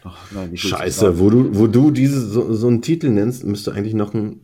[0.05, 3.95] Ach, nein, Scheiße, wo du, wo du diese, so, so einen Titel nennst, müsste eigentlich
[3.95, 4.43] noch ein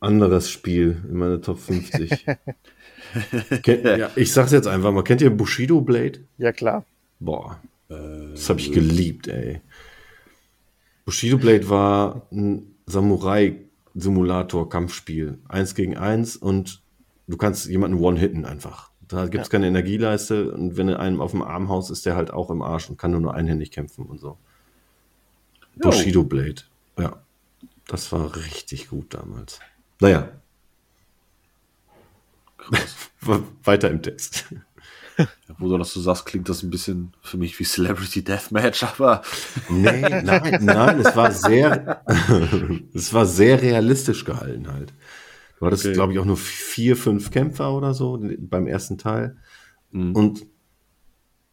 [0.00, 2.26] anderes Spiel in meine Top 50.
[3.62, 5.04] Kennt, ja, ich sag's jetzt einfach mal.
[5.04, 6.20] Kennt ihr Bushido Blade?
[6.38, 6.84] Ja, klar.
[7.20, 9.60] Boah, das habe ich geliebt, ey.
[11.10, 15.40] Bushido Blade war ein Samurai-Simulator-Kampfspiel.
[15.48, 16.84] Eins gegen eins und
[17.26, 18.92] du kannst jemanden one-hitten einfach.
[19.08, 22.32] Da gibt's keine Energieleiste und wenn du einem auf dem Arm haust, ist der halt
[22.32, 24.38] auch im Arsch und kann nur nur einhändig kämpfen und so.
[25.74, 26.62] Bushido Blade.
[26.96, 27.20] Ja.
[27.88, 29.58] Das war richtig gut damals.
[29.98, 30.28] Naja.
[33.64, 34.44] Weiter im Text.
[35.58, 39.22] Wo du das so sagst, klingt das ein bisschen für mich wie Celebrity Deathmatch, aber
[39.68, 42.02] Nee, nein, nein, es war sehr,
[42.94, 44.92] es war sehr realistisch gehalten halt.
[45.58, 45.94] Du hattest, Okay.
[45.94, 49.36] glaube ich, auch nur vier, fünf Kämpfer oder so beim ersten Teil.
[49.90, 50.14] Mhm.
[50.16, 50.46] Und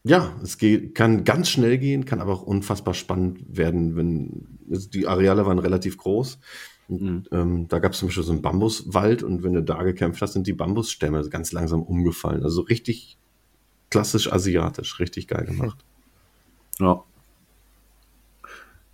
[0.03, 4.89] ja, es geht, kann ganz schnell gehen, kann aber auch unfassbar spannend werden, wenn also
[4.89, 6.39] die Areale waren relativ groß.
[6.89, 7.23] Mhm.
[7.33, 10.31] ähm, da gab es zum Beispiel so einen Bambuswald und wenn du da gekämpft hast,
[10.33, 12.43] sind die Bambusstämme ganz langsam umgefallen.
[12.43, 13.17] Also richtig
[13.89, 15.83] klassisch asiatisch, richtig geil gemacht.
[16.79, 17.03] ja.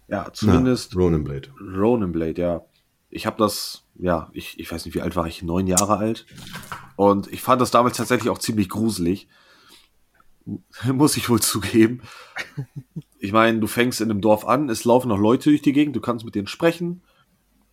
[0.08, 1.50] Ja, zumindest Ja, Ronin Blade.
[1.60, 2.62] Ronin Blade, ja.
[3.10, 5.44] Ich habe das, ja, ich, ich weiß nicht, wie alt war ich?
[5.44, 6.26] Neun Jahre alt.
[6.96, 9.28] Und ich fand das damals tatsächlich auch ziemlich gruselig.
[10.92, 12.02] Muss ich wohl zugeben.
[13.20, 15.96] Ich meine, du fängst in einem Dorf an, es laufen noch Leute durch die Gegend,
[15.96, 17.02] du kannst mit denen sprechen.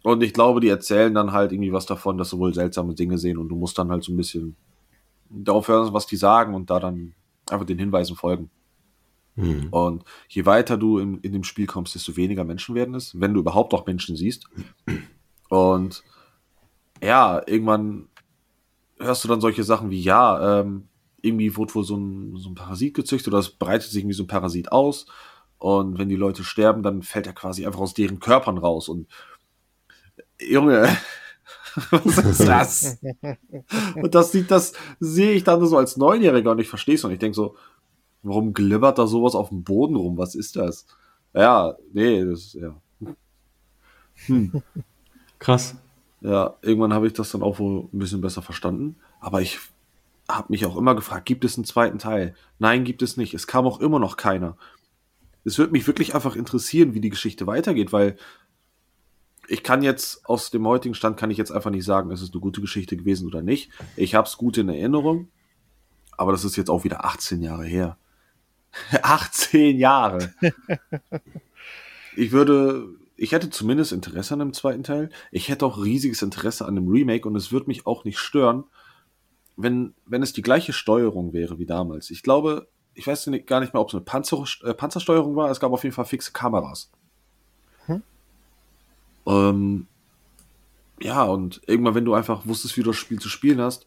[0.02, 3.18] Und ich glaube, die erzählen dann halt irgendwie was davon, dass sie wohl seltsame Dinge
[3.18, 4.56] sehen und du musst dann halt so ein bisschen
[5.30, 7.14] darauf hören, was die sagen und da dann
[7.48, 8.50] einfach den Hinweisen folgen.
[9.36, 9.68] Hm.
[9.70, 13.34] Und je weiter du in, in dem Spiel kommst, desto weniger Menschen werden es, wenn
[13.34, 14.48] du überhaupt auch Menschen siehst.
[15.48, 16.02] Und
[17.02, 18.08] ja, irgendwann
[18.98, 20.88] hörst du dann solche Sachen wie, ja, ähm,
[21.22, 24.24] irgendwie wurde wohl so ein, so ein Parasit gezüchtet oder es breitet sich irgendwie so
[24.24, 25.06] ein Parasit aus.
[25.58, 28.88] Und wenn die Leute sterben, dann fällt er quasi einfach aus deren Körpern raus.
[28.88, 29.06] Und
[30.40, 30.88] Junge,
[31.90, 32.98] was ist das?
[33.96, 37.12] und das sieht, das sehe ich dann so als Neunjähriger und ich verstehe es und
[37.12, 37.56] ich denke so,
[38.22, 40.18] warum glibbert da sowas auf dem Boden rum?
[40.18, 40.86] Was ist das?
[41.32, 42.74] Ja, nee, das, ja.
[45.38, 45.76] Krass.
[46.20, 48.96] Ja, irgendwann habe ich das dann auch wohl ein bisschen besser verstanden.
[49.20, 49.58] Aber ich
[50.28, 52.34] habe mich auch immer gefragt, gibt es einen zweiten Teil?
[52.58, 53.34] Nein, gibt es nicht.
[53.34, 54.56] Es kam auch immer noch keiner.
[55.44, 58.16] Es würde mich wirklich einfach interessieren, wie die Geschichte weitergeht, weil
[59.50, 62.32] ich kann jetzt aus dem heutigen Stand kann ich jetzt einfach nicht sagen, es ist
[62.32, 63.70] eine gute Geschichte gewesen oder nicht.
[63.96, 65.28] Ich habe es gut in Erinnerung,
[66.16, 67.98] aber das ist jetzt auch wieder 18 Jahre her.
[69.02, 70.32] 18 Jahre.
[72.16, 75.10] ich würde, ich hätte zumindest Interesse an dem zweiten Teil.
[75.32, 78.62] Ich hätte auch riesiges Interesse an dem Remake und es würde mich auch nicht stören,
[79.56, 82.10] wenn, wenn es die gleiche Steuerung wäre wie damals.
[82.10, 85.50] Ich glaube, ich weiß gar nicht mehr, ob es eine Panzer, äh, Panzersteuerung war.
[85.50, 86.92] Es gab auf jeden Fall fixe Kameras.
[89.30, 89.48] Hm.
[89.48, 89.86] Ähm,
[91.02, 93.86] ja, und irgendwann, wenn du einfach wusstest, wie du das Spiel zu spielen hast,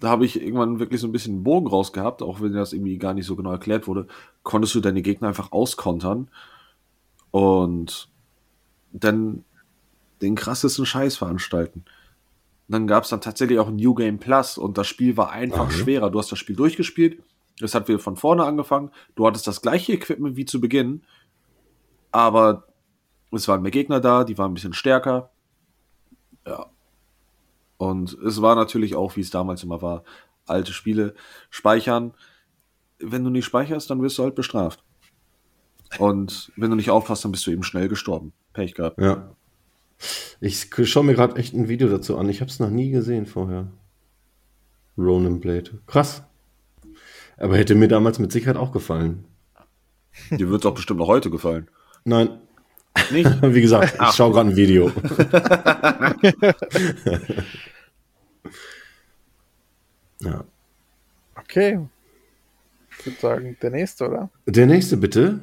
[0.00, 2.98] da habe ich irgendwann wirklich so ein bisschen einen Bogen rausgehabt, auch wenn das irgendwie
[2.98, 4.08] gar nicht so genau erklärt wurde,
[4.42, 6.28] konntest du deine Gegner einfach auskontern
[7.30, 8.08] und
[8.92, 9.44] dann
[10.20, 11.84] den krassesten Scheiß veranstalten.
[12.68, 15.30] Und dann gab es dann tatsächlich auch ein New Game Plus und das Spiel war
[15.30, 15.72] einfach Mhm.
[15.72, 16.10] schwerer.
[16.10, 17.22] Du hast das Spiel durchgespielt,
[17.60, 21.02] es hat wieder von vorne angefangen, du hattest das gleiche Equipment wie zu Beginn,
[22.10, 22.64] aber
[23.36, 25.30] es waren mehr Gegner da, die waren ein bisschen stärker.
[26.46, 26.66] Ja.
[27.76, 30.04] Und es war natürlich auch, wie es damals immer war,
[30.46, 31.14] alte Spiele
[31.50, 32.14] speichern.
[32.98, 34.84] Wenn du nicht speicherst, dann wirst du halt bestraft.
[35.98, 38.32] Und wenn du nicht aufpasst, dann bist du eben schnell gestorben.
[38.52, 39.00] Pech gehabt.
[39.00, 39.34] Ja.
[40.40, 42.28] Ich schaue mir gerade echt ein Video dazu an.
[42.28, 43.68] Ich habe es noch nie gesehen vorher.
[44.98, 45.80] Ronan Blade.
[45.86, 46.24] Krass.
[47.36, 49.24] Aber hätte mir damals mit Sicherheit auch gefallen.
[50.30, 51.68] Dir wird es auch bestimmt noch heute gefallen.
[52.04, 52.38] Nein,
[53.10, 53.42] Nicht?
[53.42, 54.90] wie gesagt, ich schaue gerade ein Video.
[60.20, 60.44] ja.
[61.36, 61.78] Okay.
[62.98, 64.30] Ich würde sagen, der nächste, oder?
[64.46, 65.40] Der nächste bitte.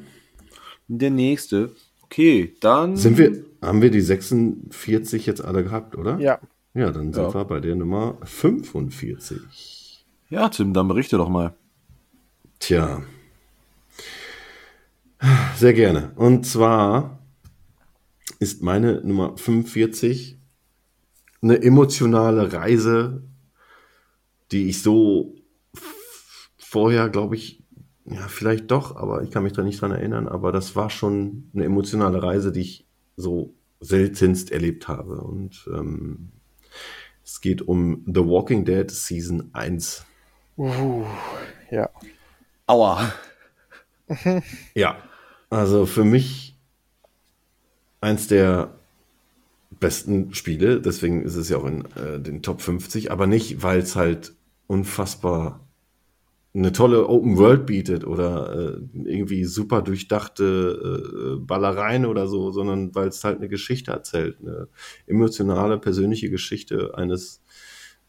[0.87, 1.71] Der nächste.
[2.03, 2.95] Okay, dann.
[2.95, 6.17] Sind wir, haben wir die 46 jetzt alle gehabt, oder?
[6.19, 6.39] Ja.
[6.73, 7.33] Ja, dann sind Ja.
[7.33, 10.05] wir bei der Nummer 45.
[10.29, 11.53] Ja, Tim, dann berichte doch mal.
[12.59, 13.01] Tja.
[15.57, 16.11] Sehr gerne.
[16.15, 17.18] Und zwar
[18.39, 20.39] ist meine Nummer 45
[21.41, 23.23] eine emotionale Reise,
[24.51, 25.35] die ich so
[26.57, 27.63] vorher, glaube ich,
[28.05, 31.49] ja, vielleicht doch, aber ich kann mich da nicht dran erinnern, aber das war schon
[31.53, 35.21] eine emotionale Reise, die ich so seltenst erlebt habe.
[35.21, 36.31] Und ähm,
[37.23, 40.05] es geht um The Walking Dead Season 1.
[40.57, 41.05] Uh,
[41.69, 41.89] ja.
[42.65, 43.13] Aua.
[44.73, 44.97] Ja,
[45.51, 46.48] also für mich
[48.01, 48.73] eins der
[49.79, 53.79] besten Spiele, deswegen ist es ja auch in äh, den Top 50, aber nicht, weil
[53.79, 54.33] es halt
[54.67, 55.65] unfassbar
[56.53, 62.93] eine tolle Open World bietet oder äh, irgendwie super durchdachte äh, Ballereien oder so, sondern
[62.95, 64.67] weil es halt eine Geschichte erzählt, eine
[65.05, 67.41] emotionale, persönliche Geschichte eines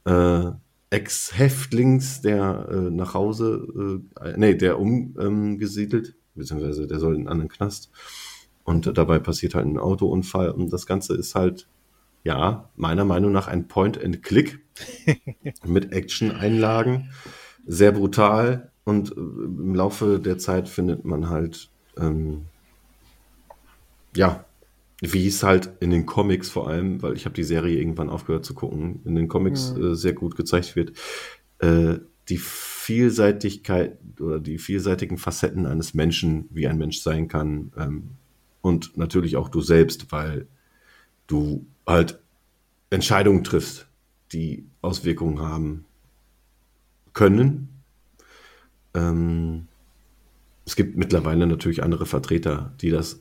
[0.07, 0.51] äh,
[0.89, 7.51] Ex-Häftlings, der äh, nach Hause, äh, nee, der umgesiedelt, beziehungsweise der soll in einen anderen
[7.51, 7.91] Knast.
[8.71, 11.67] Und dabei passiert halt ein Autounfall und das Ganze ist halt,
[12.23, 14.61] ja, meiner Meinung nach ein Point-and-Click
[15.67, 17.11] mit Action-Einlagen.
[17.67, 21.69] Sehr brutal und äh, im Laufe der Zeit findet man halt,
[21.99, 22.43] ähm,
[24.15, 24.45] ja,
[25.01, 28.45] wie es halt in den Comics vor allem, weil ich habe die Serie irgendwann aufgehört
[28.45, 29.85] zu gucken, in den Comics Mhm.
[29.85, 30.93] äh, sehr gut gezeigt wird,
[31.59, 31.99] äh,
[32.29, 37.73] die Vielseitigkeit oder die vielseitigen Facetten eines Menschen, wie ein Mensch sein kann.
[37.77, 38.11] Ähm,
[38.62, 40.47] und natürlich auch du selbst, weil
[41.27, 42.20] du halt
[42.91, 43.87] Entscheidungen triffst,
[44.32, 45.85] die Auswirkungen haben
[47.12, 47.69] können.
[48.95, 49.66] Ähm,
[50.66, 53.20] es gibt mittlerweile natürlich andere Vertreter, die das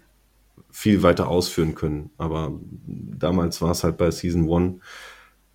[0.71, 2.11] viel weiter ausführen können.
[2.17, 4.81] Aber damals war es halt bei Season 1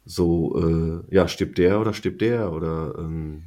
[0.07, 3.45] so, äh, ja, stirbt der oder stirbt der oder ähm,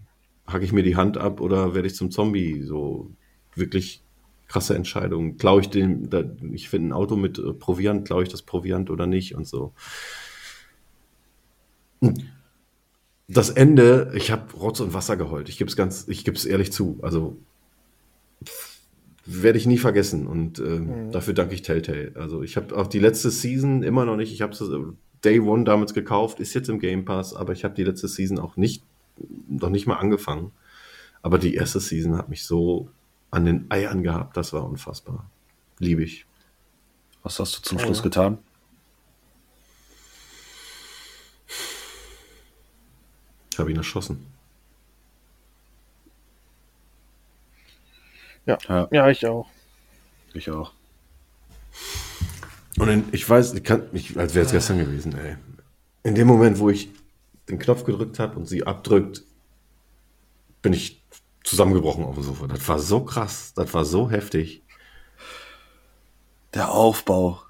[0.47, 2.63] hacke ich mir die Hand ab oder werde ich zum Zombie?
[2.63, 3.11] So
[3.53, 4.01] wirklich
[4.47, 5.37] krasse Entscheidungen.
[5.37, 8.89] Klaue ich den, da, ich finde ein Auto mit äh, Proviant, klaue ich das Proviant
[8.89, 9.73] oder nicht und so.
[13.27, 15.49] Das Ende, ich habe Rotz und Wasser geheult.
[15.49, 16.99] Ich gebe es ganz, ich gebe es ehrlich zu.
[17.01, 17.37] Also
[19.25, 21.11] werde ich nie vergessen und ähm, Mhm.
[21.11, 22.13] dafür danke ich Telltale.
[22.15, 24.31] Also ich habe auch die letzte Season immer noch nicht.
[24.31, 24.63] Ich habe es
[25.25, 28.39] Day One damals gekauft, ist jetzt im Game Pass, aber ich habe die letzte Season
[28.39, 28.83] auch nicht,
[29.49, 30.51] noch nicht mal angefangen.
[31.21, 32.89] Aber die erste Season hat mich so
[33.31, 35.29] an den Eiern gehabt, das war unfassbar.
[35.79, 36.25] Liebe ich.
[37.23, 37.81] Was hast du zum Oh.
[37.81, 38.37] Schluss getan?
[43.51, 44.25] Ich habe ihn erschossen.
[48.45, 48.57] Ja.
[48.67, 49.47] Ja, Ja, ich auch.
[50.33, 50.73] ich auch.
[52.79, 55.35] Und in, ich weiß, ich kann, ich, als wäre es gestern gewesen, ey.
[56.03, 56.89] In dem Moment, wo ich
[57.49, 59.23] den Knopf gedrückt habe und sie abdrückt,
[60.61, 60.96] bin ich
[61.47, 62.47] zusammengebrochen auf dem Sofa.
[62.47, 64.63] Das war so krass, das war so heftig.
[66.53, 67.41] Der Aufbau.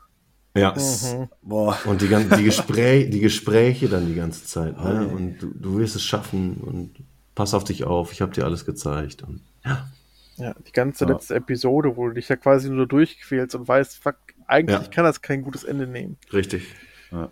[0.55, 0.73] Ja.
[0.75, 1.29] Mhm.
[1.41, 1.77] Boah.
[1.85, 4.77] Und die, die, Gespräch, die Gespräche dann die ganze Zeit.
[4.77, 5.07] Ne?
[5.07, 6.95] Und du, du wirst es schaffen und
[7.35, 9.23] pass auf dich auf, ich habe dir alles gezeigt.
[9.23, 9.87] Und, ja.
[10.37, 11.11] Ja, die ganze Ja.
[11.11, 14.15] letzte Episode, wo du dich ja quasi nur durchquälst und weißt, fuck,
[14.47, 14.87] eigentlich Ja.
[14.87, 16.17] kann das kein gutes Ende nehmen.
[16.33, 16.63] Richtig.
[17.11, 17.31] Ja.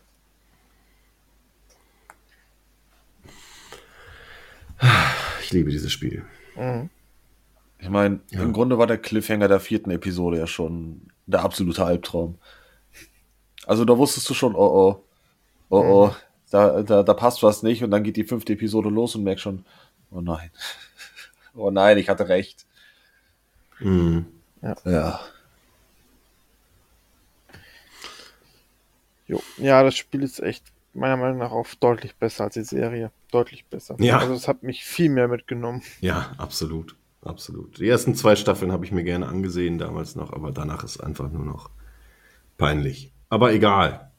[5.42, 6.26] Ich liebe dieses Spiel.
[6.56, 6.90] Mhm.
[7.80, 8.42] Ich meine, Ja.
[8.42, 12.38] im Grunde war der Cliffhanger der vierten Episode ja schon der absolute Albtraum.
[13.68, 15.04] Also da wusstest du schon, oh oh,
[15.70, 16.16] oh oh, mhm.
[16.52, 19.44] da, da, da passt was nicht und dann geht die fünfte Episode los und merkst
[19.44, 19.66] schon,
[20.12, 20.52] oh nein,
[21.56, 22.66] oh nein, ich hatte recht.
[23.80, 24.26] Mhm.
[24.62, 24.76] Ja.
[24.86, 25.20] ja.
[29.28, 29.42] Jo.
[29.58, 30.64] Ja, das Spiel ist echt
[30.94, 33.12] meiner Meinung nach auch deutlich besser als die Serie.
[33.36, 33.98] Deutlich besser.
[34.00, 34.20] Ja.
[34.20, 35.82] Also es hat mich viel mehr mitgenommen.
[36.00, 36.96] Ja, absolut.
[37.22, 37.80] Absolut.
[37.80, 41.30] Die ersten zwei Staffeln habe ich mir gerne angesehen damals noch, aber danach ist einfach
[41.30, 41.70] nur noch
[42.58, 43.12] peinlich.
[43.28, 44.12] Aber egal.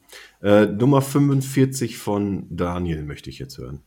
[0.43, 3.81] Äh, Nummer 45 von Daniel möchte ich jetzt hören.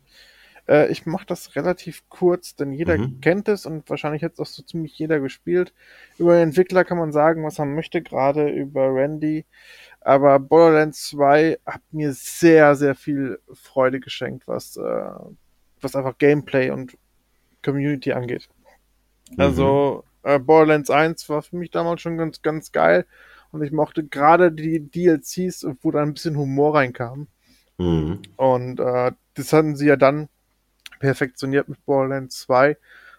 [0.67, 3.21] Äh, ich mache das relativ kurz, denn jeder mhm.
[3.21, 5.75] kennt es und wahrscheinlich hat es auch so ziemlich jeder gespielt.
[6.19, 9.45] Über den Entwickler kann man sagen, was man möchte, gerade über Randy.
[10.01, 15.13] Aber Borderlands 2 hat mir sehr, sehr viel Freude geschenkt, was, äh,
[15.81, 16.97] was einfach Gameplay und
[17.63, 18.49] Community angeht.
[19.31, 19.41] Mhm.
[19.41, 23.07] Also äh, Borderlands 1 war für mich damals schon ganz, ganz geil.
[23.53, 27.27] Und ich mochte gerade die DLCs, wo da ein bisschen Humor reinkam.
[27.79, 28.21] Mhm.
[28.37, 30.29] Und äh, das hatten sie ja dann
[31.01, 32.77] perfektioniert mit Borderlands 2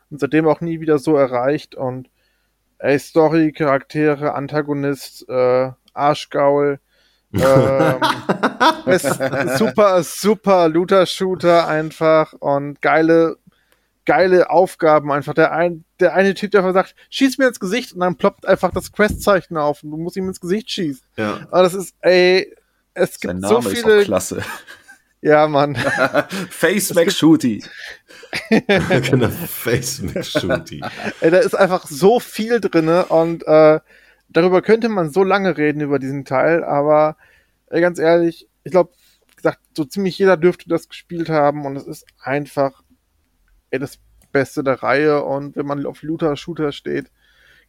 [0.10, 1.76] und seitdem auch nie wieder so erreicht.
[1.76, 2.10] Und
[2.78, 6.80] ey, Story, Charaktere, Antagonist, äh, Arschgaul,
[7.34, 8.02] ähm,
[9.58, 13.38] super, super Looter-Shooter einfach und geile
[14.06, 15.34] geile Aufgaben einfach.
[15.34, 18.46] Der, ein, der eine Typ, der einfach sagt, schieß mir ins Gesicht und dann ploppt
[18.46, 21.04] einfach das Quest-Zeichen auf und du musst ihm ins Gesicht schießen.
[21.18, 21.48] Ja.
[21.52, 22.54] Aber das ist, ey,
[22.94, 23.98] es Sein gibt Name so viele.
[23.98, 24.44] Ist auch klasse.
[25.24, 25.76] Ja, Mann.
[26.50, 27.64] Face McShooty.
[28.50, 30.82] genau, Face McShooty.
[31.20, 33.80] Ey, da ist einfach so viel drinne und äh,
[34.32, 37.18] darüber könnte man so lange reden über diesen Teil, aber
[37.68, 38.92] ey, ganz ehrlich, ich glaube,
[39.36, 42.84] gesagt, so ziemlich jeder dürfte das gespielt haben und es ist einfach
[43.72, 44.00] ey, das
[44.32, 47.12] Beste der Reihe und wenn man auf Looter-Shooter steht,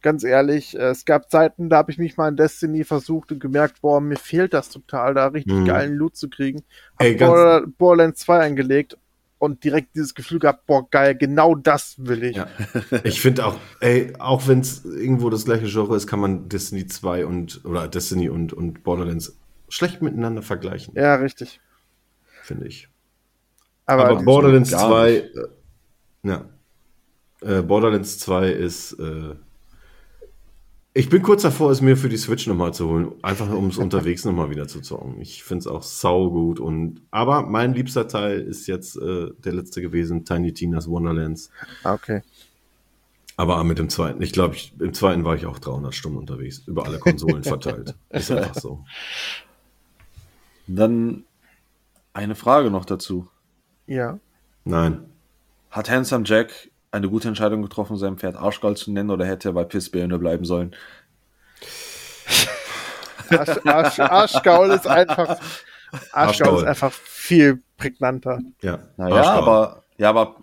[0.01, 3.39] ganz ehrlich, äh, es gab Zeiten, da habe ich mich mal in Destiny versucht und
[3.39, 5.65] gemerkt, boah, mir fehlt das total, da richtig mhm.
[5.65, 6.63] geilen Loot zu kriegen.
[6.99, 8.97] Hab ey, Border, Borderlands 2 eingelegt
[9.43, 12.37] und direkt dieses Gefühl gehabt, boah, geil, genau das will ich.
[12.37, 12.47] Ja.
[13.03, 16.87] Ich finde auch, ey, auch wenn es irgendwo das gleiche Genre ist, kann man Destiny
[16.87, 19.37] 2 und, oder Destiny und, und Borderlands
[19.67, 20.93] schlecht miteinander vergleichen.
[20.95, 21.59] Ja, richtig.
[22.41, 22.87] Finde ich.
[23.85, 25.29] Aber, Aber Borderlands 2,
[26.23, 26.45] ja.
[27.41, 28.93] Äh, Borderlands 2 ist.
[28.93, 29.35] Äh,
[30.95, 33.13] ich bin kurz davor, es mir für die Switch nochmal zu holen.
[33.23, 35.19] Einfach um es unterwegs nochmal wieder zu zocken.
[35.21, 36.59] Ich finde es auch sau gut.
[36.59, 41.49] Und, aber mein liebster Teil ist jetzt äh, der letzte gewesen, Tiny Tina's Wonderlands.
[41.83, 42.21] Ah, okay.
[43.35, 46.85] Aber mit dem zweiten, ich glaube, im zweiten war ich auch 300 Stunden unterwegs, über
[46.85, 47.95] alle Konsolen verteilt.
[48.09, 48.85] Ist einfach so.
[50.67, 51.23] Dann
[52.13, 53.27] eine Frage noch dazu.
[53.87, 54.19] Ja.
[54.63, 55.05] Nein.
[55.71, 59.53] Hat Handsome Jack eine gute Entscheidung getroffen, sein Pferd Arschgall zu nennen, oder hätte er
[59.53, 60.75] bei Pissbirne bleiben sollen?
[63.29, 65.39] Arsch, Arsch, Arschgaul ist einfach.
[66.11, 68.39] Arschgaul ist einfach viel prägnanter.
[68.61, 68.79] Ja.
[68.97, 70.35] Naja, aber, ja, aber,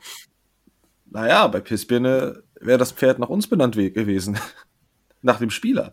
[1.08, 4.38] naja, bei Pissbirne wäre das Pferd nach uns benannt gewesen.
[5.22, 5.92] nach dem Spieler.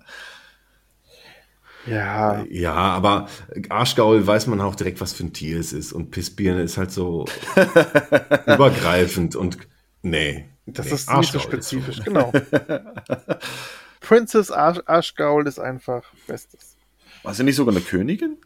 [1.86, 2.44] Ja.
[2.50, 3.28] Ja, aber
[3.70, 5.94] Arschgaul weiß man auch direkt, was für ein Tier es ist.
[5.94, 7.26] Und Pissbirne ist halt so
[8.46, 9.58] übergreifend und
[10.02, 10.50] nee.
[10.66, 12.32] Das nee, ist nicht so spezifisch, genau.
[14.02, 16.76] Princess Arsch, Arschgaul ist einfach Bestes.
[17.24, 18.38] War sie nicht sogar eine Königin?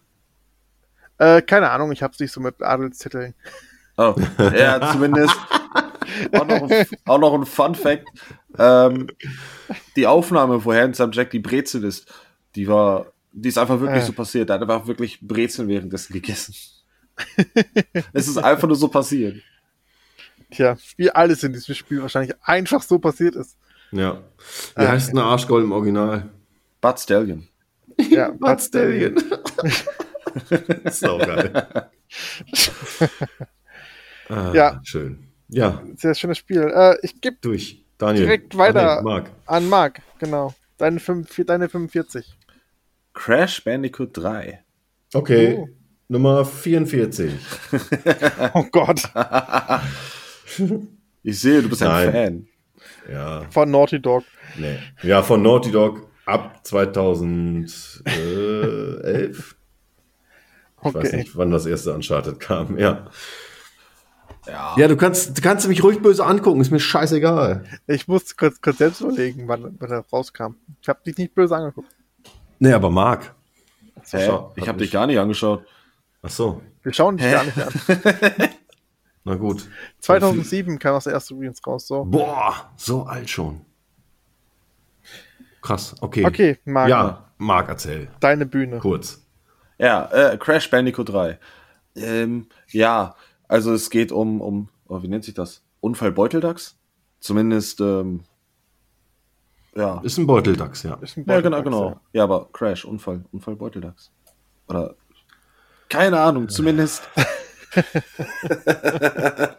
[1.18, 3.34] Äh, keine Ahnung, ich hab's nicht so mit Adelstiteln.
[3.98, 5.36] Oh, ja, zumindest.
[6.32, 8.08] auch, noch ein, auch noch ein Fun Fact.
[8.58, 9.08] Ähm,
[9.96, 12.12] die Aufnahme, wo Handsome Jack die Brezel ist,
[12.56, 14.06] die war die ist einfach wirklich äh.
[14.06, 14.50] so passiert.
[14.50, 16.54] Da hat er wirklich Brezeln währenddessen gegessen.
[18.14, 19.38] es ist einfach nur so passiert.
[20.52, 23.58] Tja, wie alles in diesem Spiel wahrscheinlich einfach so passiert ist.
[23.92, 24.22] Ja.
[24.76, 24.88] Wie äh.
[24.88, 26.30] heißt ein Arschgold im Original?
[26.82, 27.48] Bud Stallion.
[27.98, 29.16] Ja, Bud Stallion.
[30.92, 31.68] so geil.
[34.30, 34.82] ah, ja.
[34.84, 35.28] Schön.
[35.48, 35.82] Ja.
[35.96, 36.72] Sehr schönes Spiel.
[36.74, 37.86] Äh, ich gebe durch.
[37.98, 38.26] Daniel.
[38.26, 39.30] direkt weiter nee, Marc.
[39.46, 40.02] an Marc.
[40.18, 40.56] Genau.
[40.78, 42.36] Deine, 5, deine 45.
[43.14, 44.64] Crash Bandicoot 3.
[45.14, 45.58] Okay.
[45.60, 45.70] Oh.
[46.08, 47.32] Nummer 44.
[48.54, 49.04] oh Gott.
[51.24, 52.08] ich sehe, du bist Nein.
[52.08, 52.48] ein Fan.
[53.12, 53.46] Ja.
[53.50, 54.24] Von Naughty Dog.
[54.58, 54.78] Nee.
[55.04, 59.56] Ja, von Naughty Dog ab 2011.
[60.84, 60.88] Okay.
[60.88, 62.78] Ich weiß nicht, wann das erste Uncharted kam.
[62.78, 63.08] Ja.
[64.48, 64.74] Ja.
[64.76, 67.64] ja, du kannst, du kannst mich ruhig böse angucken, ist mir scheißegal.
[67.86, 70.56] Ich muss kurz, kurz selbst überlegen, wann, wann er rauskam.
[70.82, 71.96] Ich habe dich nicht böse angeguckt.
[72.58, 73.36] Nee, aber Marc.
[74.10, 74.32] Hä?
[74.56, 75.64] ich habe dich gar nicht angeschaut.
[76.24, 76.64] Ach so.
[76.82, 77.34] Wir schauen dich Hä?
[77.34, 78.50] gar nicht an.
[79.24, 79.70] Na gut.
[80.00, 81.88] 2007 kam das erste übrigens raus.
[81.88, 82.06] So.
[82.06, 83.62] Boah, so alt schon.
[85.62, 86.26] Krass, okay.
[86.26, 86.90] Okay, Marc.
[86.90, 88.10] Ja, Marc, erzähl.
[88.20, 88.80] Deine Bühne.
[88.80, 89.22] Kurz.
[89.78, 91.40] Ja, äh, Crash Bandicoot 3.
[91.96, 93.16] Ähm, ja,
[93.48, 95.64] also es geht um, um oh, wie nennt sich das?
[95.80, 96.78] Unfall Beuteldachs?
[97.20, 98.22] Zumindest, ähm,
[99.76, 100.02] ja.
[100.02, 100.96] Ist ein Beuteldachs, ja.
[100.96, 101.90] Ein ja, genau, genau.
[101.90, 102.02] Ja.
[102.14, 102.24] ja.
[102.24, 104.12] aber Crash, Unfall, Unfall Beuteldachs.
[104.68, 104.96] Oder,
[105.90, 107.04] keine Ahnung, zumindest.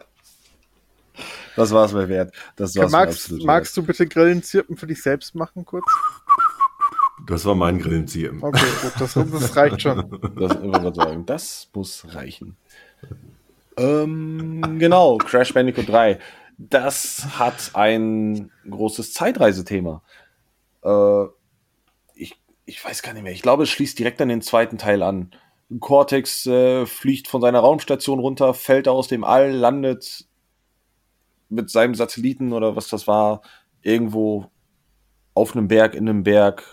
[1.55, 2.33] das war es mir wert.
[2.55, 5.85] Das war's magst, mir magst du bitte Grillenzirpen für dich selbst machen, kurz?
[7.25, 8.43] Das war mein Grillenzirpen.
[8.43, 10.19] Okay, gut, das, das reicht schon.
[10.35, 10.51] Das,
[10.95, 12.57] sagen, das muss reichen.
[13.77, 16.19] Ähm, genau, Crash Bandicoot 3.
[16.57, 20.01] Das hat ein großes Zeitreisethema.
[20.83, 21.25] Äh,
[22.15, 23.31] ich, ich weiß gar nicht mehr.
[23.33, 25.31] Ich glaube, es schließt direkt an den zweiten Teil an.
[25.79, 30.27] Cortex äh, fliegt von seiner Raumstation runter, fällt aus dem All, landet
[31.49, 33.41] mit seinem Satelliten oder was das war,
[33.81, 34.49] irgendwo
[35.33, 36.63] auf einem Berg, in einem Berg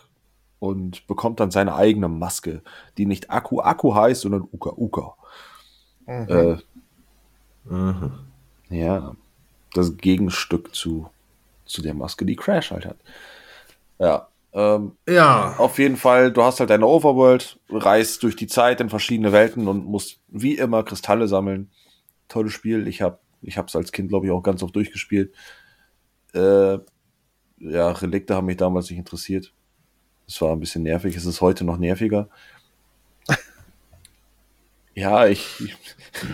[0.59, 2.62] und bekommt dann seine eigene Maske,
[2.98, 5.14] die nicht Akku Akku heißt, sondern Uka Uka.
[6.06, 6.28] Mhm.
[6.28, 6.56] Äh,
[7.64, 8.12] mhm.
[8.68, 9.14] Ja,
[9.74, 11.10] das Gegenstück zu,
[11.64, 12.98] zu der Maske, die Crash halt hat.
[13.98, 14.30] Ja.
[14.52, 15.55] Ähm, ja.
[15.59, 19.68] Auf jeden Fall, du hast halt deine Overworld, reist durch die Zeit in verschiedene Welten
[19.68, 21.70] und musst wie immer Kristalle sammeln.
[22.28, 22.89] Tolles Spiel.
[22.89, 25.35] Ich habe ich es als Kind, glaube ich, auch ganz oft durchgespielt.
[26.35, 26.78] Äh,
[27.59, 29.52] ja, Relikte haben mich damals nicht interessiert.
[30.27, 31.16] Es war ein bisschen nervig.
[31.16, 32.28] Es ist heute noch nerviger.
[34.94, 35.77] ja, ich, ich,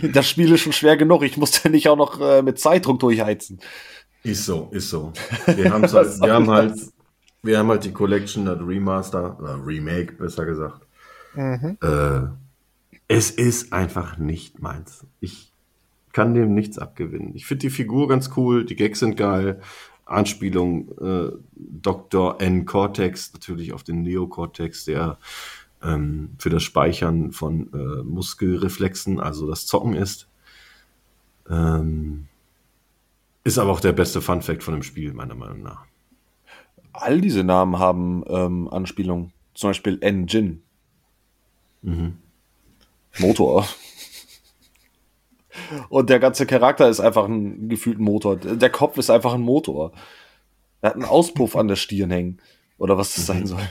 [0.12, 1.22] das Spiel ist schon schwer genug.
[1.22, 3.60] Ich musste nicht auch noch äh, mit Zeitdruck durchheizen.
[4.22, 5.12] Ist so, ist so.
[5.46, 6.76] Wir, halt, wir haben halt,
[7.42, 10.86] wir haben halt die Collection, das Remaster, oder Remake, besser gesagt.
[11.34, 11.78] Mhm.
[11.82, 12.28] Äh,
[13.08, 15.06] es ist einfach nicht meins.
[15.20, 15.52] Ich
[16.12, 17.34] kann dem nichts abgewinnen.
[17.34, 19.60] Ich finde die Figur ganz cool, die Gags sind geil.
[20.06, 22.40] Anspielung äh, Dr.
[22.40, 22.64] N.
[22.64, 25.18] Cortex, natürlich auf den Neocortex, der
[25.82, 30.28] ähm, für das Speichern von äh, Muskelreflexen, also das Zocken ist.
[31.50, 32.28] Ähm,
[33.44, 35.84] ist aber auch der beste Funfact von dem Spiel, meiner Meinung nach.
[36.96, 39.32] All diese Namen haben ähm, Anspielungen.
[39.54, 40.58] Zum Beispiel Engine.
[41.82, 42.18] Mhm.
[43.18, 43.66] Motor.
[45.88, 48.36] Und der ganze Charakter ist einfach ein gefühlter Motor.
[48.36, 49.92] Der Kopf ist einfach ein Motor.
[50.80, 52.40] Er hat einen Auspuff an der Stirn hängen.
[52.78, 53.46] Oder was das sein mhm.
[53.46, 53.68] soll.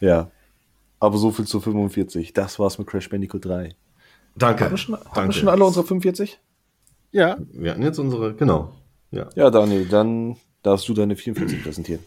[0.00, 0.30] ja.
[1.00, 2.32] Aber so viel zu 45.
[2.32, 3.74] Das war's mit Crash Bandicoot 3.
[4.36, 4.64] Danke.
[4.64, 5.16] Haben wir schon, Danke.
[5.16, 6.40] Haben wir schon alle unsere 45?
[7.10, 7.36] Ja.
[7.52, 8.72] Wir hatten jetzt unsere, genau.
[9.12, 12.04] Ja, ja Daniel, dann darfst du deine 44 präsentieren.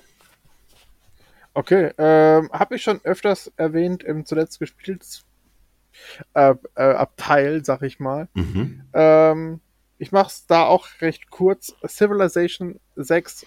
[1.54, 5.24] Okay, ähm, habe ich schon öfters erwähnt im zuletzt gespielt
[6.34, 8.28] äh, äh, Abteil, sag ich mal.
[8.34, 8.84] Mhm.
[8.94, 9.62] Ähm,
[9.98, 11.74] ich mache es da auch recht kurz.
[11.88, 13.46] Civilization 6,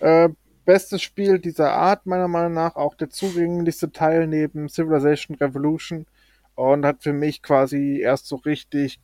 [0.00, 0.28] äh,
[0.66, 2.76] bestes Spiel dieser Art, meiner Meinung nach.
[2.76, 6.06] Auch der zugänglichste Teil neben Civilization Revolution.
[6.54, 9.00] Und hat für mich quasi erst so richtig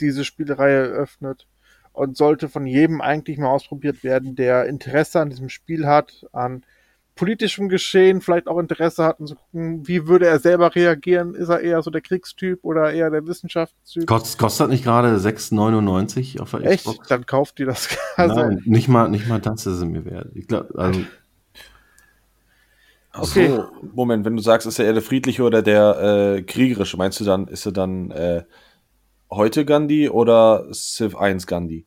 [0.00, 1.46] diese Spielreihe eröffnet.
[1.98, 6.62] Und sollte von jedem eigentlich mal ausprobiert werden, der Interesse an diesem Spiel hat, an
[7.16, 11.34] politischem Geschehen vielleicht auch Interesse hat und zu gucken, wie würde er selber reagieren?
[11.34, 14.06] Ist er eher so der Kriegstyp oder eher der Wissenschaftstyp?
[14.06, 16.84] Kost, kostet nicht gerade 6,99 auf der Echt?
[16.84, 17.08] Xbox?
[17.08, 17.88] Dann kauft die das.
[18.16, 20.28] Also Nein, nicht mal, nicht mal das ist es mir wert.
[20.34, 21.00] Ich glaube, also.
[23.12, 23.48] Okay.
[23.48, 23.64] So,
[23.94, 27.24] Moment, wenn du sagst, ist er eher der friedliche oder der äh, kriegerische, meinst du
[27.24, 28.44] dann, ist er dann äh,
[29.30, 31.86] heute Gandhi oder Civ 1 Gandhi?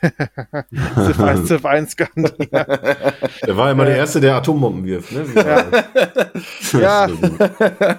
[0.00, 2.48] Civ 1, Civ 1 Gandhi.
[2.52, 2.64] Ja.
[2.64, 5.12] Der war immer der Erste, der Atombomben wirft.
[5.12, 5.26] Ne?
[6.72, 7.08] Ja, ja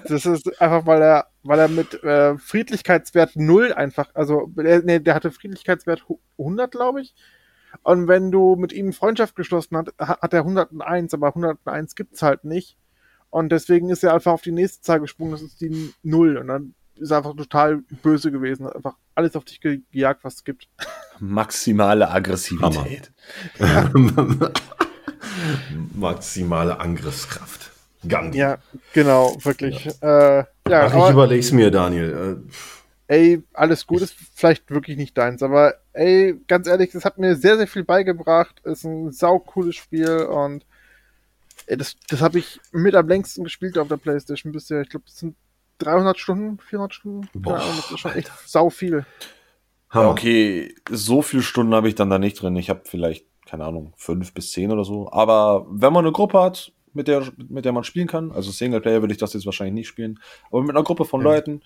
[0.08, 5.00] das ist einfach, weil er, weil er mit äh, Friedlichkeitswert 0 einfach, also der, nee,
[5.00, 6.06] der hatte Friedlichkeitswert
[6.38, 7.14] 100, glaube ich.
[7.84, 12.44] Und wenn du mit ihm Freundschaft geschlossen hast, hat er 101, aber 101 gibt's halt
[12.44, 12.78] nicht.
[13.30, 16.38] Und deswegen ist er einfach auf die nächste Zahl gesprungen, das ist die 0.
[16.38, 20.44] Und dann ist einfach total böse gewesen, hat einfach alles auf dich gejagt, was es
[20.44, 20.68] gibt.
[21.20, 23.12] Maximale Aggressivität.
[25.94, 27.72] Maximale Angriffskraft.
[28.08, 28.40] Gandhi.
[28.40, 28.58] Ja,
[28.94, 29.86] genau, wirklich.
[30.02, 30.40] Ja.
[30.40, 32.42] Äh, ja, Ach, ich überleg's mir, Daniel.
[33.08, 37.18] Äh, ey, alles gut, ist vielleicht wirklich nicht deins, aber ey, ganz ehrlich, das hat
[37.18, 38.60] mir sehr, sehr viel beigebracht.
[38.64, 40.66] Ist ein saucooles Spiel und
[41.68, 44.82] ey, das, das habe ich mit am längsten gespielt auf der Playstation bisher.
[44.82, 45.36] Ich glaube, das sind
[45.82, 47.30] 300 Stunden, 400 Stunden.
[47.34, 49.06] Boah, Ahnung, das ist schon echt sau viel.
[49.94, 52.56] Ja, okay, so viele Stunden habe ich dann da nicht drin.
[52.56, 55.12] Ich habe vielleicht, keine Ahnung, fünf bis zehn oder so.
[55.12, 59.02] Aber wenn man eine Gruppe hat, mit der, mit der man spielen kann, also Singleplayer
[59.02, 61.28] würde ich das jetzt wahrscheinlich nicht spielen, aber mit einer Gruppe von ja.
[61.28, 61.62] Leuten,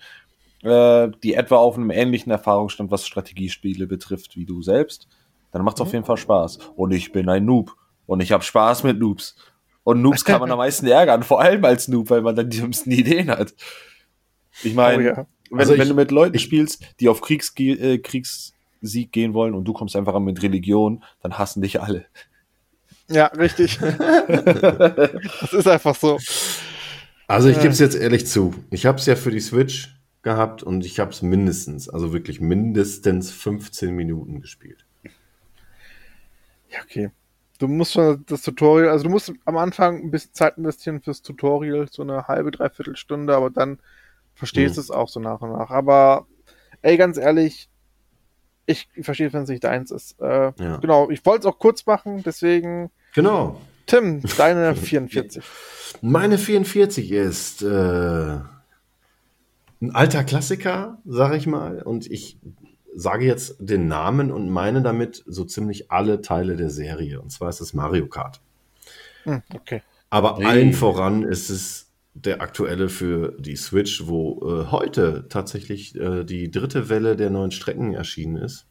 [0.62, 5.08] äh, die etwa auf einem ähnlichen Erfahrungsstand, was Strategiespiele betrifft, wie du selbst,
[5.52, 5.86] dann macht es mhm.
[5.86, 6.58] auf jeden Fall Spaß.
[6.76, 7.74] Und ich bin ein Noob.
[8.06, 9.36] Und ich habe Spaß mit Noobs.
[9.84, 12.60] Und Noobs kann man am meisten ärgern, vor allem als Noob, weil man dann die
[12.60, 13.54] dümmsten Ideen hat.
[14.62, 15.26] Ich meine, Oh ja.
[15.50, 19.34] wenn, Also ich- wenn du mit Leuten ich- spielst, die auf Kriegs, äh, Kriegssieg gehen
[19.34, 22.06] wollen und du kommst einfach an mit Religion, dann hassen dich alle.
[23.08, 23.78] Ja, richtig.
[23.80, 26.18] das ist einfach so.
[27.28, 28.54] Also ich gebe es jetzt ehrlich zu.
[28.70, 32.40] Ich habe es ja für die Switch gehabt und ich habe es mindestens, also wirklich
[32.40, 34.84] mindestens 15 Minuten gespielt.
[36.70, 37.10] Ja, okay.
[37.58, 41.22] Du musst schon das Tutorial, also du musst am Anfang ein bisschen Zeit investieren fürs
[41.22, 43.78] Tutorial, so eine halbe, dreiviertel Stunde, aber dann
[44.36, 44.84] verstehst du Mhm.
[44.84, 45.70] es auch so nach und nach.
[45.70, 46.26] Aber,
[46.82, 47.68] ey, ganz ehrlich,
[48.66, 50.20] ich verstehe, wenn es nicht deins ist.
[50.20, 50.76] Äh, Ja.
[50.78, 53.60] Genau, ich wollte es auch kurz machen, deswegen, Genau.
[53.86, 55.44] Tim, deine 44.
[56.02, 57.66] Meine 44 ist äh,
[59.80, 61.82] ein alter Klassiker, sage ich mal.
[61.82, 62.38] Und ich
[62.94, 67.20] sage jetzt den Namen und meine damit so ziemlich alle Teile der Serie.
[67.20, 68.40] Und zwar ist es Mario Kart.
[69.24, 69.82] Hm, okay.
[70.10, 70.46] Aber Hey.
[70.46, 71.85] allen voran ist es
[72.24, 77.50] der aktuelle für die Switch, wo äh, heute tatsächlich äh, die dritte Welle der neuen
[77.50, 78.66] Strecken erschienen ist.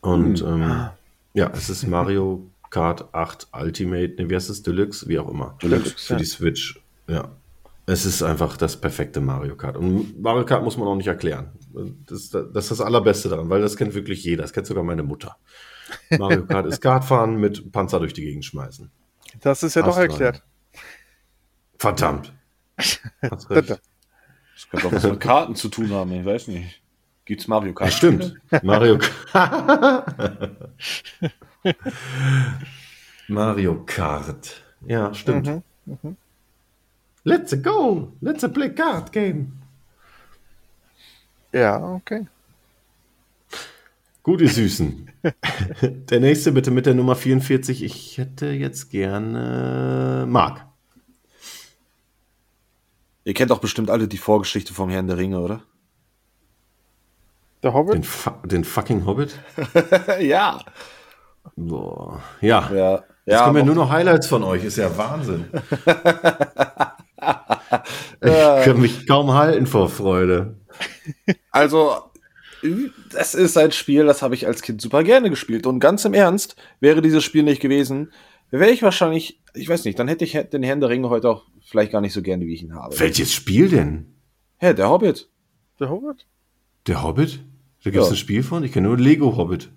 [0.00, 0.62] Und Hm.
[0.62, 0.88] ähm,
[1.34, 4.62] ja, es ist Mario Kart 8 Ultimate, ne, wie heißt es?
[4.62, 5.56] Deluxe, wie auch immer.
[5.62, 6.18] Deluxe, für ja.
[6.18, 6.80] die Switch.
[7.08, 7.28] Ja.
[7.88, 9.76] Es ist einfach das perfekte Mario Kart.
[9.76, 11.50] Und Mario Kart muss man auch nicht erklären.
[12.06, 14.42] Das, das ist das Allerbeste daran, weil das kennt wirklich jeder.
[14.42, 15.36] Das kennt sogar meine Mutter.
[16.18, 18.90] Mario Kart ist Kartfahren mit Panzer durch die Gegend schmeißen.
[19.40, 20.42] Das ist ja doch Hast du erklärt.
[21.78, 22.32] Verdammt.
[22.76, 23.68] Hast recht.
[23.68, 23.80] Bitte.
[24.54, 26.80] Das könnte auch was mit Karten zu tun haben, ich weiß nicht.
[27.26, 27.90] Gibt's Mario Kart?
[27.90, 28.34] Ja, stimmt.
[28.62, 30.70] Mario Kart.
[33.28, 34.62] Mario Kart.
[34.86, 35.62] Ja, stimmt.
[35.84, 36.16] Mhm.
[37.24, 38.12] Let's go.
[38.20, 39.52] Let's play card game.
[41.52, 42.26] Ja, okay.
[44.22, 45.10] Gut, ihr Süßen.
[45.82, 47.82] der nächste bitte mit der Nummer 44.
[47.82, 50.65] Ich hätte jetzt gerne Mark.
[53.26, 55.60] Ihr kennt doch bestimmt alle die Vorgeschichte vom Herrn der Ringe, oder?
[57.64, 57.94] Der Hobbit?
[57.94, 59.36] Den, fu den fucking Hobbit.
[60.20, 60.60] ja.
[61.56, 62.22] Boah.
[62.40, 62.70] Ja.
[62.72, 62.92] Ja.
[62.92, 64.62] Jetzt ja, kommen ja nur noch Highlights von euch.
[64.62, 65.46] Ist ja Wahnsinn.
[68.20, 70.60] ich kann mich kaum halten vor Freude.
[71.50, 71.96] Also,
[73.10, 75.66] das ist ein Spiel, das habe ich als Kind super gerne gespielt.
[75.66, 78.12] Und ganz im Ernst, wäre dieses Spiel nicht gewesen,
[78.50, 81.44] wäre ich wahrscheinlich, ich weiß nicht, dann hätte ich den Herrn der Ringe heute auch
[81.64, 82.98] vielleicht gar nicht so gerne, wie ich ihn habe.
[82.98, 84.14] Welches Spiel denn?
[84.58, 85.28] Hä, der Hobbit.
[85.80, 86.26] Der Hobbit?
[86.86, 87.40] Der Hobbit?
[87.84, 88.14] Da gibt es Ja.
[88.14, 88.64] ein Spiel von?
[88.64, 89.70] Ich kenne nur Lego Hobbit.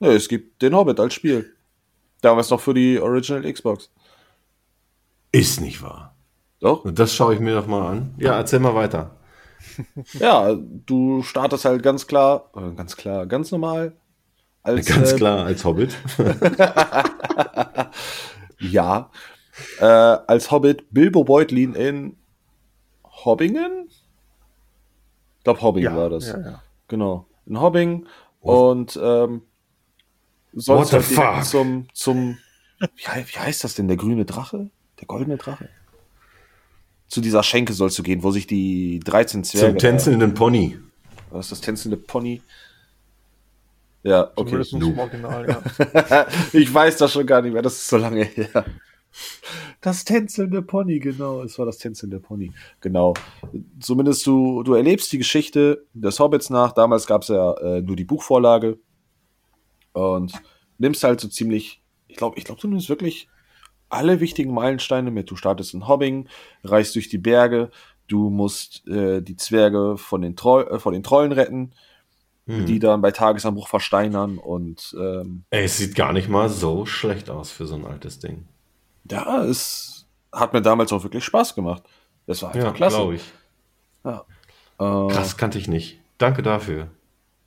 [0.00, 1.54] Ja, es gibt den Hobbit als Spiel.
[2.20, 3.90] Damals noch für die Original Xbox.
[5.32, 6.14] Ist nicht wahr.
[6.60, 6.84] Doch?
[6.92, 8.14] Das schaue ich mir doch mal an.
[8.18, 9.16] Ja, erzähl mal weiter.
[10.14, 13.92] Ja, du startest halt ganz klar, äh, ganz klar, ganz normal.
[14.62, 15.96] Als, Ganz äh, klar, als Hobbit.
[18.60, 19.10] Ja.
[19.78, 22.16] Äh, als Hobbit Bilbo Beutlin in
[23.04, 23.88] Hobbingen?
[25.38, 26.28] Ich glaube, Hobbingen war das.
[26.28, 26.62] Ja, ja.
[26.88, 27.26] Genau.
[27.46, 28.06] In Hobbing.
[28.40, 29.42] Und ähm,
[30.52, 32.38] sollst What halt zum, zum
[32.78, 33.88] wie, wie heißt das denn?
[33.88, 34.70] Der grüne Drache?
[35.00, 35.68] Der goldene Drache?
[37.08, 39.68] Zu dieser Schenke sollst du gehen, wo sich die 13 Zwerge.
[39.68, 40.78] Zum tänzelnden Pony.
[41.30, 42.42] Was ist das tänzelnde Pony?
[44.02, 44.62] Ja, okay.
[44.62, 46.26] Zumindest zum Original, ja.
[46.52, 48.64] ich weiß das schon gar nicht mehr, das ist so lange her.
[49.80, 51.42] Das tänzelnde Pony, genau.
[51.42, 52.52] Es war das tänzelnde Pony.
[52.80, 53.14] Genau.
[53.80, 56.72] Zumindest du, du erlebst die Geschichte des Hobbits nach.
[56.72, 58.78] Damals gab es ja äh, nur die Buchvorlage.
[59.92, 60.32] Und
[60.78, 63.28] nimmst halt so ziemlich, ich glaube, ich glaube, du nimmst wirklich
[63.88, 65.30] alle wichtigen Meilensteine mit.
[65.30, 66.28] Du startest in Hobbing,
[66.62, 67.70] reist durch die Berge,
[68.06, 71.72] du musst äh, die Zwerge von den, Troll, äh, von den Trollen retten,
[72.66, 77.30] Die dann bei Tagesanbruch versteinern und ähm, Ey, es sieht gar nicht mal so schlecht
[77.30, 78.46] aus für so ein altes Ding.
[79.10, 81.82] Ja, es hat mir damals auch wirklich Spaß gemacht.
[82.26, 82.96] Das war einfach Ja, klasse.
[82.96, 83.22] glaube ich.
[84.04, 84.24] Ja.
[84.78, 86.00] Äh, Krass, kannte ich nicht.
[86.18, 86.88] Danke dafür.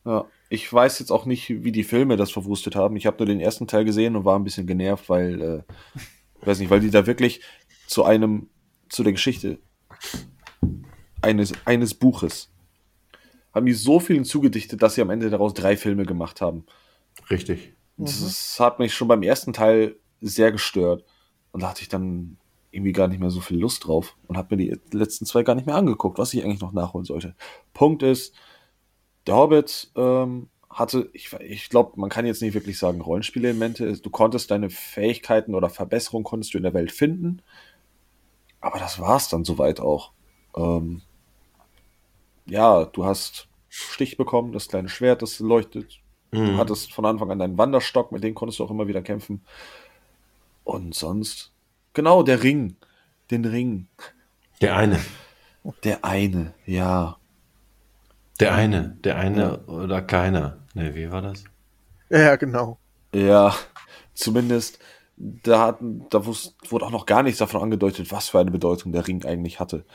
[0.06, 0.26] Ja.
[0.50, 2.96] Ich weiß jetzt auch nicht, wie die Filme das verwurstet haben.
[2.96, 5.64] Ich habe nur den ersten Teil gesehen und war ein bisschen genervt, weil, äh,
[6.42, 7.42] ich weiß nicht, weil die da wirklich
[7.88, 8.48] zu einem,
[8.90, 9.58] zu der Geschichte
[11.22, 12.50] eines, eines Buches
[13.54, 16.66] haben die so viel hinzugedichtet, dass sie am Ende daraus drei Filme gemacht haben.
[17.30, 17.74] Richtig.
[17.98, 21.06] Das hat mich schon beim ersten Teil sehr gestört.
[21.52, 22.38] Und da hatte ich dann
[22.72, 25.54] irgendwie gar nicht mehr so viel Lust drauf und habe mir die letzten zwei gar
[25.54, 27.36] nicht mehr angeguckt, was ich eigentlich noch nachholen sollte.
[27.74, 28.34] Punkt ist,
[29.28, 34.00] der Hobbit ähm, hatte, ich, ich glaube, man kann jetzt nicht wirklich sagen Rollenspielelemente.
[34.00, 37.44] Du konntest deine Fähigkeiten oder Verbesserungen konntest du in der Welt finden.
[38.60, 40.14] Aber das war's dann soweit auch.
[40.56, 41.04] Ähm,
[42.45, 45.99] ja, du hast Stich bekommen, das kleine Schwert, das leuchtet.
[46.32, 46.57] Du Mhm.
[46.57, 49.44] hattest von Anfang an deinen Wanderstock, mit dem konntest du auch immer wieder kämpfen.
[50.64, 51.52] Und sonst
[51.94, 52.76] genau, der Ring.
[53.32, 53.88] Den Ring.
[54.61, 54.99] Der eine.
[55.84, 57.18] Der eine, ja.
[58.40, 58.98] Der eine.
[59.03, 60.57] Der eine oder keiner.
[60.74, 61.44] Ne, wie war das?
[62.10, 62.78] Ja, ja, genau.
[63.14, 63.56] Ja,
[64.14, 64.80] zumindest
[65.18, 69.07] da, hatten, da wurde auch noch gar nichts davon angedeutet, was für eine Bedeutung der
[69.07, 69.86] Ring eigentlich hatte.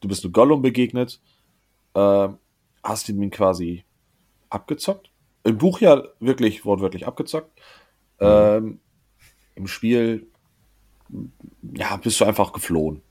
[0.00, 1.20] Du bist nur Gollum begegnet,
[1.98, 2.28] äh,
[2.82, 3.84] hast ihn quasi
[4.50, 5.10] abgezockt.
[5.44, 7.60] Im Buch ja wirklich wortwörtlich abgezockt.
[8.20, 8.80] Ähm,
[9.54, 10.26] Im Spiel
[11.74, 13.02] ja, bist du einfach geflohen.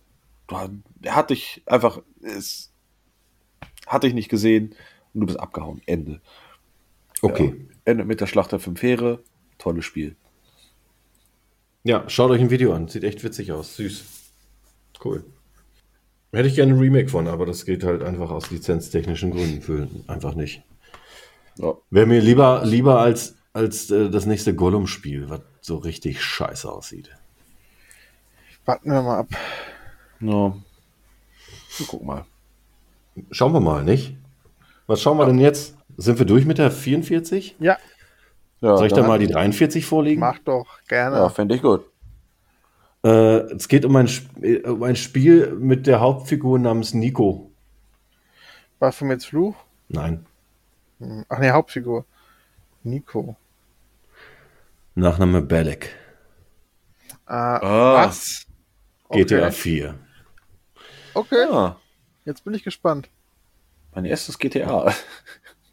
[0.48, 0.56] Du,
[1.02, 2.74] er hat dich einfach, es
[3.86, 4.76] hat dich nicht gesehen
[5.14, 5.82] und du bist abgehauen.
[5.86, 6.22] Ende.
[7.22, 7.56] Okay.
[7.58, 7.76] Ja.
[7.86, 9.24] Endet mit der Schlacht der fünf Heere.
[9.58, 10.16] Tolles Spiel.
[11.84, 12.88] Ja, schaut euch ein Video an.
[12.88, 13.78] Sieht echt witzig aus.
[13.78, 14.04] Süß.
[15.04, 15.26] Cool.
[16.38, 19.88] Hätte ich gerne ein Remake von, aber das geht halt einfach aus lizenztechnischen Gründen für
[20.06, 20.62] einfach nicht.
[21.58, 21.74] Ja.
[21.90, 27.10] Wäre mir lieber, lieber als, als äh, das nächste Gollum-Spiel, was so richtig scheiße aussieht.
[28.66, 29.30] Warten wir mal ab.
[30.20, 30.56] Ja.
[31.88, 32.26] Guck mal.
[33.32, 34.16] Schauen wir mal, nicht?
[34.86, 35.76] Was schauen wir denn jetzt?
[35.98, 37.56] Sind wir durch mit der 44?
[37.60, 37.78] Ja,
[38.62, 40.20] Ja, Soll ich da dann- mal die 43 vorlegen?
[40.20, 41.16] mach doch, gerne.
[41.16, 41.86] Ja, fände ich gut.
[43.04, 43.10] Äh,
[43.56, 44.10] es geht um ein,
[44.42, 47.52] äh, um ein Spiel mit der Hauptfigur namens Nico.
[48.80, 49.56] War für mich jetzt Fluch?
[49.90, 50.26] Nein,
[51.00, 52.06] Hm, Ach ne, Hauptfigur.
[52.84, 53.38] Nico.
[54.96, 55.96] Nachname Belek.
[57.28, 58.10] Ah, Ah.
[58.10, 58.46] was?
[59.12, 59.52] GTA Okay.
[59.52, 59.96] 4.
[61.16, 61.82] Okay, Ja,
[62.26, 63.10] jetzt bin ich gespannt.
[63.94, 64.94] mein erstes GTA.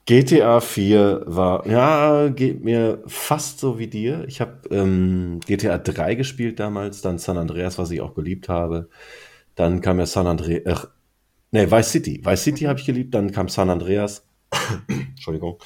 [0.06, 4.24] GTA 4 war, ja, geht mir fast so wie dir.
[4.28, 8.90] Ich habe ähm, GTA 3 gespielt damals, dann San Andreas, was ich auch geliebt habe.
[9.54, 10.86] Dann kam ja San Andreas, äh,
[11.52, 12.20] nee, Vice City.
[12.22, 14.26] Vice City habe ich geliebt, dann kam San Andreas.
[14.88, 15.58] Entschuldigung.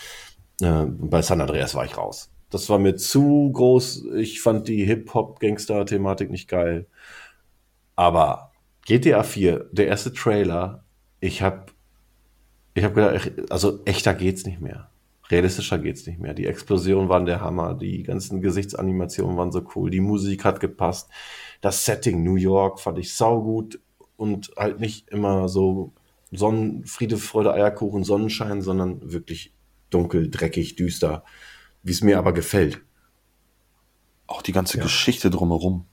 [0.60, 2.30] Äh, bei San Andreas war ich raus.
[2.50, 4.04] Das war mir zu groß.
[4.16, 6.86] Ich fand die Hip-Hop-Gangster-Thematik nicht geil.
[7.96, 8.52] Aber
[8.86, 10.84] GTA 4, der erste Trailer,
[11.20, 11.66] ich habe
[12.78, 14.90] ich habe gedacht, also echter geht's nicht mehr.
[15.30, 16.32] Realistischer geht's nicht mehr.
[16.32, 21.10] Die Explosionen waren der Hammer, die ganzen Gesichtsanimationen waren so cool, die Musik hat gepasst.
[21.60, 23.78] Das Setting New York fand ich saugut
[24.16, 25.92] und halt nicht immer so
[26.32, 29.52] Sonnen, Friede, Freude, Eierkuchen, Sonnenschein, sondern wirklich
[29.90, 31.24] dunkel, dreckig, düster,
[31.82, 32.80] wie es mir aber gefällt.
[34.26, 35.86] Auch die ganze Geschichte drumherum.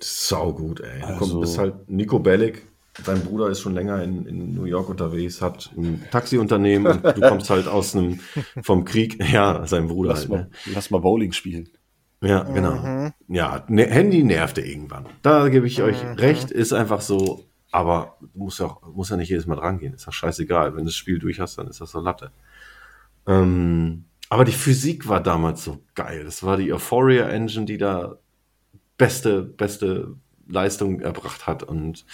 [0.00, 1.00] Saugut, ey.
[1.00, 2.66] Du Also- kommst, bist halt Nico Bellic,
[3.04, 7.20] dein Bruder ist schon länger in, in New York unterwegs, hat ein Taxiunternehmen und du
[7.20, 8.20] kommst halt aus einem,
[8.62, 10.50] vom Krieg, ja, sein Bruder Lass halt, mal, ne?
[10.74, 11.68] lass mal Bowling spielen.
[12.20, 13.12] Ja, genau.
[13.28, 15.06] Ja, ne, Handy nervte irgendwann.
[15.22, 19.16] Da gebe ich euch recht, ist einfach so, aber du musst ja, auch, musst ja
[19.16, 19.94] nicht jedes Mal dran gehen.
[19.94, 20.72] Ist ja scheißegal.
[20.72, 22.32] Wenn du das Spiel durch hast, dann ist das so Latte.
[23.26, 26.24] Ähm, aber die Physik war damals so geil.
[26.24, 28.16] Das war die Euphoria Engine, die da
[28.96, 30.16] beste, beste
[30.48, 31.62] Leistung erbracht hat.
[31.62, 32.04] Und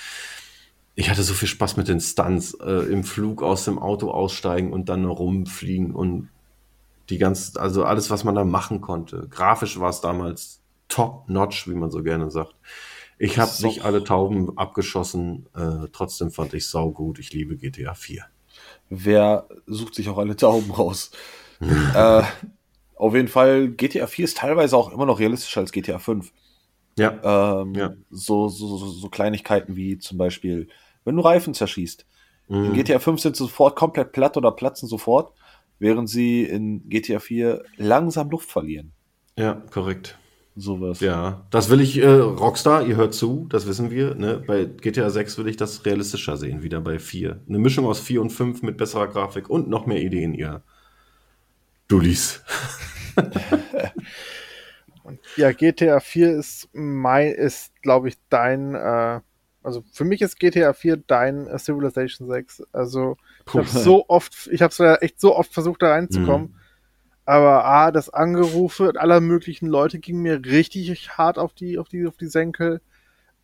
[0.95, 4.73] ich hatte so viel Spaß mit den Stunts, äh, im Flug aus dem Auto aussteigen
[4.73, 6.29] und dann rumfliegen und
[7.11, 9.27] die ganz, also alles, was man da machen konnte.
[9.29, 12.55] Grafisch war es damals top notch, wie man so gerne sagt.
[13.19, 13.67] Ich habe So.
[13.67, 17.19] nicht alle Tauben abgeschossen, äh, trotzdem fand ich sau gut.
[17.19, 18.25] Ich liebe GTA 4.
[18.91, 21.11] Wer sucht sich auch alle Tauben raus?
[21.95, 22.23] äh,
[22.97, 26.33] auf jeden Fall, GTA 4 ist teilweise auch immer noch realistischer als GTA 5.
[26.99, 27.61] Ja.
[27.63, 27.95] Ähm, Ja.
[28.11, 30.69] so, so, so Kleinigkeiten wie zum Beispiel,
[31.05, 32.07] wenn du Reifen zerschießt.
[32.49, 32.73] In Mhm.
[32.75, 35.33] GTA 5 sind sie sofort komplett platt oder platzen sofort,
[35.79, 38.93] während sie in GTA 4 langsam Luft verlieren.
[39.39, 40.19] Ja, korrekt.
[40.57, 41.01] Sowas.
[41.01, 44.15] Ja, das will ich, äh, Rockstar, ihr hört zu, das wissen wir.
[44.15, 44.43] Ne?
[44.47, 47.41] Bei GTA 6 will ich das realistischer sehen, wieder bei 4.
[47.49, 50.63] Eine Mischung aus 4 und 5 mit besserer Grafik und noch mehr Ideen, ihr
[51.89, 52.43] Dullis.
[55.37, 59.21] Ja, GTA 4 ist mein, ist, glaube ich, dein, äh,
[59.65, 62.65] also für mich ist GTA 4 dein äh, Civilization 6.
[62.73, 63.17] Also
[63.47, 66.49] ich habe so oft, ich habe es ja echt so oft versucht, da reinzukommen.
[66.49, 66.55] Mhm.
[67.25, 72.07] Aber A, das Angerufe aller möglichen Leute ging mir richtig hart auf die, auf die,
[72.07, 72.83] auf die Senkel.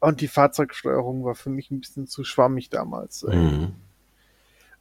[0.00, 3.22] Und die Fahrzeugsteuerung war für mich ein bisschen zu schwammig damals.
[3.22, 3.74] Mhm.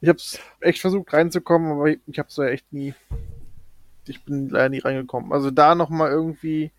[0.02, 2.94] Ich habe es echt versucht reinzukommen, aber ich, ich habe es ja echt nie.
[4.06, 5.32] Ich bin leider nie reingekommen.
[5.32, 6.70] Also da nochmal irgendwie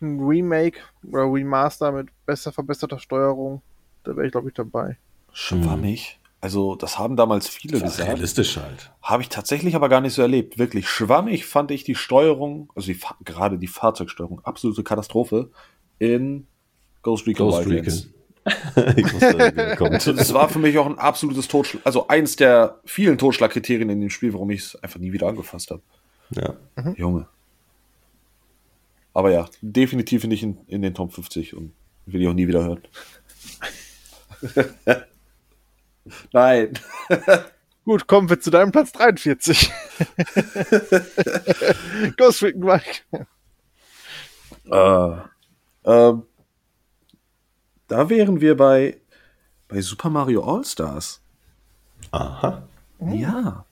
[0.00, 0.78] ein Remake
[1.10, 3.62] oder Remaster mit besser verbesserter Steuerung,
[4.04, 4.98] da wäre ich glaube ich dabei.
[5.32, 6.18] Schwammig.
[6.40, 8.10] Also, das haben damals viele Das ist gesagt.
[8.10, 8.92] realistisch halt.
[9.02, 10.56] Habe ich tatsächlich aber gar nicht so erlebt.
[10.56, 15.50] Wirklich schwammig fand ich die Steuerung, also die, gerade die Fahrzeugsteuerung, absolute Katastrophe
[15.98, 16.46] in
[17.02, 18.08] Ghost Recon Ghost Wildlands.
[18.76, 18.94] Recon.
[18.96, 19.92] ich wusste.
[19.94, 24.00] Also, das war für mich auch ein absolutes Totschlag, also eins der vielen Totschlagkriterien in
[24.00, 25.82] dem Spiel, warum ich es einfach nie wieder angefasst habe.
[26.30, 26.54] Ja.
[26.96, 27.26] Junge.
[29.12, 31.72] Aber ja, definitiv nicht in, in den Top 50 und
[32.06, 32.80] will ich auch nie wieder hören.
[36.32, 36.72] Nein.
[37.84, 39.70] Gut, kommen wir zu deinem Platz 43.
[42.16, 43.00] Ghost Recon Mike.
[44.70, 45.16] Äh,
[45.84, 46.22] ähm,
[47.86, 49.00] da wären wir bei,
[49.68, 51.22] bei Super Mario All-Stars.
[52.10, 52.68] Aha.
[53.00, 53.64] Ja.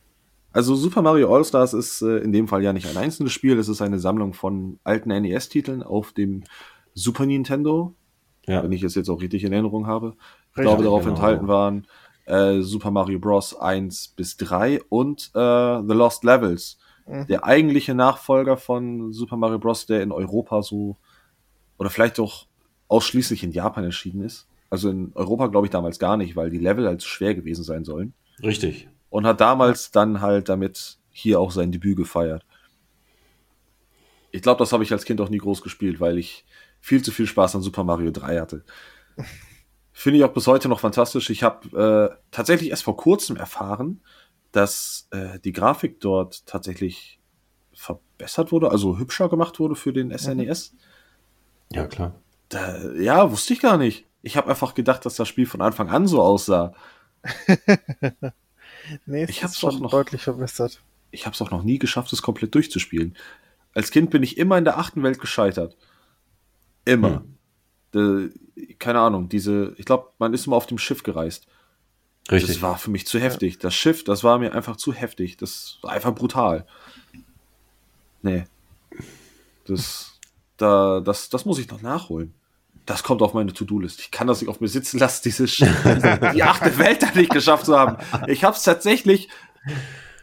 [0.53, 3.69] Also Super Mario All-Stars ist äh, in dem Fall ja nicht ein einzelnes Spiel, es
[3.69, 6.45] ist eine Sammlung von alten NES-Titeln auf dem
[6.95, 7.95] Super Nintendo,
[8.47, 8.63] Ja.
[8.63, 10.17] wenn ich es jetzt auch richtig in Erinnerung habe.
[10.63, 11.15] Glaube, darauf genau.
[11.15, 11.87] enthalten waren
[12.27, 13.55] äh, Super Mario Bros.
[13.59, 16.79] 1 bis 3 und äh, The Lost Levels.
[17.07, 17.27] Mhm.
[17.29, 20.97] Der eigentliche Nachfolger von Super Mario Bros., der in Europa so
[21.79, 22.47] oder vielleicht auch
[22.89, 24.49] ausschließlich in Japan erschienen ist.
[24.71, 27.85] Also in Europa glaube ich damals gar nicht, weil die Level halt schwer gewesen sein
[27.85, 28.15] sollen.
[28.43, 28.89] Richtig.
[29.11, 32.45] Und hat damals dann halt damit hier auch sein Debüt gefeiert.
[34.33, 36.45] Ich glaube, das habe ich als Kind auch nie groß gespielt, weil ich
[36.81, 38.65] viel zu viel Spaß an Super Mario 3 hatte.
[39.99, 41.31] Finde ich auch bis heute noch fantastisch.
[41.31, 44.03] Ich habe äh, tatsächlich erst vor kurzem erfahren,
[44.53, 47.19] dass äh, die Grafik dort tatsächlich
[47.73, 50.75] verbessert wurde, also hübscher gemacht wurde für den SNES.
[51.73, 52.15] Ja, klar.
[52.51, 54.05] Da, ja, wusste ich gar nicht.
[54.21, 56.75] Ich habe einfach gedacht, dass das Spiel von Anfang an so aussah.
[59.07, 60.81] Nee, es Ich ist hab's schon doch noch- deutlich verbessert.
[61.11, 63.17] ich habe es auch noch nie geschafft, es komplett durchzuspielen.
[63.75, 65.77] Als Kind bin ich immer in der achten Welt gescheitert.
[66.85, 67.25] Immer.
[67.95, 68.29] Äh,
[68.79, 71.47] keine Ahnung, diese, ich glaube, man ist immer auf dem Schiff gereist.
[72.31, 72.55] Richtig.
[72.57, 73.59] Das war für mich zu heftig.
[73.59, 75.37] Das Schiff, das war mir einfach zu heftig.
[75.37, 76.67] Das war einfach brutal.
[78.23, 78.45] Nee.
[79.67, 80.19] Das,
[80.57, 82.35] da, das, das muss ich noch nachholen.
[82.85, 84.01] Das kommt auf meine To-Do-List.
[84.01, 87.33] Ich kann das nicht auf mir sitzen lassen, diese Sch- die achte Welt da nicht
[87.33, 87.97] geschafft zu haben.
[88.29, 89.29] Ich habe es tatsächlich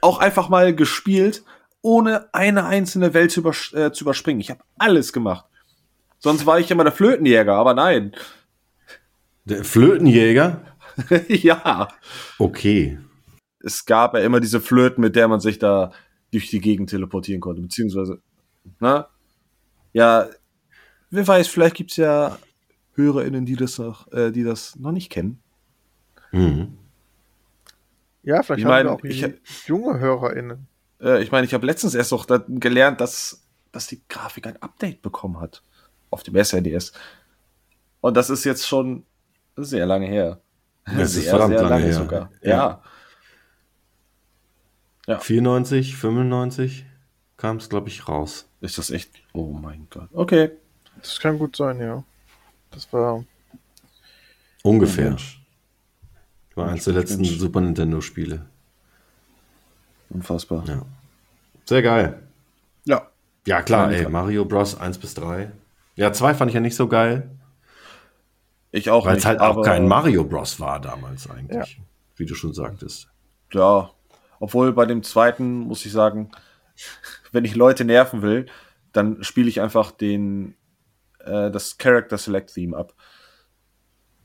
[0.01, 1.43] auch einfach mal gespielt,
[1.81, 4.39] ohne eine einzelne Welt zu, übers äh, zu überspringen.
[4.39, 5.45] Ich habe alles gemacht.
[6.23, 8.15] Sonst war ich immer der Flötenjäger, aber nein.
[9.43, 10.61] Der Flötenjäger?
[11.27, 11.89] ja.
[12.39, 12.97] Okay.
[13.59, 15.91] es gab ja immer diese Flöten, mit der man sich da
[16.31, 18.21] durch die Gegend teleportieren konnte, beziehungsweise,
[18.79, 19.07] na,
[19.91, 20.27] ja,
[21.11, 22.37] wer weiß, vielleicht gibt's ja
[22.95, 25.41] HörerInnen, die das noch, äh, die das noch nicht kennen.
[26.31, 26.77] Mhm.
[28.23, 30.67] Ja, vielleicht Ich haben mein, wir auch ich- junge HörerInnen.
[31.01, 35.01] Äh, ich meine, ich habe letztens erst noch gelernt, dass, dass die Grafik ein Update
[35.01, 35.63] bekommen hat
[36.13, 36.93] auf dem SNES.
[38.01, 39.03] Und das ist jetzt schon
[39.55, 40.39] sehr lange her.
[40.85, 41.93] Das ist sehr, verdammt sehr lange lange her.
[41.93, 42.31] sogar.
[42.41, 42.49] Ja.
[42.49, 42.83] ja.
[45.07, 45.19] Ja.
[45.19, 46.85] 94, 95
[47.35, 48.47] kam es, glaube ich, raus.
[48.61, 49.11] Ist das echt?
[49.33, 50.07] Oh mein Gott.
[50.13, 50.51] Okay.
[50.97, 52.03] Das kann gut sein, ja.
[52.71, 53.23] Das war.
[54.63, 55.09] Ungefähr.
[55.09, 55.41] Mensch.
[56.55, 57.37] War eines Mensch, der letzten Mensch.
[57.37, 58.45] Super Nintendo-Spiele.
[60.09, 60.63] Unfassbar.
[60.67, 60.85] Ja.
[61.65, 62.19] Sehr geil.
[62.85, 63.07] Ja.
[63.45, 63.99] Ja, klar, Ja, ey.
[64.01, 64.11] klar.
[64.11, 64.77] Mario Bros.
[64.79, 65.51] 1 bis 3.
[65.95, 67.29] Ja, 2 fand ich ja nicht so geil,
[68.71, 70.59] Ich auch weil es halt auch kein Mario Bros.
[70.59, 71.79] war damals eigentlich.
[72.15, 73.09] Wie du schon sagtest.
[73.51, 73.91] Ja.
[74.39, 76.31] Obwohl bei dem zweiten muss ich sagen,
[77.31, 78.47] wenn ich Leute nerven will,
[78.91, 80.55] dann spiele ich einfach den
[81.19, 82.93] äh, das Character Select Theme ab.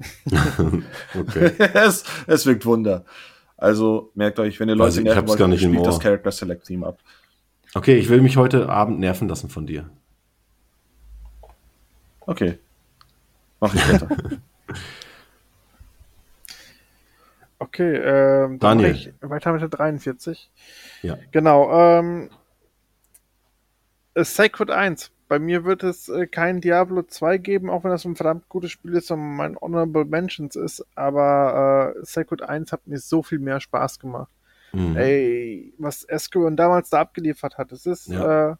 [1.14, 1.52] Okay.
[1.74, 3.04] es, es wirkt Wunder.
[3.56, 5.98] Also merkt euch, wenn ihr Leute ich nerven wollt, spielt das.
[5.98, 7.00] Character Select Theme ab.
[7.74, 9.90] Okay, ich will mich heute Abend nerven lassen von dir.
[12.28, 12.58] Okay.
[13.60, 14.08] Mach ich weiter.
[17.60, 19.14] Okay, ähm, dann Daniel.
[19.20, 20.48] mach ich weiter mit der 43.
[21.02, 21.18] Ja.
[21.32, 22.30] Genau, ähm,
[24.14, 25.10] äh, Sacred 1.
[25.26, 28.70] Bei mir wird es äh, kein Diablo 2 geben, auch wenn das ein verdammt gutes
[28.70, 33.40] Spiel ist und mein Honorable Mentions ist, aber äh, Sacred 1 hat mir so viel
[33.40, 34.30] mehr Spaß gemacht.
[34.72, 34.96] Mhm.
[34.96, 38.52] Ey, was Escaron damals da abgeliefert hat, es ist Ja.
[38.52, 38.56] äh,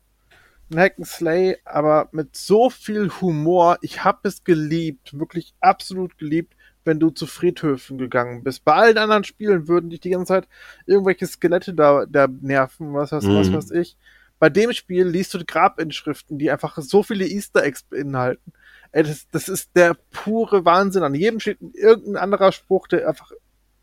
[0.71, 3.79] ein Hack'n'Slay, aber mit so viel Humor.
[3.83, 6.55] Ich habe es geliebt, wirklich absolut geliebt,
[6.85, 8.65] wenn du zu Friedhöfen gegangen bist.
[8.65, 10.49] Bei allen anderen Spielen würden dich die ganze Zeit
[10.87, 13.55] irgendwelche Skelette da, da nerven, was, was, was Mhm.
[13.55, 13.97] weiß ich.
[14.39, 18.53] Bei dem Spiel liest du Grabinschriften, die einfach so viele Easter Eggs beinhalten.
[18.93, 21.03] Ey, das, das ist der pure Wahnsinn.
[21.03, 23.33] An jedem steht irgendein anderer Spruch, der einfach,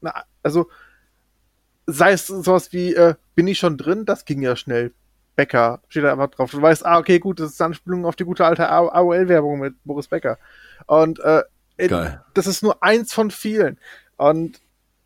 [0.02, 0.70] na, also,
[1.88, 4.06] sei es sowas wie, äh, bin ich schon drin?
[4.06, 4.94] Das ging ja schnell.
[5.36, 6.52] Becker steht da einfach drauf.
[6.52, 9.76] Du weißt, ah, okay, gut, das ist eine Anspielung auf die gute alte AOL-Werbung mit
[9.84, 10.38] Boris Becker.
[10.88, 11.44] Und äh,
[11.78, 12.24] Geil.
[12.34, 13.78] das ist nur eins von vielen.
[14.18, 14.62] Und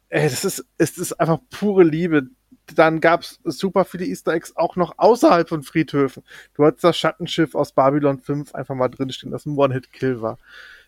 [0.09, 2.27] ey, das ist, es ist einfach pure Liebe.
[2.75, 6.23] Dann gab's super viele Easter Eggs auch noch außerhalb von Friedhöfen.
[6.53, 10.37] Du hattest das Schattenschiff aus Babylon 5 einfach mal drinstehen, das ein One-Hit-Kill war.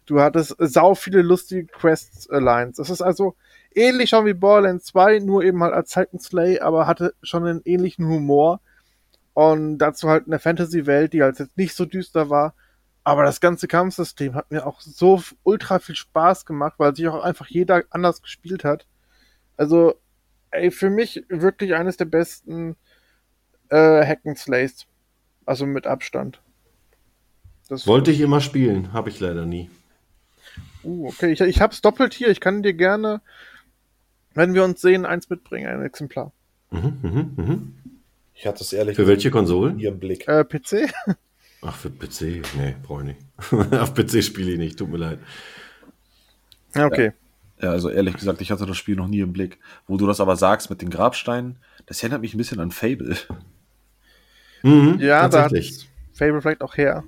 [0.05, 2.77] Du hattest sau viele lustige Quests-Lines.
[2.77, 3.35] Das ist also
[3.73, 7.61] ähnlich schon wie Borderlands 2, nur eben halt als and Slay, aber hatte schon einen
[7.65, 8.59] ähnlichen Humor.
[9.33, 12.53] Und dazu halt eine Fantasy-Welt, die halt jetzt nicht so düster war.
[13.03, 17.23] Aber das ganze Kampfsystem hat mir auch so ultra viel Spaß gemacht, weil sich auch
[17.23, 18.85] einfach jeder anders gespielt hat.
[19.57, 19.95] Also,
[20.51, 22.75] ey, für mich wirklich eines der besten
[23.69, 23.75] äh,
[24.05, 24.85] Hack'n'Slays.
[25.45, 26.41] Also mit Abstand.
[27.67, 29.69] Das Wollte ich immer spielen, habe ich leider nie.
[30.83, 32.29] Uh, okay, ich, ich hab's doppelt hier.
[32.29, 33.21] Ich kann dir gerne,
[34.33, 36.31] wenn wir uns sehen, eins mitbringen, ein Exemplar.
[36.69, 37.75] Mhm, mhm, mhm.
[38.41, 39.77] Ich hatte es ehrlich Für welche Konsolen?
[39.77, 40.27] Hier im Blick.
[40.27, 40.91] Äh, PC?
[41.61, 42.41] Ach, für PC?
[42.57, 43.73] Nee, brauche ich nicht.
[43.79, 45.19] Auf PC spiele ich nicht, tut mir leid.
[46.75, 47.11] Okay.
[47.61, 49.59] Ja, also ehrlich gesagt, ich hatte das Spiel noch nie im Blick.
[49.85, 53.15] Wo du das aber sagst mit den Grabsteinen, das erinnert mich ein bisschen an Fable.
[54.63, 55.53] Mhm, ja, da hat
[56.13, 57.03] Fable vielleicht auch her.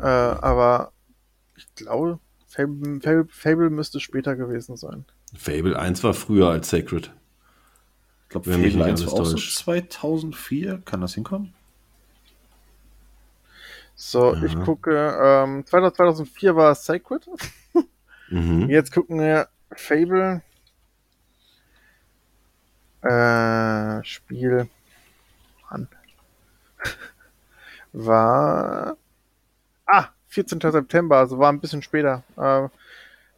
[0.00, 0.90] Äh, aber
[1.56, 2.18] ich glaube,
[2.48, 5.04] Fable, Fable, Fable, müsste später gewesen sein.
[5.36, 7.12] Fable 1 war früher als Sacred.
[8.30, 10.82] Ich glaube, Fable 1 war auch so 2004.
[10.84, 11.52] Kann das hinkommen?
[13.96, 14.44] So, ja.
[14.44, 17.28] ich gucke, ähm, 2004 war Sacred.
[18.28, 18.70] mhm.
[18.70, 20.42] Jetzt gucken wir Fable.
[23.02, 24.68] Äh, Spiel
[25.68, 25.88] an.
[27.92, 28.96] war.
[29.86, 30.60] Ah, 14.
[30.60, 32.22] September, also war ein bisschen später.
[32.36, 32.68] Äh,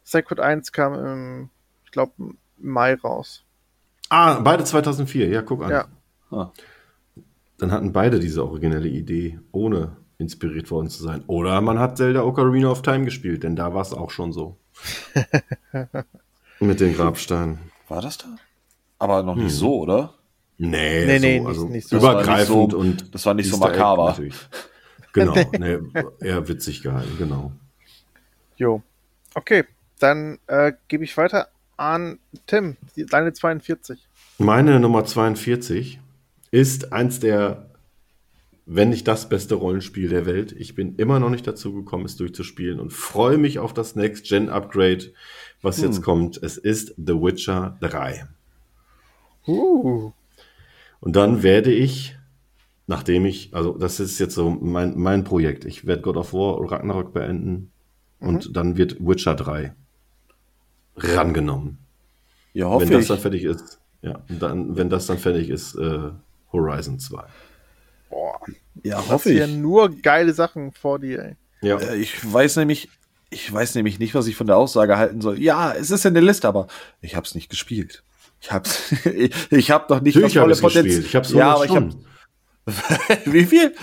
[0.03, 1.49] Sacred 1 kam im,
[1.83, 3.43] ich glaube, Mai raus.
[4.13, 5.71] Ah, beide 2004, ja, guck an.
[5.71, 5.87] Ja.
[6.29, 6.51] Ah.
[7.57, 11.23] Dann hatten beide diese originelle Idee, ohne inspiriert worden zu sein.
[11.25, 14.59] Oder man hat Zelda Ocarina of Time gespielt, denn da war es auch schon so.
[16.59, 17.57] Mit den Grabsteinen.
[17.87, 18.27] War das da?
[18.99, 19.57] Aber noch nicht hm.
[19.57, 20.13] so, oder?
[20.59, 21.97] Nee, nee, so, nee also nicht, nicht so.
[21.97, 24.15] übergreifend so, und das war nicht so makaber.
[25.13, 25.79] Genau, nee,
[26.21, 27.51] eher witzig gehalten, genau.
[28.57, 28.83] Jo.
[29.33, 29.63] Okay,
[29.97, 31.47] dann äh, gebe ich weiter
[31.77, 33.99] an Tim, deine 42.
[34.37, 35.99] Meine Nummer 42
[36.51, 37.69] ist eins der
[38.65, 40.53] wenn nicht das beste Rollenspiel der Welt.
[40.53, 45.11] Ich bin immer noch nicht dazu gekommen, es durchzuspielen und freue mich auf das Next-Gen-Upgrade,
[45.61, 45.85] was hm.
[45.85, 46.41] jetzt kommt.
[46.41, 48.25] Es ist The Witcher 3.
[49.47, 50.11] Uh.
[51.01, 52.15] Und dann werde ich,
[52.87, 56.59] nachdem ich, also das ist jetzt so mein, mein Projekt, ich werde God of War
[56.71, 57.71] Ragnarok beenden
[58.19, 58.27] mhm.
[58.29, 59.75] und dann wird Witcher 3
[60.95, 61.77] rangenommen.
[62.53, 63.07] Ja, hoffe wenn das ich.
[63.07, 66.11] dann fertig ist, ja, dann, wenn das dann fertig ist, äh,
[66.51, 67.23] Horizon 2.
[68.09, 68.39] Boah.
[68.83, 69.39] Ja, hoffe ich.
[69.39, 71.35] ja nur geile Sachen vor dir, ey.
[71.61, 71.77] Ja.
[71.77, 72.89] Äh, ich weiß nämlich,
[73.29, 75.39] ich weiß nämlich nicht, was ich von der Aussage halten soll.
[75.41, 76.67] Ja, es ist in der Liste, aber
[77.01, 78.03] ich habe es nicht gespielt.
[78.39, 81.03] Ich hab's, ich, ich habe noch nicht Natürlich das volle Potenzial.
[81.03, 82.05] Ich hab's 100 ja, aber Stunden.
[82.67, 83.73] ich hab, Wie viel?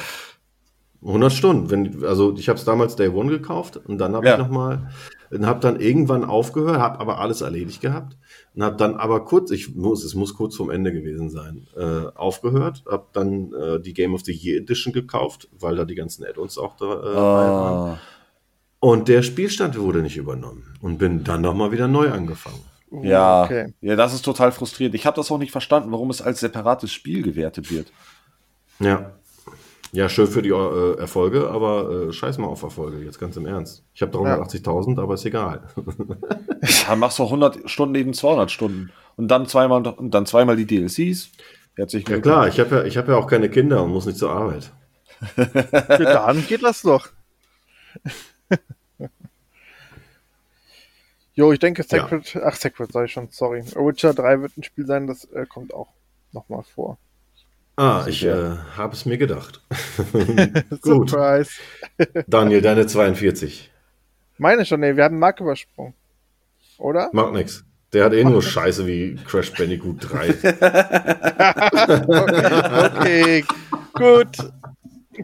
[1.02, 1.70] 100 Stunden.
[1.70, 4.34] Wenn, also ich habe es damals Day One gekauft und dann habe ja.
[4.34, 4.78] ich noch
[5.30, 8.16] mal, habe dann irgendwann aufgehört, habe aber alles erledigt gehabt
[8.54, 12.06] und habe dann aber kurz, ich muss, es muss kurz vorm Ende gewesen sein, äh,
[12.14, 16.24] aufgehört, habe dann äh, die Game of the Year Edition gekauft, weil da die ganzen
[16.24, 17.14] Add-ons auch da äh, oh.
[17.14, 17.98] waren.
[18.80, 22.64] Und der Spielstand wurde nicht übernommen und bin dann noch mal wieder neu angefangen.
[23.02, 23.72] Ja, okay.
[23.80, 24.94] ja, das ist total frustrierend.
[24.96, 27.92] Ich habe das auch nicht verstanden, warum es als separates Spiel gewertet wird.
[28.80, 29.12] Ja.
[29.92, 33.46] Ja, schön für die äh, Erfolge, aber äh, scheiß mal auf Erfolge, jetzt ganz im
[33.46, 33.84] Ernst.
[33.92, 35.02] Ich habe 380.000, ja.
[35.02, 35.68] aber ist egal.
[36.86, 40.66] dann machst du 100 Stunden neben 200 Stunden und dann zweimal und dann zweimal die
[40.66, 41.30] DLCs.
[41.74, 44.18] Herzlich ja klar, ich habe ja, ich hab ja auch keine Kinder und muss nicht
[44.18, 44.72] zur Arbeit.
[45.36, 47.08] dann geht das doch.
[51.34, 52.42] jo, ich denke, Sacred, ja.
[52.44, 53.64] ach, Sacred sei schon, sorry.
[53.64, 55.88] Witcher 3 wird ein Spiel sein, das äh, kommt auch
[56.32, 56.98] nochmal vor.
[57.80, 59.62] Ah, ich äh, habe es mir gedacht.
[60.82, 61.08] Gut.
[61.08, 61.52] Surprise.
[62.26, 63.70] Daniel, deine 42.
[64.36, 65.94] Meine schon, nee, wir haben Mark übersprungen.
[66.76, 67.08] Oder?
[67.14, 67.64] Macht nix.
[67.94, 70.28] Der hat eh nur Scheiße wie Crash Bandicoot 3.
[72.18, 73.44] okay, okay,
[73.94, 74.36] gut.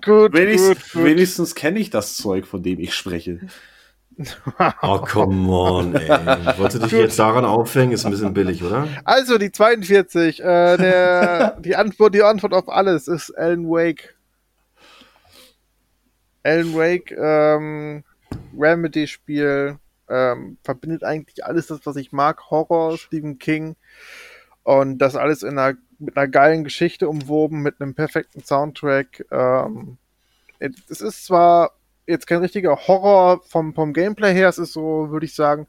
[0.00, 3.40] Gut, Wenigstens, gut, wenigstens kenne ich das Zeug, von dem ich spreche.
[4.82, 6.09] Oh, come on, ey.
[6.59, 7.93] Wollte dich jetzt daran aufhängen?
[7.93, 8.88] Ist ein bisschen billig, oder?
[9.05, 10.40] Also, die 42.
[10.40, 14.16] Äh, der, die, Antwort, die Antwort auf alles ist Alan Wake.
[16.43, 18.05] Alan Wake, ähm,
[18.56, 19.78] Remedy-Spiel,
[20.09, 22.51] ähm, verbindet eigentlich alles das, was ich mag.
[22.51, 23.76] Horror, Stephen King.
[24.62, 29.26] Und das alles in einer, mit einer geilen Geschichte umwoben, mit einem perfekten Soundtrack.
[29.30, 29.98] Ähm,
[30.59, 31.75] es ist zwar
[32.06, 34.48] jetzt kein richtiger Horror vom, vom Gameplay her.
[34.48, 35.66] Es ist so, würde ich sagen,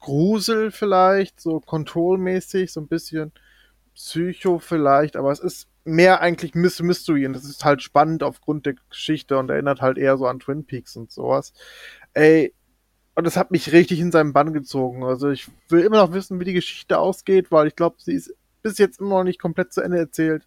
[0.00, 3.32] Grusel vielleicht, so Control-mäßig, so ein bisschen
[3.94, 8.74] Psycho vielleicht, aber es ist mehr eigentlich Mystery und das ist halt spannend aufgrund der
[8.90, 11.52] Geschichte und erinnert halt eher so an Twin Peaks und sowas.
[12.12, 12.54] Ey,
[13.14, 15.02] und das hat mich richtig in seinen Bann gezogen.
[15.04, 18.34] Also ich will immer noch wissen, wie die Geschichte ausgeht, weil ich glaube, sie ist
[18.62, 20.46] bis jetzt immer noch nicht komplett zu Ende erzählt.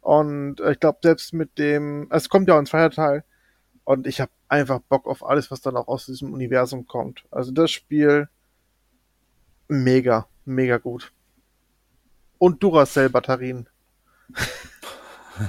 [0.00, 3.24] Und ich glaube, selbst mit dem, es kommt ja auch ein zweiter Teil,
[3.84, 7.24] Und ich habe einfach Bock auf alles, was dann auch aus diesem Universum kommt.
[7.30, 8.28] Also das Spiel
[9.68, 11.12] mega, mega gut.
[12.38, 13.68] Und Duracell-Batterien.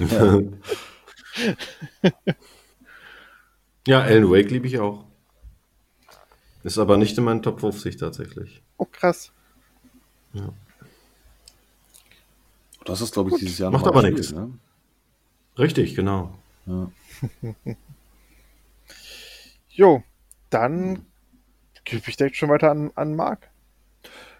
[3.86, 5.04] ja, Alan Wake liebe ich auch.
[6.62, 8.62] Ist aber nicht in meinen Top 50 tatsächlich.
[8.78, 9.30] Oh, krass.
[10.32, 10.48] Ja.
[12.84, 14.32] Das ist, glaube ich, dieses Jahr Macht aber nichts.
[14.32, 14.50] Ne?
[15.58, 16.36] Richtig, genau.
[16.66, 16.90] Ja.
[19.74, 20.02] jo,
[20.50, 21.06] dann
[21.84, 23.50] gebe ich direkt schon weiter an, an Marc.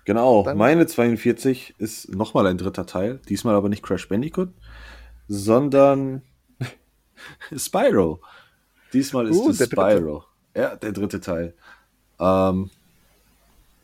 [0.04, 3.20] Genau, dann meine 42 ist nochmal ein dritter Teil.
[3.28, 4.50] Diesmal aber nicht Crash Bandicoot,
[5.28, 6.22] sondern
[7.56, 8.20] Spyro.
[8.92, 10.24] Diesmal ist uh, es Spyro.
[10.54, 11.54] Ja, der dritte Teil.
[12.20, 12.70] Ähm,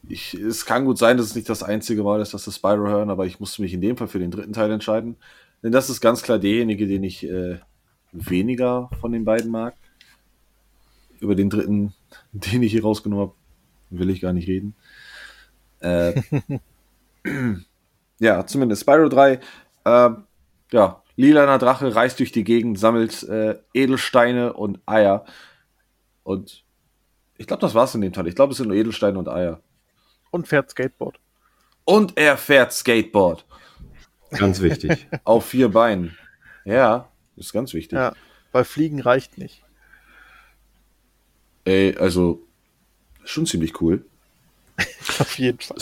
[0.09, 2.87] ich, es kann gut sein, dass es nicht das einzige Mal ist, dass wir Spyro
[2.89, 5.17] hören, aber ich musste mich in dem Fall für den dritten Teil entscheiden.
[5.63, 7.59] Denn das ist ganz klar derjenige, den ich äh,
[8.13, 9.75] weniger von den beiden mag.
[11.21, 11.95] Über den dritten,
[12.33, 13.35] den ich hier rausgenommen habe,
[13.91, 14.75] will ich gar nicht reden.
[15.81, 16.21] Äh,
[18.19, 19.41] ja, zumindest Spyro 3.
[19.85, 20.11] Äh,
[20.73, 25.25] ja, lilaner Drache reist durch die Gegend, sammelt äh, Edelsteine und Eier.
[26.23, 26.65] Und
[27.37, 28.27] ich glaube, das war's in dem Teil.
[28.29, 29.61] Ich glaube, es sind nur Edelsteine und Eier.
[30.31, 31.19] Und fährt Skateboard.
[31.85, 33.45] Und er fährt Skateboard.
[34.31, 35.09] Ganz wichtig.
[35.25, 36.17] Auf vier Beinen.
[36.65, 37.99] Ja, ist ganz wichtig.
[37.99, 38.15] Ja,
[38.53, 39.65] weil Fliegen reicht nicht.
[41.65, 42.43] Ey, also
[43.25, 44.05] schon ziemlich cool.
[45.19, 45.79] Auf jeden Fall.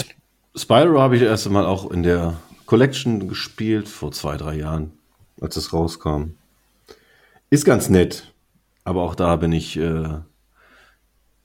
[0.54, 4.92] Spyro habe ich das erste Mal auch in der Collection gespielt, vor zwei, drei Jahren,
[5.40, 6.34] als es rauskam.
[7.50, 8.32] Ist ganz nett,
[8.84, 10.18] aber auch da bin ich äh,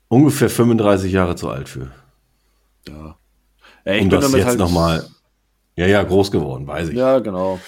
[0.10, 1.92] ungefähr 35 Jahre zu alt für.
[2.88, 3.18] Ja.
[3.86, 5.08] ja ich um das jetzt halt nochmal.
[5.76, 6.96] Ja, ja, groß geworden, weiß ich.
[6.96, 7.60] Ja, genau.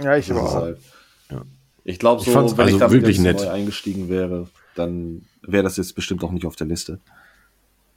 [0.00, 0.54] Ja, ich auch.
[0.54, 0.78] Halt.
[1.30, 1.42] Ja.
[1.84, 3.36] Ich glaube, so, ich wenn also ich da wirklich nett.
[3.36, 7.00] neu eingestiegen wäre, dann wäre das jetzt bestimmt auch nicht auf der Liste.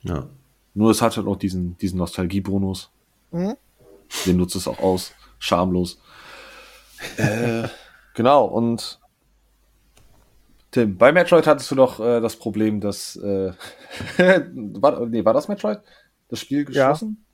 [0.03, 0.27] Ja.
[0.73, 2.91] Nur es hat halt auch diesen, diesen Nostalgie-Bonus.
[3.31, 3.55] Mhm.
[4.25, 5.13] Den nutzt es auch aus.
[5.39, 5.99] Schamlos.
[7.17, 7.67] äh,
[8.13, 8.99] genau, und
[10.71, 13.53] Tim, bei Metroid hattest du doch äh, das Problem, dass äh,
[14.17, 15.79] war, nee, war das Metroid?
[16.29, 17.25] Das Spiel geschlossen?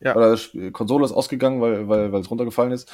[0.00, 0.10] Ja.
[0.10, 0.16] ja.
[0.16, 2.90] Oder die Konsole ist ausgegangen, weil, weil, weil es runtergefallen ist.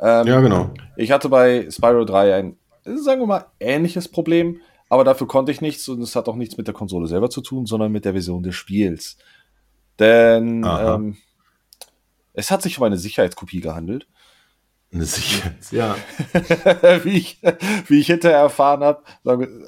[0.00, 0.72] Ähm, ja, genau.
[0.96, 4.60] Ich hatte bei Spyro 3 ein, sagen wir mal, ähnliches Problem,
[4.94, 7.40] aber dafür konnte ich nichts und es hat auch nichts mit der Konsole selber zu
[7.40, 9.16] tun, sondern mit der Version des Spiels.
[9.98, 11.16] Denn ähm,
[12.32, 14.06] es hat sich um eine Sicherheitskopie gehandelt.
[14.92, 15.96] Eine Sicherheit, ja.
[17.02, 17.40] wie, ich,
[17.88, 19.02] wie ich hinterher erfahren habe.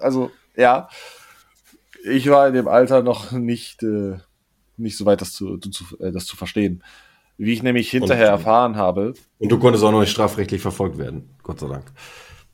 [0.01, 0.89] Also, ja,
[2.05, 4.19] ich war in dem Alter noch nicht, äh,
[4.77, 6.85] nicht so weit, das zu, zu, äh, das zu verstehen.
[7.36, 9.15] Wie ich nämlich hinterher und, erfahren habe.
[9.40, 11.93] Und du konntest auch noch nicht strafrechtlich verfolgt werden, Gott sei Dank.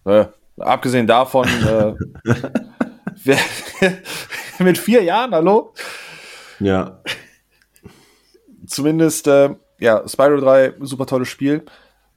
[0.06, 1.94] Äh, abgesehen davon, äh,
[3.24, 3.38] wer,
[4.58, 5.74] mit vier Jahren, hallo?
[6.60, 7.02] Ja.
[8.66, 11.64] Zumindest, äh, ja, Spyro 3, super tolles Spiel.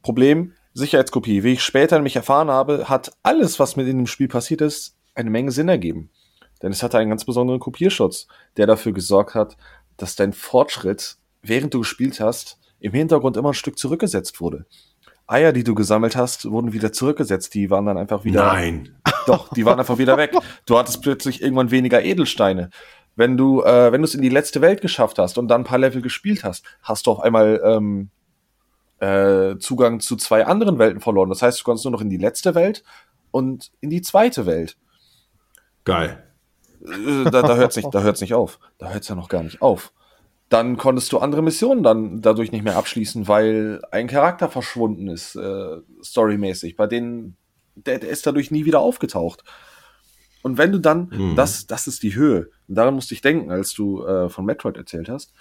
[0.02, 1.44] Problem, Sicherheitskopie.
[1.44, 4.98] Wie ich später nämlich erfahren habe, hat alles, was mit in dem Spiel passiert ist,
[5.16, 6.12] eine Menge Sinn ergeben.
[6.62, 9.58] Denn es hatte einen ganz besonderen Kopierschutz, der dafür gesorgt hat,
[9.98, 14.66] dass dein Fortschritt, während du gespielt hast, im Hintergrund immer ein Stück zurückgesetzt wurde.
[15.28, 17.54] Eier, die du gesammelt hast, wurden wieder zurückgesetzt.
[17.54, 18.46] Die waren dann einfach wieder.
[18.46, 18.96] Nein.
[19.26, 20.34] Doch, die waren einfach wieder weg.
[20.66, 22.70] Du hattest plötzlich irgendwann weniger Edelsteine.
[23.16, 25.66] Wenn du, äh, wenn du es in die letzte Welt geschafft hast und dann ein
[25.66, 28.10] paar Level gespielt hast, hast du auf einmal ähm,
[29.00, 31.30] äh, Zugang zu zwei anderen Welten verloren.
[31.30, 32.84] Das heißt, du konntest nur noch in die letzte Welt
[33.32, 34.78] und in die zweite Welt.
[35.86, 36.24] Geil.
[36.84, 38.60] Äh, da, da hört es nicht, da hört's nicht auf.
[38.78, 39.92] Da hört es ja noch gar nicht auf.
[40.50, 45.36] Dann konntest du andere Missionen dann dadurch nicht mehr abschließen, weil ein Charakter verschwunden ist,
[45.36, 47.36] äh, storymäßig, bei denen
[47.76, 49.44] der, der ist dadurch nie wieder aufgetaucht.
[50.44, 51.36] Und wenn du dann, mhm.
[51.36, 52.52] das, das ist die Höhe.
[52.68, 55.34] Und daran musste ich denken, als du äh, von Metroid erzählt hast.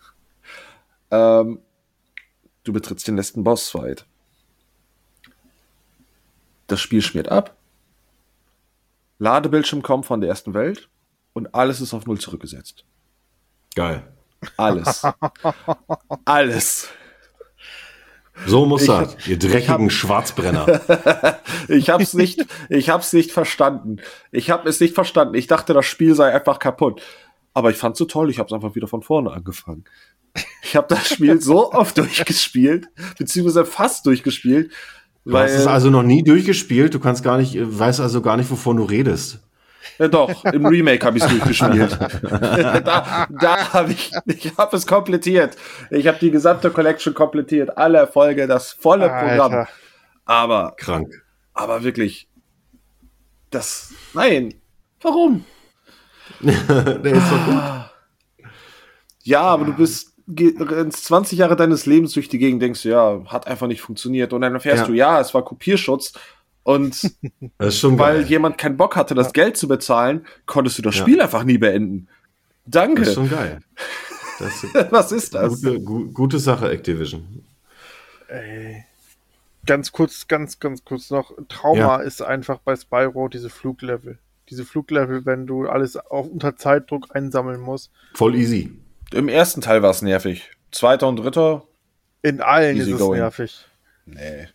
[1.10, 1.60] ähm,
[2.64, 4.06] Du betrittst den letzten Bossfight.
[6.66, 7.56] Das Spiel schmiert ab.
[9.18, 10.88] Ladebildschirm kommt von der ersten Welt
[11.32, 12.84] und alles ist auf Null zurückgesetzt.
[13.74, 14.02] Geil.
[14.56, 15.02] Alles.
[16.24, 16.88] alles.
[18.46, 20.80] So muss das, ihr dreckigen hab, Schwarzbrenner.
[21.68, 23.96] ich hab's nicht, ich hab's nicht verstanden.
[24.30, 25.34] Ich hab es nicht verstanden.
[25.34, 27.02] Ich dachte, das Spiel sei einfach kaputt.
[27.52, 29.84] Aber ich fand's so toll, ich hab's einfach wieder von vorne angefangen.
[30.62, 32.88] Ich habe das Spiel so oft durchgespielt,
[33.18, 34.72] beziehungsweise fast durchgespielt.
[35.24, 38.36] Du weil, hast es also noch nie durchgespielt, du kannst gar nicht, weißt also gar
[38.36, 39.40] nicht, wovon du redest.
[39.98, 41.98] Ja, doch, im Remake habe ich es durchgespielt.
[42.22, 45.56] da da habe ich, ich habe es komplettiert.
[45.90, 49.36] Ich habe die gesamte Collection komplettiert, alle Erfolge, das volle Alter.
[49.48, 49.66] Programm.
[50.24, 51.22] Aber krank.
[51.54, 52.28] Aber wirklich,
[53.50, 53.92] Das.
[54.14, 54.54] Nein.
[55.02, 55.44] Warum?
[56.40, 58.50] Der ist doch gut.
[59.24, 63.20] Ja, aber du bist rennst 20 Jahre deines Lebens durch die Gegend, denkst du, ja,
[63.26, 64.32] hat einfach nicht funktioniert.
[64.32, 64.86] Und dann erfährst Ja.
[64.86, 66.12] du, ja, es war Kopierschutz.
[66.62, 67.02] Und
[67.58, 68.26] Das ist schon weil geil.
[68.30, 71.02] jemand keinen Bock hatte, das Geld zu bezahlen, konntest du das Ja.
[71.02, 72.08] Spiel einfach nie beenden.
[72.66, 73.00] Danke.
[73.00, 73.60] Das ist schon geil.
[74.38, 75.62] Das ist Was ist das?
[75.62, 77.44] gute, gu gute Sache, Activision.
[78.28, 78.84] Ey.
[79.66, 81.32] Ganz kurz, ganz, ganz kurz noch.
[81.48, 81.96] Trauma Ja.
[81.96, 84.18] ist einfach bei Spyro diese Fluglevel.
[84.48, 87.90] Diese Fluglevel, wenn du alles auf unter Zeitdruck einsammeln musst.
[88.14, 88.70] Voll easy.
[89.12, 90.50] Im ersten Teil war es nervig.
[90.72, 91.64] Zweiter und dritter,
[92.22, 93.20] In allen Easy ist es going.
[93.20, 93.66] nervig.
[94.06, 94.48] nee.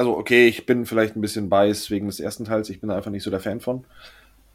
[0.00, 2.70] Also, okay, ich bin vielleicht ein bisschen biased wegen des ersten Teils.
[2.70, 3.84] Ich bin da einfach nicht so der Fan von.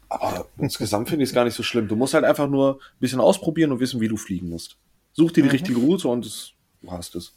[0.08, 1.86] Aber insgesamt finde ich es gar nicht so schlimm.
[1.86, 4.76] Du musst halt einfach nur ein bisschen ausprobieren und wissen, wie du fliegen musst.
[5.12, 6.50] Such dir die richtige Route und es,
[6.82, 7.32] du hast es.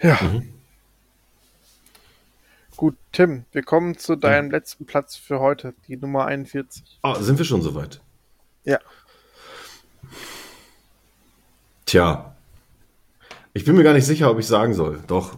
[0.00, 0.18] Ja.
[2.78, 6.98] Gut, Tim, wir kommen zu deinem letzten Platz für heute, die Nummer 41.
[7.02, 8.00] Ah, sind wir schon soweit?
[8.64, 8.78] Ja.
[11.84, 12.34] Tja.
[13.52, 15.04] Ich bin mir gar nicht sicher, ob ich sagen soll.
[15.06, 15.36] Doch.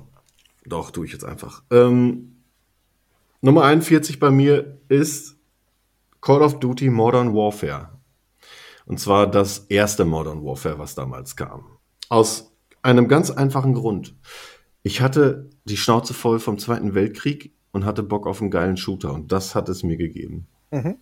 [0.65, 1.63] Doch, tue ich jetzt einfach.
[1.71, 2.43] Ähm,
[3.41, 5.37] Nummer 41 bei mir ist
[6.21, 7.91] Call of Duty Modern Warfare.
[8.87, 11.65] Und zwar das erste Modern Warfare, was damals kam.
[12.09, 12.53] Aus
[12.83, 14.15] einem ganz einfachen Grund.
[14.83, 19.13] Ich hatte die Schnauze voll vom Zweiten Weltkrieg und hatte Bock auf einen geilen Shooter.
[19.13, 20.47] Und das hat es mir gegeben.
[20.71, 20.97] Mhm.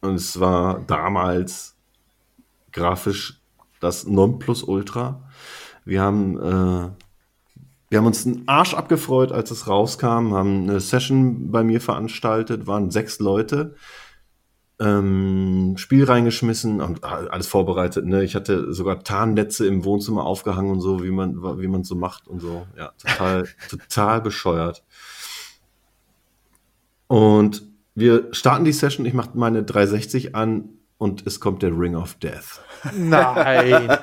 [0.00, 1.76] Und es war damals
[2.72, 3.40] grafisch
[3.80, 5.28] das Nonplusultra.
[5.84, 6.90] Wir haben, äh,
[7.92, 12.66] wir haben uns einen Arsch abgefreut, als es rauskam, haben eine Session bei mir veranstaltet,
[12.66, 13.74] waren sechs Leute,
[14.80, 18.06] ähm, Spiel reingeschmissen und alles vorbereitet.
[18.06, 18.24] Ne?
[18.24, 22.28] Ich hatte sogar Tarnnetze im Wohnzimmer aufgehangen und so, wie man wie man so macht
[22.28, 22.66] und so.
[22.78, 24.82] Ja, total total bescheuert.
[27.08, 27.62] Und
[27.94, 29.04] wir starten die Session.
[29.04, 32.62] Ich mache meine 360 an und es kommt der Ring of Death.
[32.96, 33.86] Nein.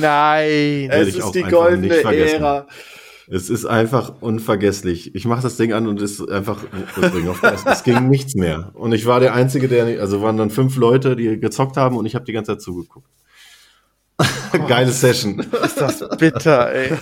[0.00, 0.90] Nein.
[1.06, 2.64] Ich auch einfach nicht vergessen.
[3.28, 5.14] Es ist einfach unvergesslich.
[5.14, 6.58] Ich mache das Ding an und es ist einfach.
[7.66, 8.70] Es ging nichts mehr.
[8.74, 11.96] Und ich war der Einzige, der nicht, also waren dann fünf Leute, die gezockt haben
[11.96, 13.08] und ich habe die ganze Zeit zugeguckt.
[14.68, 15.40] Geile Session.
[15.40, 16.96] Ist das bitter, ey.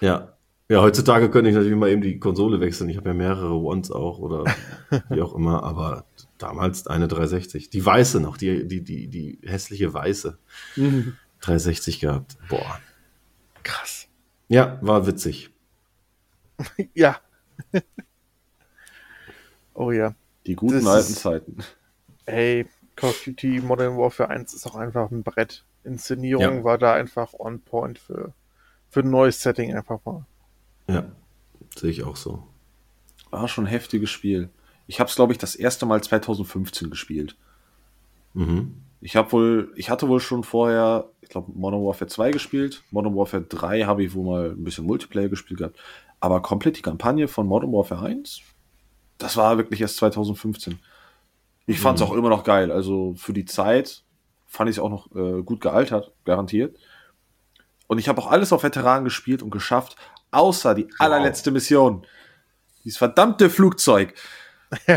[0.00, 0.34] Ja.
[0.70, 2.90] Ja, heutzutage könnte ich natürlich mal eben die Konsole wechseln.
[2.90, 4.44] Ich habe ja mehrere Ones auch oder
[5.08, 6.04] wie auch immer, aber
[6.36, 7.70] damals eine 360.
[7.70, 10.36] Die weiße noch, die, die, die, die hässliche weiße
[11.40, 12.36] 360 gehabt.
[12.50, 12.80] Boah.
[13.62, 13.97] Krass.
[14.48, 15.50] Ja, war witzig.
[16.94, 17.20] Ja.
[19.74, 20.14] oh ja.
[20.46, 21.58] Die guten Das alten ist- Zeiten.
[22.26, 22.66] Ey,
[22.96, 25.64] Call of Duty Modern Warfare 1 ist auch einfach ein Brett.
[25.84, 26.64] Inszenierung Ja.
[26.64, 28.34] war da einfach on point für,
[28.90, 30.26] für ein neues Setting einfach mal.
[30.88, 31.04] Ja,
[31.76, 32.46] sehe ich auch so.
[33.30, 34.50] War schon ein heftiges Spiel.
[34.86, 37.36] Ich habe es, glaube ich, das erste Mal 2015 gespielt.
[38.34, 38.82] Mhm.
[39.00, 42.82] Ich habe wohl, ich hatte wohl schon vorher, ich glaube, Modern Warfare 2 gespielt.
[42.90, 45.78] Modern Warfare 3 habe ich wohl mal ein bisschen Multiplayer gespielt gehabt.
[46.20, 48.40] Aber komplett die Kampagne von Modern Warfare 1,
[49.18, 50.78] das war wirklich erst 2015.
[51.66, 52.72] Ich fand es auch immer noch geil.
[52.72, 54.02] Also für die Zeit
[54.46, 56.76] fand ich es auch noch äh, gut gealtert, garantiert.
[57.86, 59.96] Und ich habe auch alles auf Veteran gespielt und geschafft,
[60.30, 62.06] außer die allerletzte Mission.
[62.84, 64.14] Dieses verdammte Flugzeug.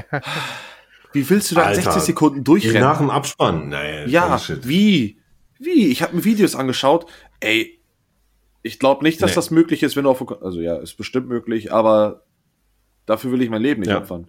[1.14, 2.98] Wie willst du da in Alter, 60 Sekunden Nach durchrennen?
[2.98, 3.70] dem Abspann.
[3.70, 5.18] Nee, Ja, wie?
[5.60, 5.88] Wie?
[5.88, 7.06] Ich habe mir Videos angeschaut.
[7.40, 7.80] Ey,
[8.64, 9.36] ich glaube nicht, dass Nee.
[9.36, 10.42] das möglich ist, wenn du auf.
[10.42, 12.24] Also ja, ist bestimmt möglich, aber
[13.06, 13.98] dafür will ich mein Leben nicht Ja.
[14.00, 14.28] opfern.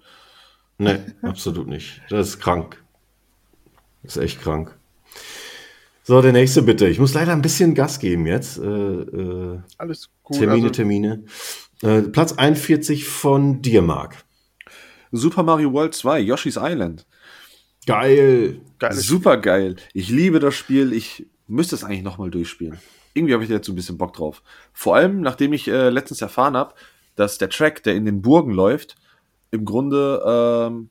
[0.78, 2.00] Nee, absolut nicht.
[2.10, 2.82] Das ist krank.
[4.02, 4.76] Das ist echt krank.
[6.02, 6.88] So, der nächste bitte.
[6.88, 8.58] Ich muss leider ein bisschen Gas geben jetzt.
[8.58, 10.38] Äh, äh, Alles gut.
[10.38, 11.24] Termine, also, Termine.
[11.82, 14.16] Äh, Platz 41 von dir, Marc.
[15.12, 17.06] Super Mario World 2, Yoshi's Island.
[17.86, 18.60] Geil.
[18.78, 19.76] geiles Super geil.
[19.92, 20.92] Ich liebe das Spiel.
[20.92, 22.78] Ich müsste es eigentlich nochmal durchspielen.
[23.14, 24.42] Irgendwie habe ich da jetzt so ein bisschen Bock drauf.
[24.72, 26.74] Vor allem, nachdem ich äh, letztens erfahren habe,
[27.16, 28.96] dass der Track, der in den Burgen läuft,
[29.50, 30.88] im Grunde ähm,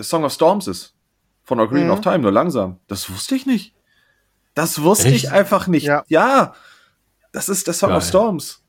[0.00, 0.94] Song of Storms ist.
[1.42, 1.90] Von Ocarina Mhm.
[1.92, 2.78] of Time, nur langsam.
[2.86, 3.74] Das wusste ich nicht.
[4.54, 5.24] Das wusste Echt?
[5.24, 5.84] ich einfach nicht.
[5.84, 6.04] Ja.
[6.08, 6.54] Ja.
[7.32, 8.08] Das ist der Song of Geil.
[8.08, 8.62] Storms.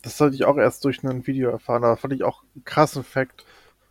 [0.00, 2.64] Ja, das sollte ich auch erst durch ein Video erfahren, aber fand ich auch einen
[2.64, 3.44] krassen Fact.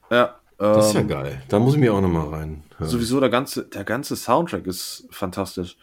[0.10, 0.36] Ja.
[0.57, 1.41] Das ist ja ähm, geil.
[1.48, 2.64] Da muss ich mir auch nochmal rein.
[2.77, 2.90] hören.
[2.90, 5.77] Sowieso der ganze, der ganze Soundtrack ist fantastisch.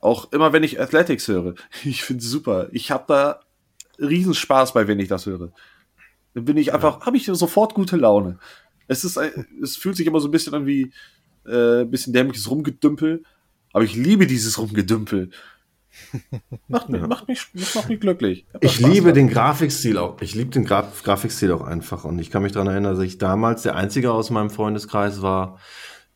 [0.00, 1.54] Auch immer wenn ich Athletics höre.
[1.84, 2.68] Ich finde es super.
[2.72, 3.40] Ich habe da
[4.00, 5.52] Riesenspaß bei, wenn ich das höre.
[6.34, 8.38] Dann bin ich einfach, habe ich sofort gute Laune.
[8.88, 10.92] Es ist, ein- es fühlt sich immer so ein bisschen an wie
[11.46, 13.22] äh, ein bisschen dämliches Rumgedümpel.
[13.72, 15.30] Aber ich liebe dieses Rumgedümpel.
[16.68, 17.06] Macht, mich, ja.
[17.06, 18.46] macht, mich, macht mich glücklich.
[18.60, 20.20] Ich liebe den Grafikstil auch.
[20.20, 22.04] Ich liebe den Graf Grafikstil auch einfach.
[22.04, 25.58] Und ich kann mich daran erinnern, dass ich damals der Einzige aus meinem Freundeskreis war,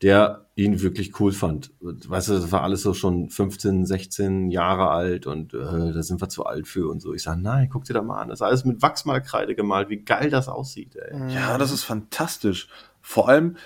[0.01, 1.71] der ihn wirklich cool fand.
[1.79, 6.21] Weißt du, das war alles so schon 15, 16 Jahre alt und äh, da sind
[6.21, 7.13] wir zu alt für und so.
[7.13, 8.29] Ich sage, nein, guck dir das mal an.
[8.29, 9.89] Das ist alles mit Wachsmalkreide gemalt.
[9.89, 11.33] Wie geil das aussieht, ey.
[11.33, 12.67] Ja, das ist fantastisch.
[12.99, 13.57] Vor allem,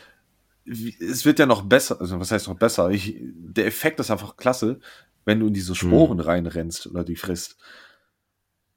[0.65, 2.89] es wird ja noch besser, also was heißt noch besser?
[2.89, 4.79] Ich, der Effekt ist einfach klasse,
[5.25, 6.25] wenn du in diese Sporen hm.
[6.25, 7.57] reinrennst oder die frisst.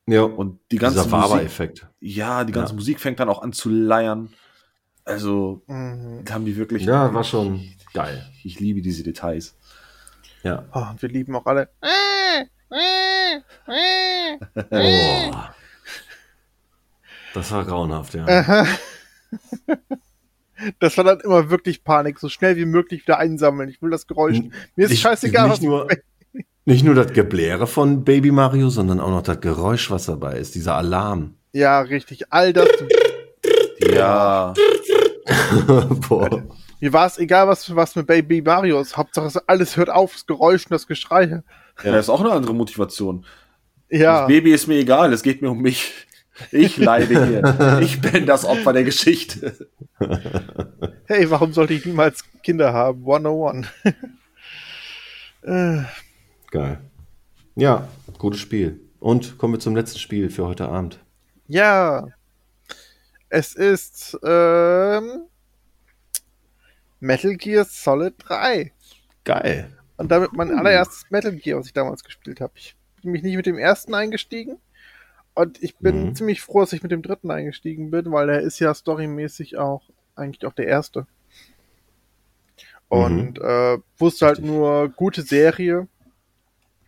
[0.06, 0.22] Ja.
[0.22, 2.76] Und die ganze Musik, Ja, die ganze ja.
[2.76, 4.32] Musik fängt dann auch an zu leiern.
[5.04, 6.24] Also, mhm.
[6.30, 6.84] haben die wirklich.
[6.84, 8.26] Ja, war schon geil.
[8.42, 9.56] Ich liebe diese Details.
[10.42, 10.66] Ja.
[10.72, 11.70] Oh, und wir lieben auch alle.
[12.70, 12.78] oh.
[17.34, 18.66] Das war grauenhaft, ja.
[20.80, 22.18] Das war dann immer wirklich Panik.
[22.18, 23.68] So schnell wie möglich wieder einsammeln.
[23.68, 24.40] Ich will das Geräusch.
[24.74, 25.62] Mir ist ich, scheißegal, nicht was.
[25.62, 25.88] Nur,
[26.68, 30.54] nicht nur das Gebläre von Baby Mario, sondern auch noch das Geräusch, was dabei ist.
[30.54, 31.34] Dieser Alarm.
[31.52, 32.30] Ja, richtig.
[32.30, 32.68] All das.
[33.90, 34.52] ja.
[36.08, 36.42] Boah.
[36.78, 38.98] Mir war es egal, was, was mit Baby Mario ist.
[38.98, 41.42] Hauptsache, alles hört auf, das Geräusch und das Geschrei.
[41.82, 43.24] Ja, das ist auch eine andere Motivation.
[43.88, 44.20] Ja.
[44.20, 45.94] Das Baby ist mir egal, es geht mir um mich.
[46.52, 47.80] Ich leide hier.
[47.82, 49.68] Ich bin das Opfer der Geschichte.
[51.06, 53.00] Hey, warum sollte ich niemals Kinder haben?
[53.00, 53.66] 101.
[55.44, 55.78] äh.
[56.50, 56.80] Geil.
[57.56, 57.88] Ja,
[58.18, 58.80] gutes Spiel.
[59.00, 60.98] Und kommen wir zum letzten Spiel für heute Abend.
[61.46, 62.06] Ja.
[63.28, 65.26] Es ist ähm,
[67.00, 68.72] Metal Gear Solid 3.
[69.24, 69.70] Geil.
[69.98, 72.52] Und damit mein allererstes Metal Gear, was ich damals gespielt habe.
[72.56, 74.58] Ich bin mich nicht mit dem ersten eingestiegen.
[75.34, 76.14] Und ich bin mhm.
[76.14, 79.82] ziemlich froh, dass ich mit dem dritten eingestiegen bin, weil er ist ja storymäßig auch
[80.16, 81.06] eigentlich auch der erste.
[82.88, 83.44] Und mhm.
[83.44, 85.86] äh, wusste halt nur gute Serie.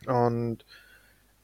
[0.07, 0.65] Und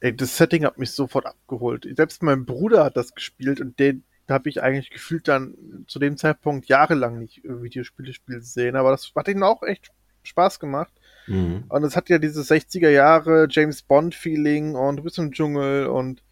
[0.01, 1.89] ey, das Setting hat mich sofort abgeholt.
[1.97, 6.17] Selbst mein Bruder hat das gespielt und den habe ich eigentlich gefühlt dann zu dem
[6.17, 8.77] Zeitpunkt jahrelang nicht Videospiele spielen sehen.
[8.77, 9.91] Aber das hat ihnen auch echt
[10.25, 10.93] Spaß gemacht.
[11.27, 11.65] Mhm.
[11.69, 15.87] Und es hat ja dieses 60er Jahre James Bond Feeling und du bist im Dschungel
[15.87, 16.23] und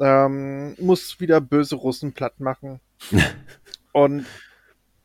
[0.00, 2.80] ähm, muss wieder böse Russen platt machen.
[3.92, 4.26] und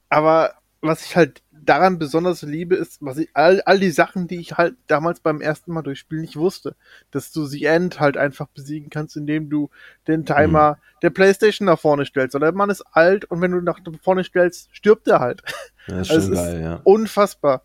[0.09, 4.39] aber was ich halt daran besonders liebe, ist, was ich, all, all die Sachen, die
[4.39, 6.75] ich halt damals beim ersten Mal durchspielen nicht wusste,
[7.11, 9.69] dass du The End halt einfach besiegen kannst, indem du
[10.07, 10.99] den Timer mhm.
[11.03, 12.35] der Playstation nach vorne stellst.
[12.35, 15.41] Oder der Mann ist alt und wenn du nach vorne stellst, stirbt er halt.
[15.87, 16.81] Ja, ist also schon geil, ja.
[16.83, 17.63] Unfassbar.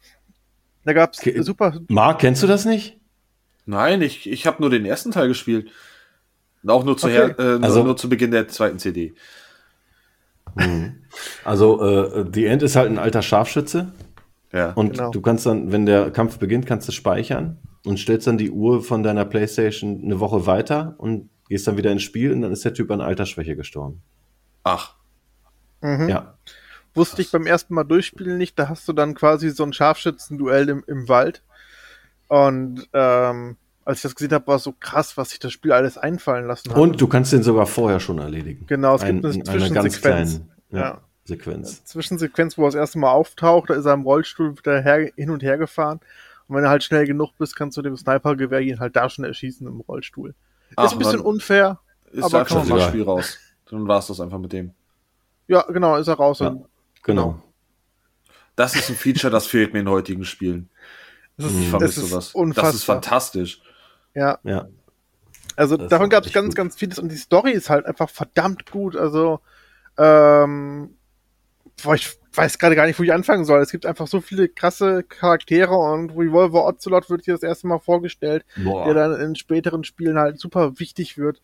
[0.85, 1.41] Da gab's okay.
[1.43, 1.79] super.
[1.89, 2.99] Marc, kennst du das nicht?
[3.67, 5.71] Nein, ich, ich habe nur den ersten Teil gespielt.
[6.67, 7.35] Auch nur zu, okay.
[7.37, 9.15] her, äh, also, nur zu Beginn der zweiten CD.
[10.55, 10.97] Mhm.
[11.45, 13.93] Also, äh, The End ist halt ein alter Scharfschütze.
[14.53, 14.73] Ja.
[14.73, 15.11] Und genau.
[15.11, 18.83] du kannst dann, wenn der Kampf beginnt, kannst du speichern und stellst dann die Uhr
[18.83, 22.65] von deiner Playstation eine Woche weiter und gehst dann wieder ins Spiel und dann ist
[22.65, 24.03] der Typ an Altersschwäche gestorben.
[24.63, 24.95] Ach.
[25.81, 26.09] Mhm.
[26.09, 26.39] Ja.
[26.95, 30.69] Wusste ich beim ersten Mal durchspielen nicht, da hast du dann quasi so ein Scharfschützenduell
[30.69, 31.43] im, im Wald.
[32.29, 35.73] Und ähm, als ich das gesehen habe, war es so krass, was sich das Spiel
[35.73, 36.79] alles einfallen lassen hat.
[36.79, 38.67] Und du kannst den sogar vorher schon erledigen.
[38.67, 40.41] Genau, es gibt eine Zwischensequenz.
[40.71, 41.01] Ja, ja.
[41.25, 41.85] Sequenz.
[41.85, 45.31] Zwischensequenz, wo er das erste Mal auftaucht, da ist er im Rollstuhl wieder her, hin
[45.31, 46.01] und her gefahren.
[46.49, 49.25] Und wenn du halt schnell genug bist, kannst du dem Snipergewehr ihn halt da schon
[49.25, 50.35] erschießen im Rollstuhl.
[50.77, 51.79] Ach, ist ein bisschen unfair.
[52.11, 53.39] Ist aber einfach das Spiel raus.
[53.71, 54.73] Dann war es das einfach mit dem.
[55.49, 56.41] Ja, genau, ist er raus.
[56.41, 56.67] Ja, genau.
[57.03, 57.43] genau.
[58.57, 60.69] Das ist ein Feature, das fehlt mir in heutigen Spielen.
[61.37, 62.35] Das ist, ich vermisse sowas.
[62.35, 62.65] Unfassbar.
[62.67, 63.63] Das ist fantastisch.
[64.15, 64.39] Ja.
[64.45, 64.69] Ja.
[65.57, 66.57] Also das davon gab es ganz, gut.
[66.57, 68.97] ganz vieles und die Story ist halt einfach verdammt gut.
[68.97, 69.41] Also,
[69.99, 70.97] ähm,
[71.95, 73.61] ich weiß gerade gar nicht, wo ich anfangen soll.
[73.61, 77.79] Es gibt einfach so viele krasse Charaktere und Revolver Ocelot wird hier das erste Mal
[77.79, 78.85] vorgestellt, Boah.
[78.85, 81.43] der dann in späteren Spielen halt super wichtig wird.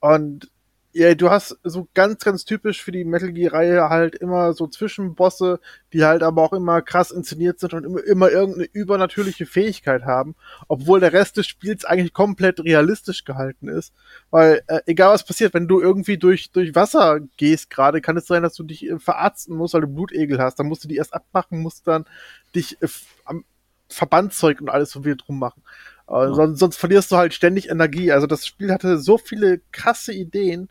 [0.00, 0.50] Und
[0.96, 5.60] ja, du hast so ganz, ganz typisch für die Metal Gear-Reihe halt immer so Zwischenbosse,
[5.92, 10.36] die halt aber auch immer krass inszeniert sind und immer, immer irgendeine übernatürliche Fähigkeit haben,
[10.68, 13.92] obwohl der Rest des Spiels eigentlich komplett realistisch gehalten ist.
[14.30, 18.26] Weil, äh, egal was passiert, wenn du irgendwie durch, durch Wasser gehst gerade, kann es
[18.26, 20.58] sein, dass du dich äh, verarzten musst, weil du Blutegel hast.
[20.58, 22.06] Dann musst du die erst abmachen, musst dann
[22.54, 22.88] dich äh,
[23.26, 23.44] am
[23.90, 25.62] Verbandzeug und alles so wieder drum machen.
[26.08, 28.12] Äh, sonst, sonst verlierst du halt ständig Energie.
[28.12, 30.70] Also das Spiel hatte so viele krasse Ideen,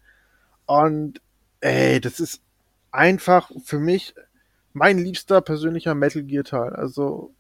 [0.66, 1.22] und
[1.62, 2.42] ey, das ist
[2.92, 4.16] einfach für mich
[4.74, 6.74] mein liebster persönlicher Metal Gear Teil.
[6.74, 7.34] Also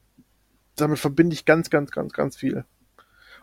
[0.75, 2.65] damit verbinde ich ganz, ganz, ganz, ganz viel.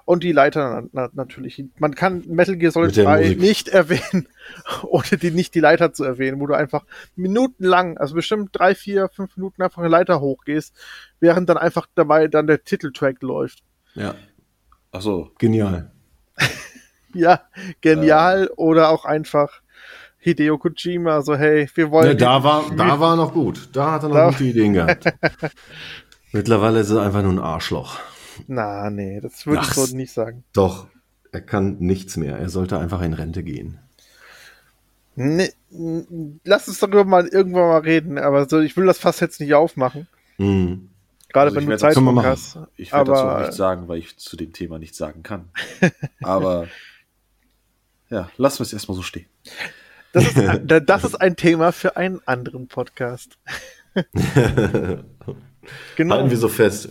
[0.04, 1.64] Und die Leiter na natürlich.
[1.78, 4.28] Man kann Metal Gear Solid 2 nicht erwähnen,
[4.82, 6.84] ohne die nicht die Leiter zu erwähnen, wo du einfach
[7.14, 10.74] minutenlang, also bestimmt drei, vier, fünf Minuten einfach eine Leiter hochgehst,
[11.20, 13.62] während dann einfach dabei dann der Titeltrack läuft.
[13.94, 14.16] Ja.
[14.90, 15.30] Ach so.
[15.38, 15.92] Genial.
[17.14, 17.42] Ja,
[17.82, 19.61] genial oder auch einfach
[20.24, 22.08] Hideo Kojima, so hey, wir wollen.
[22.08, 23.68] Ne, da, war, da war noch gut.
[23.72, 25.04] Da hat er noch Da- gute Ideen gehabt.
[26.32, 27.98] Mittlerweile ist er einfach nur ein Arschloch.
[28.46, 30.44] Na, nee, das würde ich so nicht sagen.
[30.52, 30.86] Doch,
[31.32, 32.38] er kann nichts mehr.
[32.38, 33.78] Er sollte einfach in Rente gehen.
[35.16, 35.50] Nee,
[36.44, 39.52] lass uns darüber mal irgendwann mal reden, aber so, ich will das fast jetzt nicht
[39.54, 40.06] aufmachen.
[40.38, 40.88] Mhm.
[41.30, 42.58] Gerade Also wenn ich du Zeit hast.
[42.76, 45.50] Ich werde dazu Aber- nichts sagen, weil ich zu dem Thema nichts sagen kann.
[46.22, 46.68] Aber
[48.08, 49.26] ja, lassen wir es erstmal so stehen.
[50.12, 53.38] Das ist, da- das ist ein Thema für einen anderen Podcast.
[55.96, 56.16] Genau.
[56.16, 56.88] Halten wir so fest.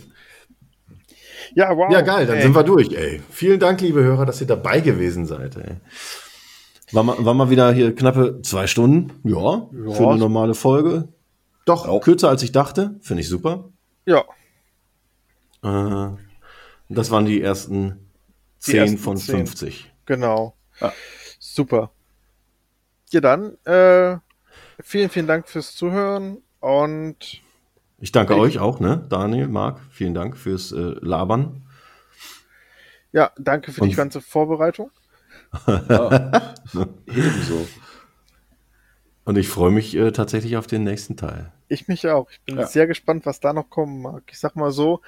[1.54, 1.92] ja, wow.
[1.92, 2.42] Ja, geil, dann ey.
[2.42, 3.20] sind wir durch, ey.
[3.30, 5.76] Vielen Dank, liebe Hörer, dass ihr dabei gewesen seid, ey.
[6.92, 9.12] War mal, war mal wieder hier knappe zwei Stunden.
[9.24, 9.92] Ja, Ja.
[9.92, 11.08] für eine normale Folge.
[11.66, 11.98] Doch, Ja.
[12.00, 12.96] kürzer als ich dachte.
[13.02, 13.68] Finde ich super.
[14.06, 14.24] Ja,
[15.62, 16.16] Äh,
[16.88, 18.08] das waren die ersten
[18.66, 19.36] Die 10 ersten von 10.
[19.46, 19.92] 50.
[20.06, 20.56] genau.
[20.80, 20.92] Ja.
[21.38, 21.90] Super.
[23.12, 24.16] Ja, dann, äh,
[24.82, 27.42] vielen, vielen Dank fürs Zuhören und
[27.98, 29.04] Ich danke euch auch, ne?
[29.10, 31.62] Daniel, Marc, vielen Dank fürs äh, Labern.
[33.12, 34.90] ja, danke für die Und- ganze Vorbereitung.
[35.66, 36.54] Ja,
[37.06, 37.68] ebenso.
[39.24, 41.52] Und ich freue mich äh, tatsächlich auf den nächsten Teil.
[41.68, 42.30] Ich mich auch.
[42.30, 42.66] Ich bin Ja.
[42.66, 44.22] sehr gespannt, was da noch kommen mag.
[44.30, 45.02] Ich sag mal so,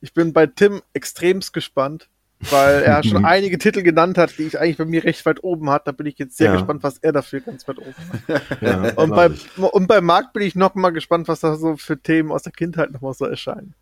[0.00, 2.08] ich bin bei Tim extremst gespannt,
[2.50, 5.70] weil er schon einige Titel genannt hat, die ich eigentlich bei mir recht weit oben
[5.70, 5.86] hat.
[5.86, 6.52] Da bin ich jetzt sehr Ja.
[6.54, 7.94] gespannt, was er dafür ganz weit oben
[8.28, 8.42] hat.
[8.60, 12.00] Ja, Und bei, und bei Marc bin ich noch mal gespannt, was da so für
[12.00, 13.74] Themen aus der Kindheit noch mal so erscheinen.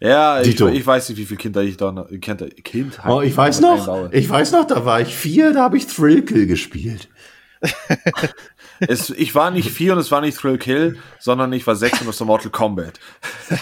[0.00, 3.36] Ja, ich, ich weiß nicht, wie viele Kinder ich da noch, Kinder, Kindheit Oh, ich
[3.36, 4.10] weiß noch noch, einbaue.
[4.12, 7.08] ich weiß noch, da war ich vier, da habe ich Thrillkill gespielt.
[8.80, 12.00] Es, ich war nicht vier und es war nicht Thrill Kill, sondern ich war sechs
[12.00, 13.00] und das war Mortal Kombat.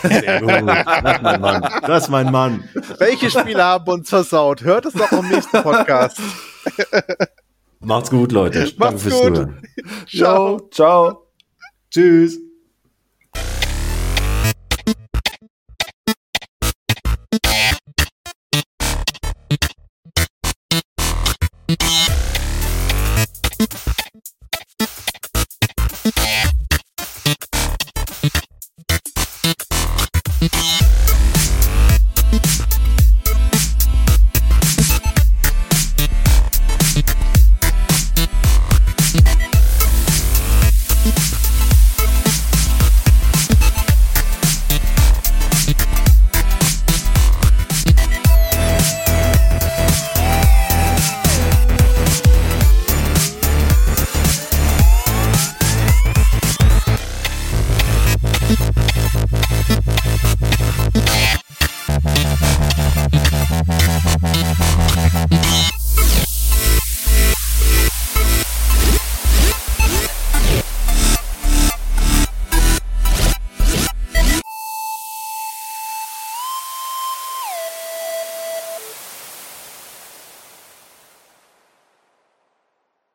[0.03, 0.51] Sehr gut.
[0.51, 1.63] Das ist mein Mann.
[1.87, 2.69] Das ist mein Mann.
[2.99, 4.63] Welche Spiele haben uns versaut?
[4.63, 6.19] Hört es doch im nächsten Podcast.
[7.81, 8.61] Macht's gut, Leute.
[8.61, 9.35] Danke Macht's fürs gut.
[9.35, 9.63] Zuhören.
[10.07, 10.69] Ciao.
[10.71, 11.27] Ciao.
[11.91, 12.46] Tschüss.